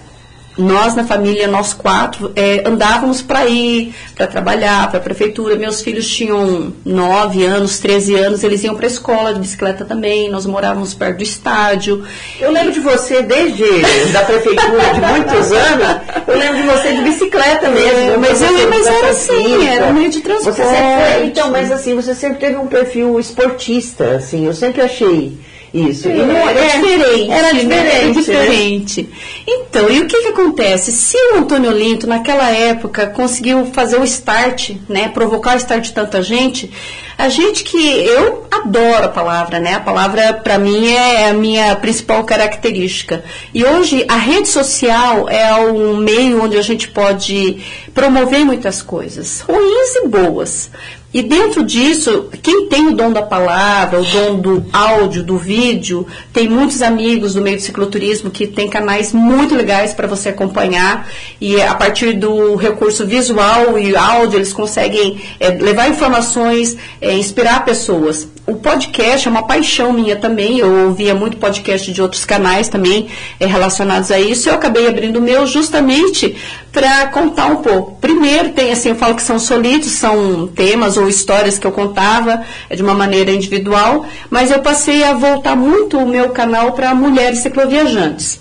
[0.59, 5.57] nós na família, nós quatro, é, andávamos para ir, para trabalhar, para a prefeitura.
[5.57, 10.29] Meus filhos tinham 9 anos, 13 anos, eles iam para a escola de bicicleta também,
[10.29, 12.05] nós morávamos perto do estádio.
[12.41, 13.65] Eu lembro de você desde
[14.13, 17.99] da prefeitura de muitos anos, eu lembro de você de bicicleta mesmo.
[17.99, 20.57] É, mas eu mas era assim, era um meio de transporte.
[20.57, 25.39] Você sempre, então, mas assim, você sempre teve um perfil esportista, assim, eu sempre achei
[25.73, 26.09] isso.
[26.09, 27.31] Era é, diferente.
[27.31, 28.07] Era diferente.
[28.07, 28.13] Né?
[28.13, 29.03] Diferente.
[29.03, 29.09] Né?
[29.47, 30.93] Então, e o que, que acontece?
[30.93, 35.93] Se o Antônio Linto, naquela época, conseguiu fazer o start, né, provocar o start de
[35.93, 36.71] tanta gente,
[37.19, 37.77] a gente que.
[37.77, 39.75] Eu adoro a palavra, né?
[39.75, 43.25] A palavra, para mim, é a minha principal característica.
[43.53, 47.61] E hoje, a rede social é um meio onde a gente pode
[47.93, 50.71] promover muitas coisas, ruins e boas.
[51.13, 56.07] E dentro disso, quem tem o dom da palavra, o dom do áudio, do vídeo,
[56.35, 61.09] tem muitos amigos do meio do cicloturismo que tem canais muito legais para você acompanhar.
[61.41, 67.65] E a partir do recurso visual e áudio, eles conseguem é, levar informações, é, inspirar
[67.65, 68.29] pessoas.
[68.47, 70.59] O podcast é uma paixão minha também.
[70.59, 73.09] Eu ouvia muito podcast de outros canais também
[73.41, 74.49] é, relacionados a isso.
[74.49, 76.37] Eu acabei abrindo o meu justamente
[76.71, 77.99] para contar um pouco.
[78.01, 82.43] Primeiro, tem assim, eu falo que são solitos, são temas ou histórias que eu contava
[82.69, 86.95] é, de uma maneira individual, mas eu passei a voltar muito o meu canal para
[86.95, 88.41] mulheres cicloviajantes.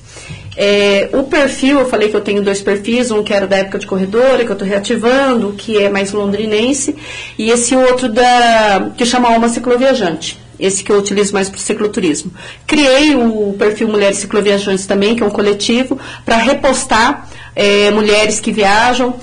[0.60, 3.78] É, o perfil, eu falei que eu tenho dois perfis, um que era da época
[3.78, 6.96] de corredora, que eu estou reativando, que é mais londrinense,
[7.38, 10.40] e esse outro da que chama Alma Cicloviajante.
[10.60, 12.32] Esse que eu utilizo mais para o cicloturismo.
[12.66, 18.52] Criei o perfil Mulheres Cicloviajantes também, que é um coletivo, para repostar é, mulheres que
[18.52, 19.14] viajam.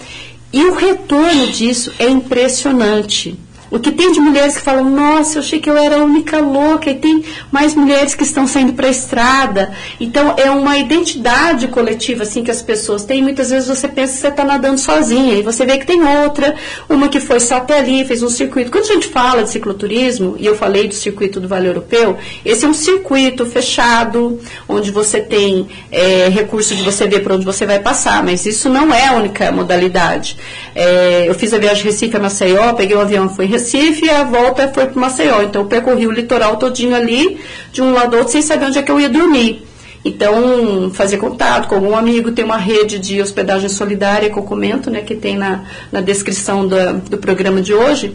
[0.55, 3.37] E o retorno disso é impressionante.
[3.75, 6.39] O que tem de mulheres que falam, nossa, eu achei que eu era a única
[6.39, 9.73] louca, e tem mais mulheres que estão saindo para a estrada.
[9.99, 13.21] Então, é uma identidade coletiva, assim, que as pessoas têm.
[13.21, 16.55] Muitas vezes você pensa que você está nadando sozinha, e você vê que tem outra,
[16.89, 18.71] uma que foi só até ali, fez um circuito.
[18.71, 22.65] Quando a gente fala de cicloturismo, e eu falei do circuito do Vale Europeu, esse
[22.65, 24.39] é um circuito fechado,
[24.69, 28.69] onde você tem é, recurso de você ver para onde você vai passar, mas isso
[28.69, 30.37] não é a única modalidade.
[30.77, 34.11] É, eu fiz a viagem Recife a Maceió, peguei um avião fui em Recife, e
[34.11, 35.43] a volta foi para Maceió.
[35.43, 37.41] Então eu percorri o litoral todinho ali,
[37.73, 39.67] de um lado ao outro, sem saber onde é que eu ia dormir.
[40.05, 44.91] Então, fazer contato com algum amigo, tem uma rede de hospedagem solidária que eu comento,
[44.91, 46.77] né, que tem na, na descrição do,
[47.09, 48.15] do programa de hoje.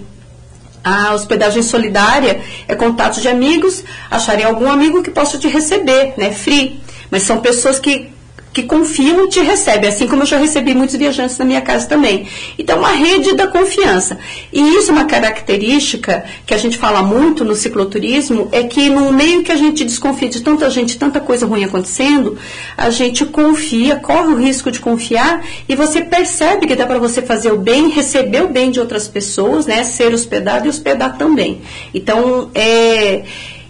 [0.83, 6.31] A hospedagem solidária é contato de amigos, acharem algum amigo que possa te receber, né,
[6.31, 6.79] free.
[7.09, 8.11] Mas são pessoas que
[8.51, 12.27] que confiam te recebem, assim como eu já recebi muitos viajantes na minha casa também.
[12.57, 14.17] Então, uma rede da confiança.
[14.51, 19.11] E isso é uma característica que a gente fala muito no cicloturismo, é que no
[19.13, 22.37] meio que a gente desconfia de tanta gente, tanta coisa ruim acontecendo,
[22.75, 27.21] a gente confia, corre o risco de confiar e você percebe que dá para você
[27.21, 31.61] fazer o bem, receber o bem de outras pessoas, né, ser hospedado e hospedar também.
[31.93, 33.23] Então, é,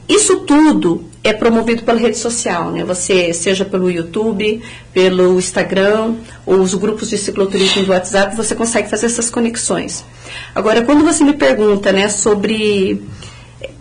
[0.07, 2.83] isso tudo é promovido pela rede social, né?
[2.85, 4.61] Você, seja pelo YouTube,
[4.93, 6.15] pelo Instagram,
[6.45, 10.05] ou os grupos de cicloturismo do WhatsApp, você consegue fazer essas conexões.
[10.55, 13.01] Agora, quando você me pergunta, né, sobre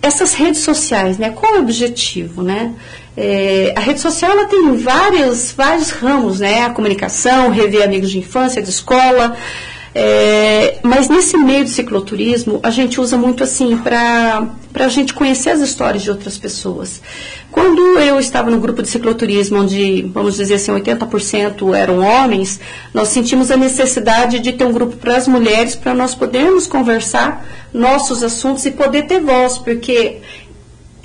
[0.02, 2.74] essas redes sociais, né, qual é o objetivo, né?
[3.16, 6.65] É, a rede social ela tem vários, vários ramos, né?
[6.65, 9.36] A comunicação, rever amigos de infância, de escola,
[9.94, 15.51] é, mas nesse meio de cicloturismo, a gente usa muito assim para a gente conhecer
[15.51, 17.01] as histórias de outras pessoas.
[17.51, 22.60] Quando eu estava no grupo de cicloturismo, onde, vamos dizer assim, 80% eram homens,
[22.93, 27.47] nós sentimos a necessidade de ter um grupo para as mulheres, para nós podermos conversar
[27.73, 30.19] nossos assuntos e poder ter voz, porque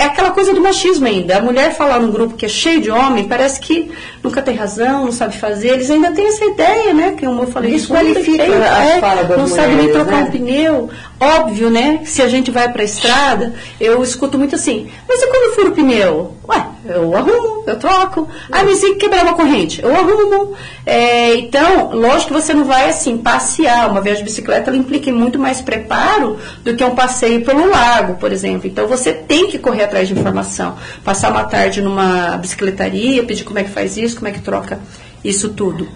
[0.03, 1.37] é aquela coisa do machismo ainda.
[1.37, 5.05] A mulher falar num grupo que é cheio de homem, parece que nunca tem razão,
[5.05, 5.69] não sabe fazer.
[5.69, 7.13] Eles ainda têm essa ideia, né?
[7.17, 10.23] Que eu falei, desqualifica a é, fala Não sabe nem trocar né?
[10.23, 10.89] um pneu.
[11.23, 12.01] Óbvio, né?
[12.03, 15.69] Se a gente vai para a estrada, eu escuto muito assim, mas e quando fura
[15.69, 16.35] o pneu?
[16.49, 18.27] Ué, eu arrumo, eu troco.
[18.51, 19.81] Ah, mas e quebrar uma corrente?
[19.81, 20.53] Eu arrumo.
[20.85, 23.89] É, então, lógico que você não vai assim passear.
[23.89, 28.15] Uma viagem de bicicleta ela implica muito mais preparo do que um passeio pelo lago,
[28.15, 28.67] por exemplo.
[28.67, 30.75] Então você tem que correr atrás de informação.
[31.05, 34.77] Passar uma tarde numa bicicletaria, pedir como é que faz isso, como é que troca
[35.23, 35.87] isso tudo.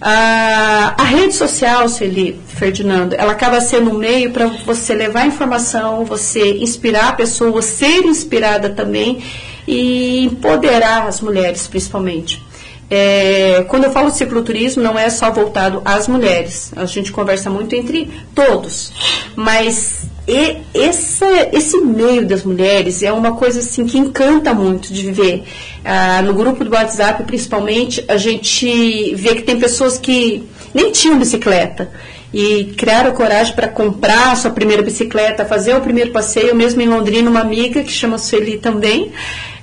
[0.00, 6.04] A, a rede social, Celi, Ferdinando, ela acaba sendo um meio para você levar informação,
[6.04, 9.22] você inspirar a pessoa, ser inspirada também
[9.66, 12.44] e empoderar as mulheres, principalmente.
[12.88, 16.72] É, quando eu falo de cicloturismo, não é só voltado às mulheres.
[16.76, 18.92] A gente conversa muito entre todos.
[19.34, 25.02] Mas e esse, esse meio das mulheres é uma coisa assim que encanta muito de
[25.02, 25.44] viver.
[25.84, 30.42] Ah, no grupo do WhatsApp, principalmente, a gente vê que tem pessoas que
[30.74, 31.90] nem tinham bicicleta
[32.34, 36.88] e criaram coragem para comprar a sua primeira bicicleta, fazer o primeiro passeio, mesmo em
[36.88, 39.12] Londrina, uma amiga que chama Sueli também.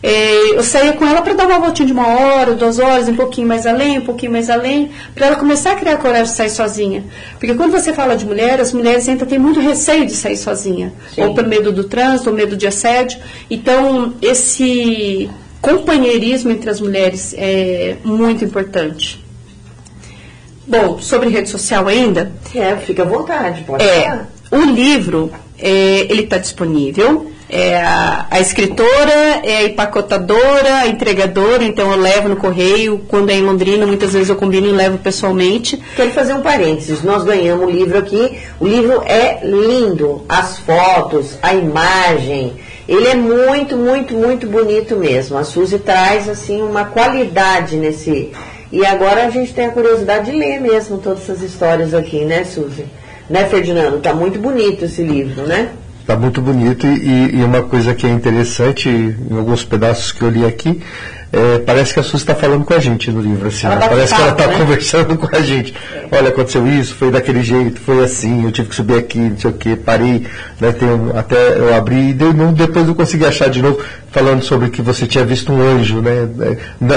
[0.05, 3.15] É, eu saía com ela para dar uma voltinha de uma hora, duas horas, um
[3.15, 6.49] pouquinho mais além, um pouquinho mais além, para ela começar a criar coragem de sair
[6.49, 7.05] sozinha.
[7.39, 10.91] Porque quando você fala de mulher, as mulheres ainda têm muito receio de sair sozinha,
[11.15, 11.21] Sim.
[11.23, 13.17] ou por medo do trânsito, ou medo de assédio.
[13.49, 15.29] Então, esse
[15.61, 19.23] companheirismo entre as mulheres é muito importante.
[20.67, 22.29] Bom, sobre rede social ainda.
[22.53, 24.29] É, fica à vontade, pode é, falar.
[24.51, 27.31] O livro, é, ele está disponível.
[27.55, 27.75] É
[28.31, 33.05] a, escritora, é a empacotadora, a entregadora, então eu levo no correio.
[33.07, 35.79] Quando é em Londrina, muitas vezes eu combino e levo pessoalmente.
[35.95, 37.03] Quero fazer um parênteses.
[37.03, 38.39] Nós ganhamos o livro aqui.
[38.59, 40.25] O livro é lindo.
[40.27, 42.53] As fotos, a imagem.
[42.89, 45.37] Ele é muito, muito, muito bonito mesmo.
[45.37, 48.31] A Suzy traz assim uma qualidade nesse
[48.71, 52.43] e agora a gente tem a curiosidade de ler mesmo todas essas histórias aqui, né,
[52.43, 52.87] Suzy?
[53.29, 53.99] Né, Ferdinando?
[53.99, 55.69] Tá muito bonito esse livro, né?
[56.05, 60.29] Tá muito bonito e, e uma coisa que é interessante, em alguns pedaços que eu
[60.29, 60.81] li aqui,
[61.33, 63.77] é, parece que a Suzy está falando com a gente no livro, assim, né?
[63.79, 64.55] parece que ela está né?
[64.55, 65.73] conversando com a gente.
[66.11, 69.49] Olha, aconteceu isso, foi daquele jeito, foi assim, eu tive que subir aqui, não sei
[69.49, 70.27] o que, parei,
[70.61, 73.79] né, tem, até eu abri e depois eu consegui achar de novo
[74.13, 76.29] falando sobre que você tinha visto um anjo, né?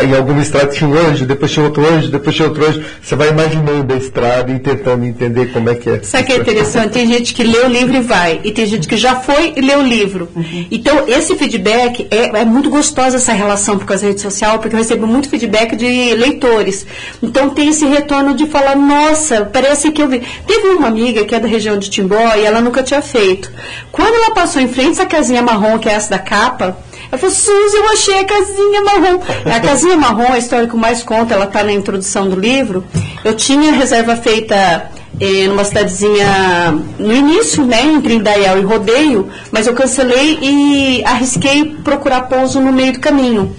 [0.07, 2.85] Em alguma estrada tinha um anjo, depois tinha outro anjo, depois tinha outro anjo.
[3.03, 6.03] Você vai imaginando a estrada e tentando entender como é que é.
[6.03, 6.93] Sabe o que é interessante?
[6.93, 9.61] Tem gente que lê o livro e vai, e tem gente que já foi e
[9.63, 10.29] lê o livro.
[10.37, 10.67] Uhum.
[10.71, 14.79] Então, esse feedback, é, é muito gostosa essa relação com as redes sociais, porque eu
[14.79, 16.87] recebo muito feedback de leitores.
[17.23, 20.23] Então, tem esse retorno de falar, nossa, parece que eu vi.
[20.47, 23.51] Teve uma amiga que é da região de Timbó e ela nunca tinha feito.
[23.91, 26.77] Quando ela passou em frente a casinha marrom, que é essa da capa,
[27.11, 29.21] ela falou, Suzy, eu achei a casinha marrom.
[29.45, 32.85] A casinha marrom, a história que eu mais conto, ela está na introdução do livro.
[33.25, 34.91] Eu tinha reserva feita
[35.21, 41.77] eh, numa cidadezinha no início, né, entre Indaial e Rodeio, mas eu cancelei e arrisquei
[41.83, 43.55] procurar pouso no meio do caminho.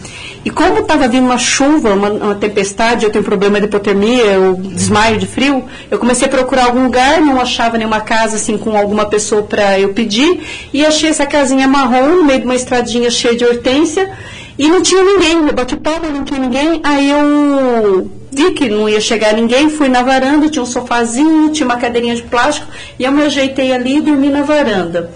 [0.47, 4.53] E como estava vindo uma chuva, uma, uma, tempestade, eu tenho problema de hipotermia, eu
[4.55, 8.77] desmaio de frio, eu comecei a procurar algum lugar, não achava nenhuma casa assim com
[8.77, 10.39] alguma pessoa para eu pedir,
[10.71, 14.09] e achei essa casinha marrom no meio de uma estradinha cheia de hortência,
[14.57, 18.87] e não tinha ninguém, eu bati palma, não tinha ninguém, aí eu vi que não
[18.87, 22.67] ia chegar ninguém, fui na varanda, tinha um sofazinho, tinha uma cadeirinha de plástico,
[22.97, 25.11] e eu me ajeitei ali e dormi na varanda.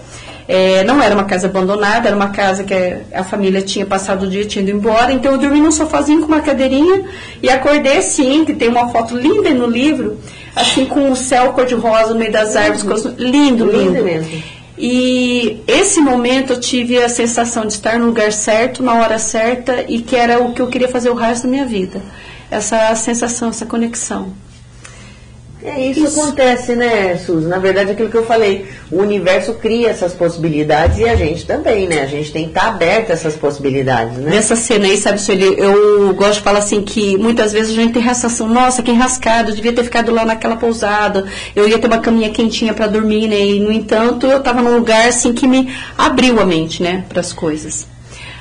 [0.54, 2.74] É, não era uma casa abandonada, era uma casa que
[3.14, 5.10] a família tinha passado o dia, tinha ido embora.
[5.10, 7.06] Então eu dormi num sofazinho com uma cadeirinha
[7.42, 10.18] e acordei assim, que tem uma foto linda no livro,
[10.54, 12.84] assim com o céu cor-de-rosa no meio das árvores.
[12.84, 13.14] Uhum.
[13.16, 13.78] Lindo, lindo.
[13.78, 14.42] lindo mesmo.
[14.76, 19.86] E esse momento eu tive a sensação de estar no lugar certo, na hora certa
[19.88, 22.02] e que era o que eu queria fazer o resto da minha vida.
[22.50, 24.34] Essa sensação, essa conexão.
[25.64, 27.46] É, isso, isso, acontece, né, Suzy?
[27.46, 31.86] Na verdade, aquilo que eu falei, o universo cria essas possibilidades e a gente também,
[31.86, 32.02] né?
[32.02, 34.30] A gente tem que estar aberto a essas possibilidades, né?
[34.30, 37.92] Nessa cena aí, sabe, Sueli, eu gosto de falar assim que muitas vezes a gente
[37.92, 41.86] tem reação, nossa, que enrascado, eu devia ter ficado lá naquela pousada, eu ia ter
[41.86, 43.38] uma caminha quentinha para dormir, né?
[43.38, 47.20] E, no entanto, eu estava num lugar assim que me abriu a mente, né, para
[47.20, 47.86] as coisas.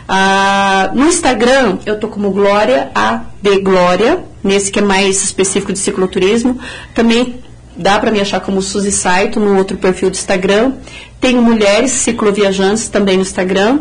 [0.08, 5.74] Ah, no Instagram, eu tô como Glória A de Glória, nesse que é mais específico
[5.74, 6.60] de cicloturismo.
[6.94, 7.36] Também
[7.76, 10.74] dá para me achar como Suzy Saito no outro perfil do Instagram.
[11.20, 13.80] Tenho Mulheres Cicloviajantes também no Instagram.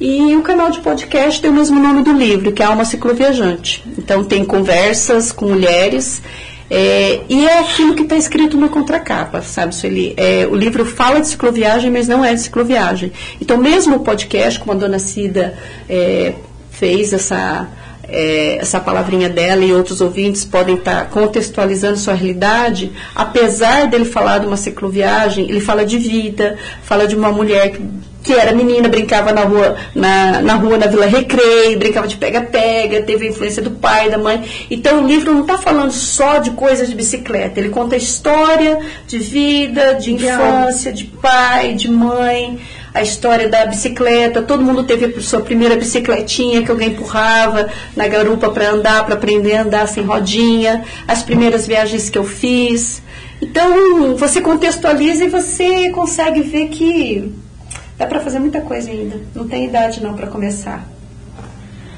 [0.00, 3.84] E o canal de podcast tem o mesmo nome do livro, que é Alma Cicloviajante.
[3.98, 6.22] Então tem conversas com mulheres
[6.70, 10.14] é, e é aquilo que está escrito na contracapa, sabe, Sueli?
[10.16, 13.12] É, o livro fala de cicloviagem, mas não é de cicloviagem.
[13.40, 15.54] Então, mesmo o podcast, como a dona Cida
[15.88, 16.34] é,
[16.70, 17.68] fez essa,
[18.08, 24.04] é, essa palavrinha dela e outros ouvintes podem estar tá contextualizando sua realidade, apesar dele
[24.04, 27.82] falar de uma cicloviagem, ele fala de vida, fala de uma mulher que
[28.22, 33.02] que era menina, brincava na rua, na, na rua, na Vila Recreio, brincava de pega-pega,
[33.02, 34.44] teve a influência do pai, da mãe.
[34.70, 38.80] Então o livro não está falando só de coisas de bicicleta, ele conta a história
[39.06, 42.58] de vida, de infância, de pai, de mãe,
[42.92, 44.42] a história da bicicleta.
[44.42, 49.14] Todo mundo teve a sua primeira bicicletinha que alguém empurrava na garupa para andar, para
[49.14, 53.02] aprender a andar sem rodinha, as primeiras viagens que eu fiz.
[53.40, 57.32] Então, você contextualiza e você consegue ver que
[57.98, 59.20] Dá para fazer muita coisa ainda.
[59.34, 60.86] Não tem idade não para começar.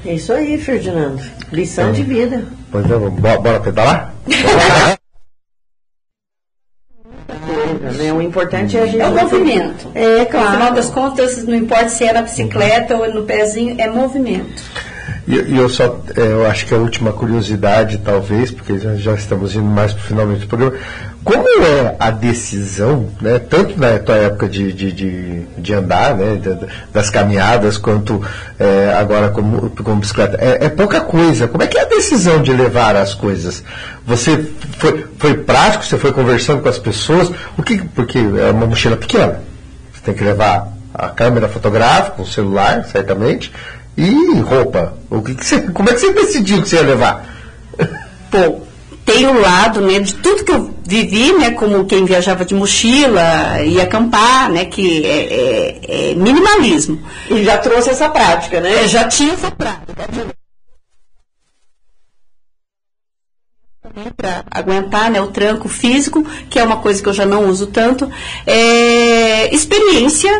[0.03, 1.21] É isso aí, Ferdinando.
[1.51, 2.43] Lição de vida.
[2.71, 4.15] Pois é, bora, bora pedalar?
[7.81, 8.13] Né?
[8.13, 9.01] O importante é a gente.
[9.01, 9.91] É o movimento.
[9.95, 10.75] É, No final claro.
[10.75, 14.63] das contas, não importa se é na bicicleta ou no pezinho, é movimento.
[15.27, 19.65] E eu só, é, eu acho que a última curiosidade, talvez, porque já, estamos indo
[19.65, 20.75] mais para o finalmente do programa,
[21.23, 26.35] como é a decisão, né, tanto na tua época de, de, de, de andar, né,
[26.37, 28.19] da- das caminhadas, quanto
[28.59, 31.47] é, agora como, como bicicleta, é, é pouca coisa.
[31.47, 33.63] Como é que é a decisão de levar as coisas?
[34.07, 34.43] Você
[34.79, 35.85] foi, foi prático?
[35.85, 37.31] Você foi conversando com as pessoas?
[37.55, 39.39] O que, porque é uma mochila pequena.
[39.93, 43.51] Você tem que levar a câmera fotográfica, o celular, certamente,
[43.97, 44.97] e roupa.
[45.09, 47.25] O que que você, como é que você decidiu que você ia levar?
[48.29, 48.61] Pô,
[49.05, 53.61] tem o lado, né, de tudo que eu vivi, né, como quem viajava de mochila
[53.65, 57.01] e acampar, né, que é, é- é minimalismo.
[57.29, 58.83] E já trouxe essa prática, né?
[58.83, 59.93] Eu já tinha essa prática.
[64.15, 67.67] Para aguentar né, o tranco físico, que é uma coisa que eu já não uso
[67.67, 68.09] tanto,
[68.47, 70.31] é experiência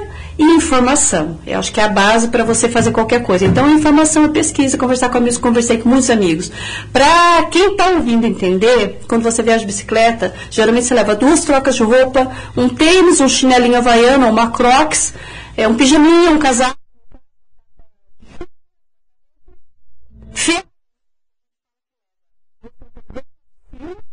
[0.42, 1.40] e informação.
[1.46, 3.46] Eu acho que é a base para você fazer qualquer coisa.
[3.46, 6.52] Então, informação é pesquisa, conversar com amigos, conversei com muitos amigos.
[6.92, 11.76] Para quem está ouvindo entender, quando você viaja de bicicleta, geralmente você leva duas trocas
[11.76, 15.14] de roupa, um tênis, um chinelinho havaiano, uma crocs,
[15.56, 16.76] é, um pijaminha, um casaco.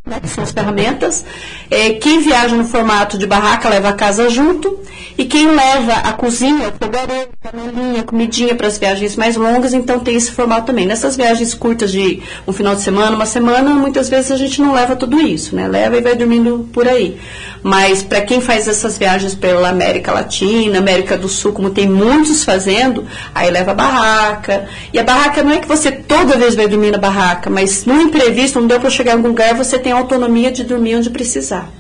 [0.08, 1.24] Né, que são as ferramentas.
[1.70, 4.80] É, quem viaja no formato de barraca leva a casa junto.
[5.16, 9.98] E quem leva a cozinha, o fogareiro, panelinha, comidinha para as viagens mais longas, então
[9.98, 10.86] tem esse formato também.
[10.86, 14.72] Nessas viagens curtas de um final de semana, uma semana, muitas vezes a gente não
[14.72, 15.66] leva tudo isso, né?
[15.66, 17.18] Leva e vai dormindo por aí.
[17.64, 22.44] Mas para quem faz essas viagens pela América Latina, América do Sul, como tem muitos
[22.44, 23.04] fazendo,
[23.34, 24.66] aí leva a barraca.
[24.92, 28.00] E a barraca não é que você toda vez vai dormir na barraca, mas no
[28.00, 31.70] imprevisto, não deu para chegar em algum lugar, você tem autonomia de dormir onde precisar.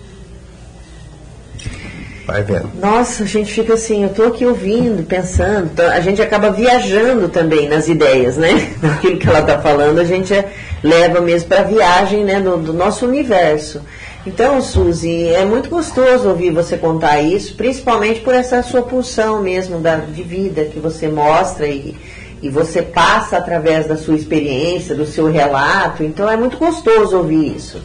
[2.28, 2.70] Vai vendo.
[2.78, 7.66] Nossa, a gente fica assim, eu tô aqui ouvindo, pensando, a gente acaba viajando também
[7.66, 8.74] nas ideias, né?
[8.82, 12.74] Naquilo que ela tá falando, a gente é- leva mesmo para viagem, né, do, do
[12.74, 13.80] nosso universo.
[14.26, 19.78] Então, Suzy, é muito gostoso ouvir você contar isso, principalmente por essa sua pulsão mesmo
[19.78, 21.96] da, de vida que você mostra e,
[22.42, 26.04] e você passa através da sua experiência, do seu relato.
[26.04, 27.80] Então, é muito gostoso ouvir isso.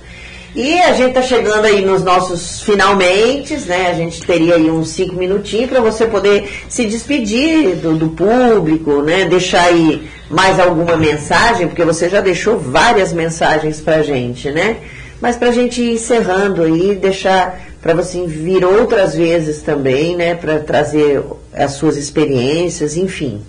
[0.55, 3.88] E a gente está chegando aí nos nossos finalmente, né?
[3.89, 9.01] A gente teria aí uns cinco minutinhos para você poder se despedir do, do público,
[9.01, 9.25] né?
[9.25, 14.77] Deixar aí mais alguma mensagem, porque você já deixou várias mensagens para a gente, né?
[15.19, 20.35] Mas para a gente ir encerrando aí, deixar para você vir outras vezes também, né?
[20.35, 23.41] Para trazer as suas experiências, enfim,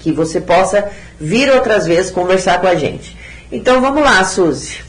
[0.00, 0.90] que você possa
[1.20, 3.16] vir outras vezes conversar com a gente.
[3.52, 4.87] Então vamos lá, Suzy.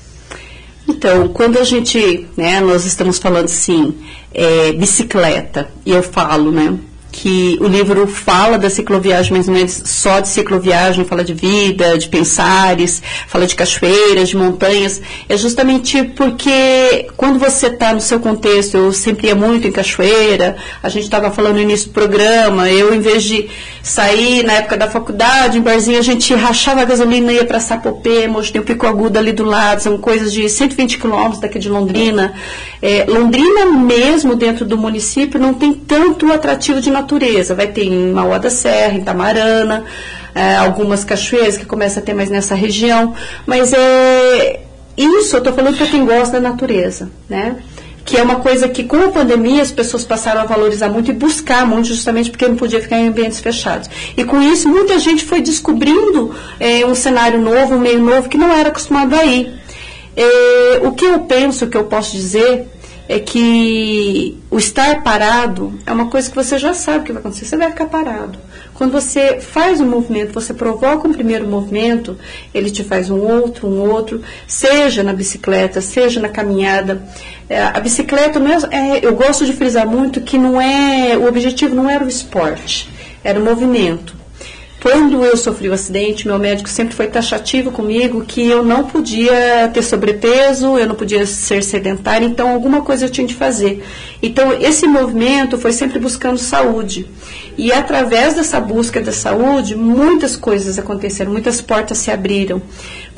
[0.89, 3.93] Então, quando a gente, né, nós estamos falando assim,
[4.33, 6.75] é, bicicleta, e eu falo, né,
[7.21, 11.97] que o livro fala da cicloviagem, mas não é só de cicloviagem, fala de vida,
[11.97, 18.21] de pensares, fala de cachoeiras, de montanhas, é justamente porque quando você está no seu
[18.21, 22.69] contexto, eu sempre ia muito em cachoeira, a gente estava falando no início do programa,
[22.69, 23.49] eu em vez de
[23.83, 27.59] sair na época da faculdade, em barzinho, a gente rachava a gasolina e ia para
[27.59, 31.59] Sapopema, hoje tem o Pico Agudo ali do lado, são coisas de 120 quilômetros daqui
[31.59, 32.33] de Londrina.
[32.81, 37.09] É, Londrina mesmo, dentro do município, não tem tanto atrativo de natureza.
[37.56, 39.86] Vai ter em Mauá da Serra, em Tamarana,
[40.36, 43.14] é, algumas cachoeiras que começa a ter mais nessa região.
[43.45, 44.60] Mas é
[44.98, 47.57] isso, eu estou falando para quem gosta da natureza, né?
[48.10, 51.14] que é uma coisa que com a pandemia as pessoas passaram a valorizar muito e
[51.14, 53.88] buscar muito, justamente porque não podia ficar em ambientes fechados.
[54.18, 58.36] E com isso muita gente foi descobrindo eh, um cenário novo, um meio novo que
[58.36, 59.53] não era acostumado a ir.
[60.18, 62.68] Eh, o que eu penso, o que eu posso dizer
[63.10, 67.45] é que o estar parado é uma coisa que você já sabe que vai acontecer,
[67.45, 68.38] você vai ficar parado.
[68.76, 72.15] Quando você faz um movimento, você provoca um primeiro movimento,
[72.53, 77.02] ele te faz um outro, um outro, seja na bicicleta, seja na caminhada.
[77.49, 81.27] É, a bicicleta, não é, é, eu gosto de frisar muito que não é, o
[81.27, 82.91] objetivo não era o esporte,
[83.23, 84.18] era o movimento.
[84.81, 89.69] Quando eu sofri o acidente, meu médico sempre foi taxativo comigo que eu não podia
[89.73, 93.84] ter sobrepeso, eu não podia ser sedentária, então alguma coisa eu tinha de fazer.
[94.23, 97.06] Então esse movimento foi sempre buscando saúde.
[97.57, 102.61] E através dessa busca da saúde, muitas coisas aconteceram, muitas portas se abriram.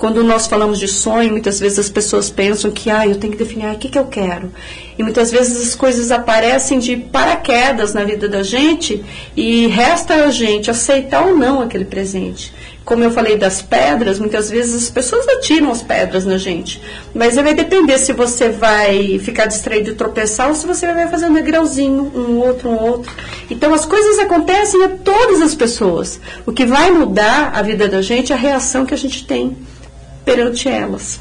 [0.01, 3.37] Quando nós falamos de sonho, muitas vezes as pessoas pensam que ah, eu tenho que
[3.37, 4.51] definir ah, o que, que eu quero.
[4.97, 9.05] E muitas vezes as coisas aparecem de paraquedas na vida da gente
[9.37, 12.51] e resta a gente aceitar ou não aquele presente
[12.83, 16.81] como eu falei das pedras, muitas vezes as pessoas atiram as pedras na gente.
[17.13, 21.27] Mas vai depender se você vai ficar distraído e tropeçar ou se você vai fazer
[21.27, 23.15] um degrauzinho, um outro, um outro.
[23.51, 26.19] Então as coisas acontecem a todas as pessoas.
[26.43, 29.55] O que vai mudar a vida da gente é a reação que a gente tem
[30.25, 31.19] perante elas.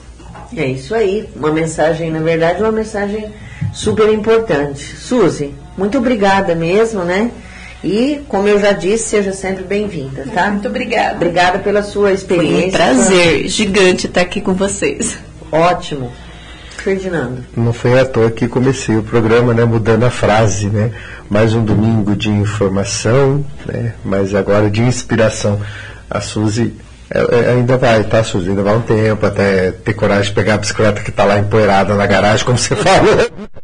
[0.56, 1.28] É isso aí.
[1.36, 3.30] Uma mensagem, na verdade, uma mensagem
[3.72, 4.96] super importante.
[4.96, 7.30] Suzy, muito obrigada mesmo, né?
[7.82, 10.50] E, como eu já disse, seja sempre bem-vinda, tá?
[10.50, 11.14] Muito obrigada.
[11.14, 12.58] Obrigada pela sua experiência.
[12.58, 15.16] Foi um prazer gigante estar aqui com vocês.
[15.50, 16.12] Ótimo.
[16.76, 17.44] Ferdinando.
[17.56, 20.92] Não foi à toa que comecei o programa, né, mudando a frase, né?
[21.28, 23.94] Mais um domingo de informação, né?
[24.04, 25.60] Mas agora de inspiração.
[26.10, 26.74] A Suzy
[27.12, 28.50] é, é, ainda vai, tá, Suzy?
[28.50, 31.94] Ainda vai um tempo até ter coragem de pegar a bicicleta que está lá empoeirada
[31.94, 33.59] na garagem, como você falou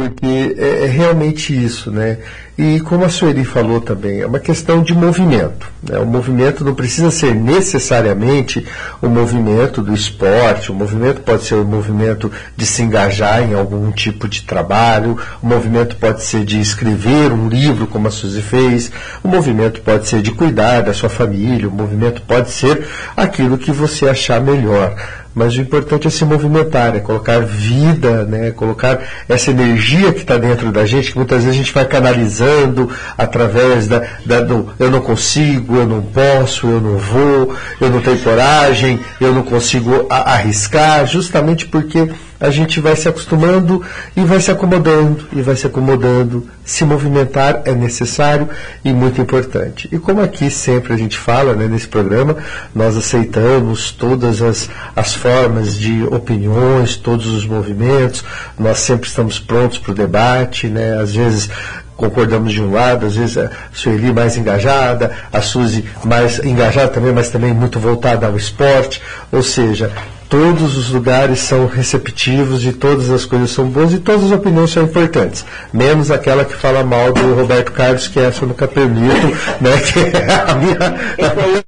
[0.00, 2.16] porque é, é, realmente isso, né?
[2.56, 5.66] E como a Sueli falou também, é uma questão de movimento.
[5.82, 5.98] Né?
[5.98, 8.66] O movimento não precisa ser necessariamente
[9.00, 13.90] o movimento do esporte, o movimento pode ser o movimento de se engajar em algum
[13.90, 18.90] tipo de trabalho, o movimento pode ser de escrever um livro, como a Suzy fez,
[19.22, 22.86] o movimento pode ser de cuidar da sua família, o movimento pode ser
[23.16, 24.94] aquilo que você achar melhor
[25.34, 30.36] mas o importante é se movimentar, é colocar vida, né, colocar essa energia que está
[30.36, 34.90] dentro da gente, que muitas vezes a gente vai canalizando através da, da, do eu
[34.90, 40.06] não consigo, eu não posso, eu não vou, eu não tenho coragem, eu não consigo
[40.08, 42.08] arriscar, justamente porque
[42.40, 43.84] a gente vai se acostumando
[44.16, 46.48] e vai se acomodando, e vai se acomodando.
[46.64, 48.48] Se movimentar é necessário
[48.84, 49.88] e muito importante.
[49.92, 52.36] E como aqui sempre a gente fala né, nesse programa,
[52.74, 58.24] nós aceitamos todas as, as formas de opiniões, todos os movimentos,
[58.58, 61.50] nós sempre estamos prontos para o debate, né, às vezes
[61.96, 67.12] concordamos de um lado, às vezes a Sueli mais engajada, a Suzy mais engajada também,
[67.12, 69.92] mas também muito voltada ao esporte, ou seja,
[70.30, 74.70] todos os lugares são receptivos e todas as coisas são boas e todas as opiniões
[74.70, 75.44] são importantes.
[75.72, 79.26] Menos aquela que fala mal do Roberto Carlos, que essa eu nunca permito,
[79.60, 79.76] né?
[79.80, 81.64] Que é a minha.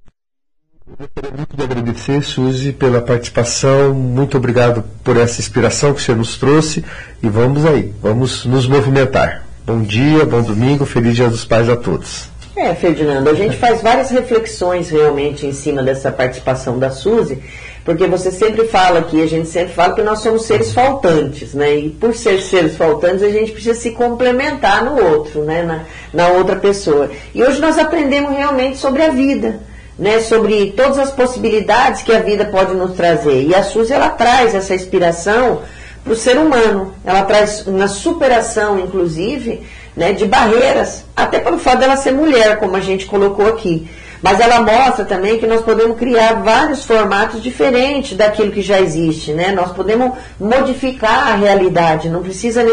[0.97, 3.93] Gostaria muito de agradecer, Suzy, pela participação.
[3.93, 6.85] Muito obrigado por essa inspiração que você nos trouxe.
[7.21, 9.45] E vamos aí, vamos nos movimentar.
[9.67, 12.31] Bom dia, bom domingo, feliz Dia dos Pais a todos.
[12.55, 17.43] É, Ferdinando, a gente faz várias reflexões realmente em cima dessa participação da Suzy
[17.85, 21.75] porque você sempre fala aqui, a gente sempre fala que nós somos seres faltantes, né?
[21.75, 25.63] E por ser seres faltantes, a gente precisa se complementar no outro, né?
[25.63, 27.11] Na, na outra pessoa.
[27.35, 29.61] E hoje nós aprendemos realmente sobre a vida,
[29.99, 30.21] né?
[30.21, 33.43] Sobre todas as possibilidades que a vida pode nos trazer.
[33.43, 35.63] E a Suzy, ela traz essa inspiração
[36.05, 36.95] para o ser humano.
[37.05, 39.63] Ela traz uma superação, inclusive,
[39.97, 43.89] né, de barreiras, até pelo fato dela ser mulher, como a gente colocou aqui.
[44.23, 49.33] Mas ela mostra também que nós podemos criar vários formatos diferentes daquilo que já existe,
[49.33, 49.51] né?
[49.51, 52.65] Nós podemos modificar a realidade, não precisa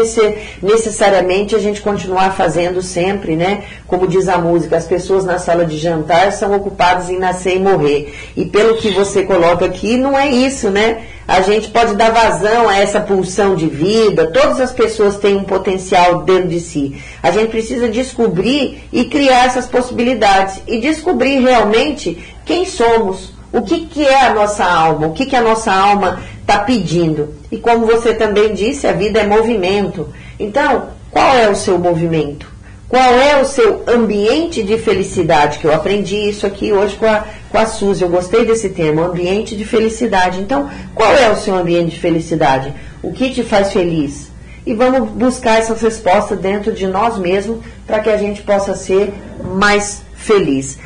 [0.62, 3.64] necessariamente a gente continuar fazendo sempre, né?
[3.86, 7.58] Como diz a música, as pessoas na sala de jantar são ocupadas em nascer e
[7.58, 8.14] morrer.
[8.36, 11.02] E pelo que você coloca aqui, não é isso, né?
[11.30, 15.44] A gente pode dar vazão a essa pulsão de vida, todas as pessoas têm um
[15.44, 17.00] potencial dentro de si.
[17.22, 23.86] A gente precisa descobrir e criar essas possibilidades e descobrir realmente quem somos, o que,
[23.86, 27.32] que é a nossa alma, o que, que a nossa alma está pedindo.
[27.48, 30.08] E como você também disse, a vida é movimento.
[30.36, 32.49] Então, qual é o seu movimento?
[32.90, 35.60] Qual é o seu ambiente de felicidade?
[35.60, 38.02] Que eu aprendi isso aqui hoje com a, com a Suzy.
[38.02, 40.40] Eu gostei desse termo, ambiente de felicidade.
[40.40, 42.74] Então, qual é o seu ambiente de felicidade?
[43.00, 44.32] O que te faz feliz?
[44.66, 49.14] E vamos buscar essas respostas dentro de nós mesmos para que a gente possa ser
[49.54, 50.76] mais feliz.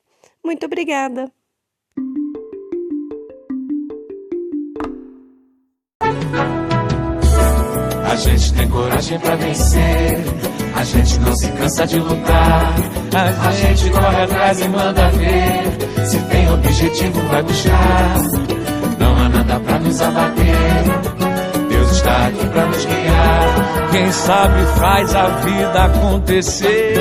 [0.43, 1.31] Muito obrigada!
[8.17, 10.23] Gente tem coragem pra vencer.
[10.75, 12.75] A gente não se cansa de lutar.
[13.47, 16.05] A gente corre atrás e manda ver.
[16.05, 18.17] Se tem objetivo, vai buscar.
[18.99, 20.83] Não há nada pra nos abater.
[21.69, 23.89] Deus está aqui pra nos guiar.
[23.91, 26.93] Quem sabe faz a vida acontecer.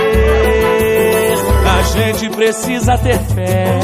[1.67, 3.81] A gente precisa ter fé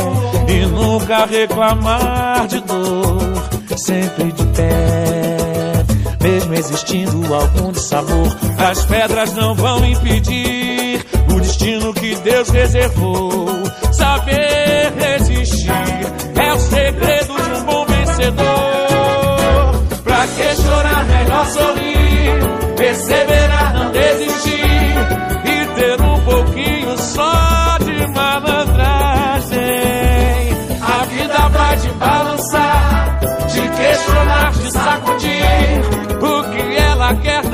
[0.49, 3.52] e nunca reclamar de dor.
[3.77, 5.85] Sempre de pé,
[6.23, 8.29] mesmo existindo algum dissabor,
[8.59, 11.05] as pedras não vão impedir
[11.35, 13.47] o destino que Deus reservou.
[13.93, 18.43] Saber resistir é o segredo de um bom vencedor.
[20.05, 24.95] Pra que chorar, melhor sorrir, perseverar, não desistir
[25.45, 28.52] e ter um pouquinho só de malandragem.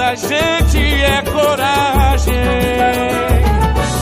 [0.09, 2.35] Da gente é coragem.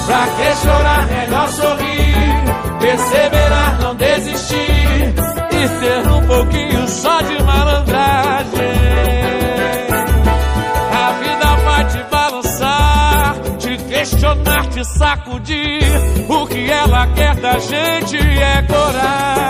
[0.06, 5.14] Pra que chorar, melhor sorrir, perseverar, não desistir
[5.50, 8.76] e ter um pouquinho só de malandragem.
[10.92, 15.82] A vida vai te balançar, te questionar, te sacudir.
[16.28, 19.46] O que ela quer da gente é coragem.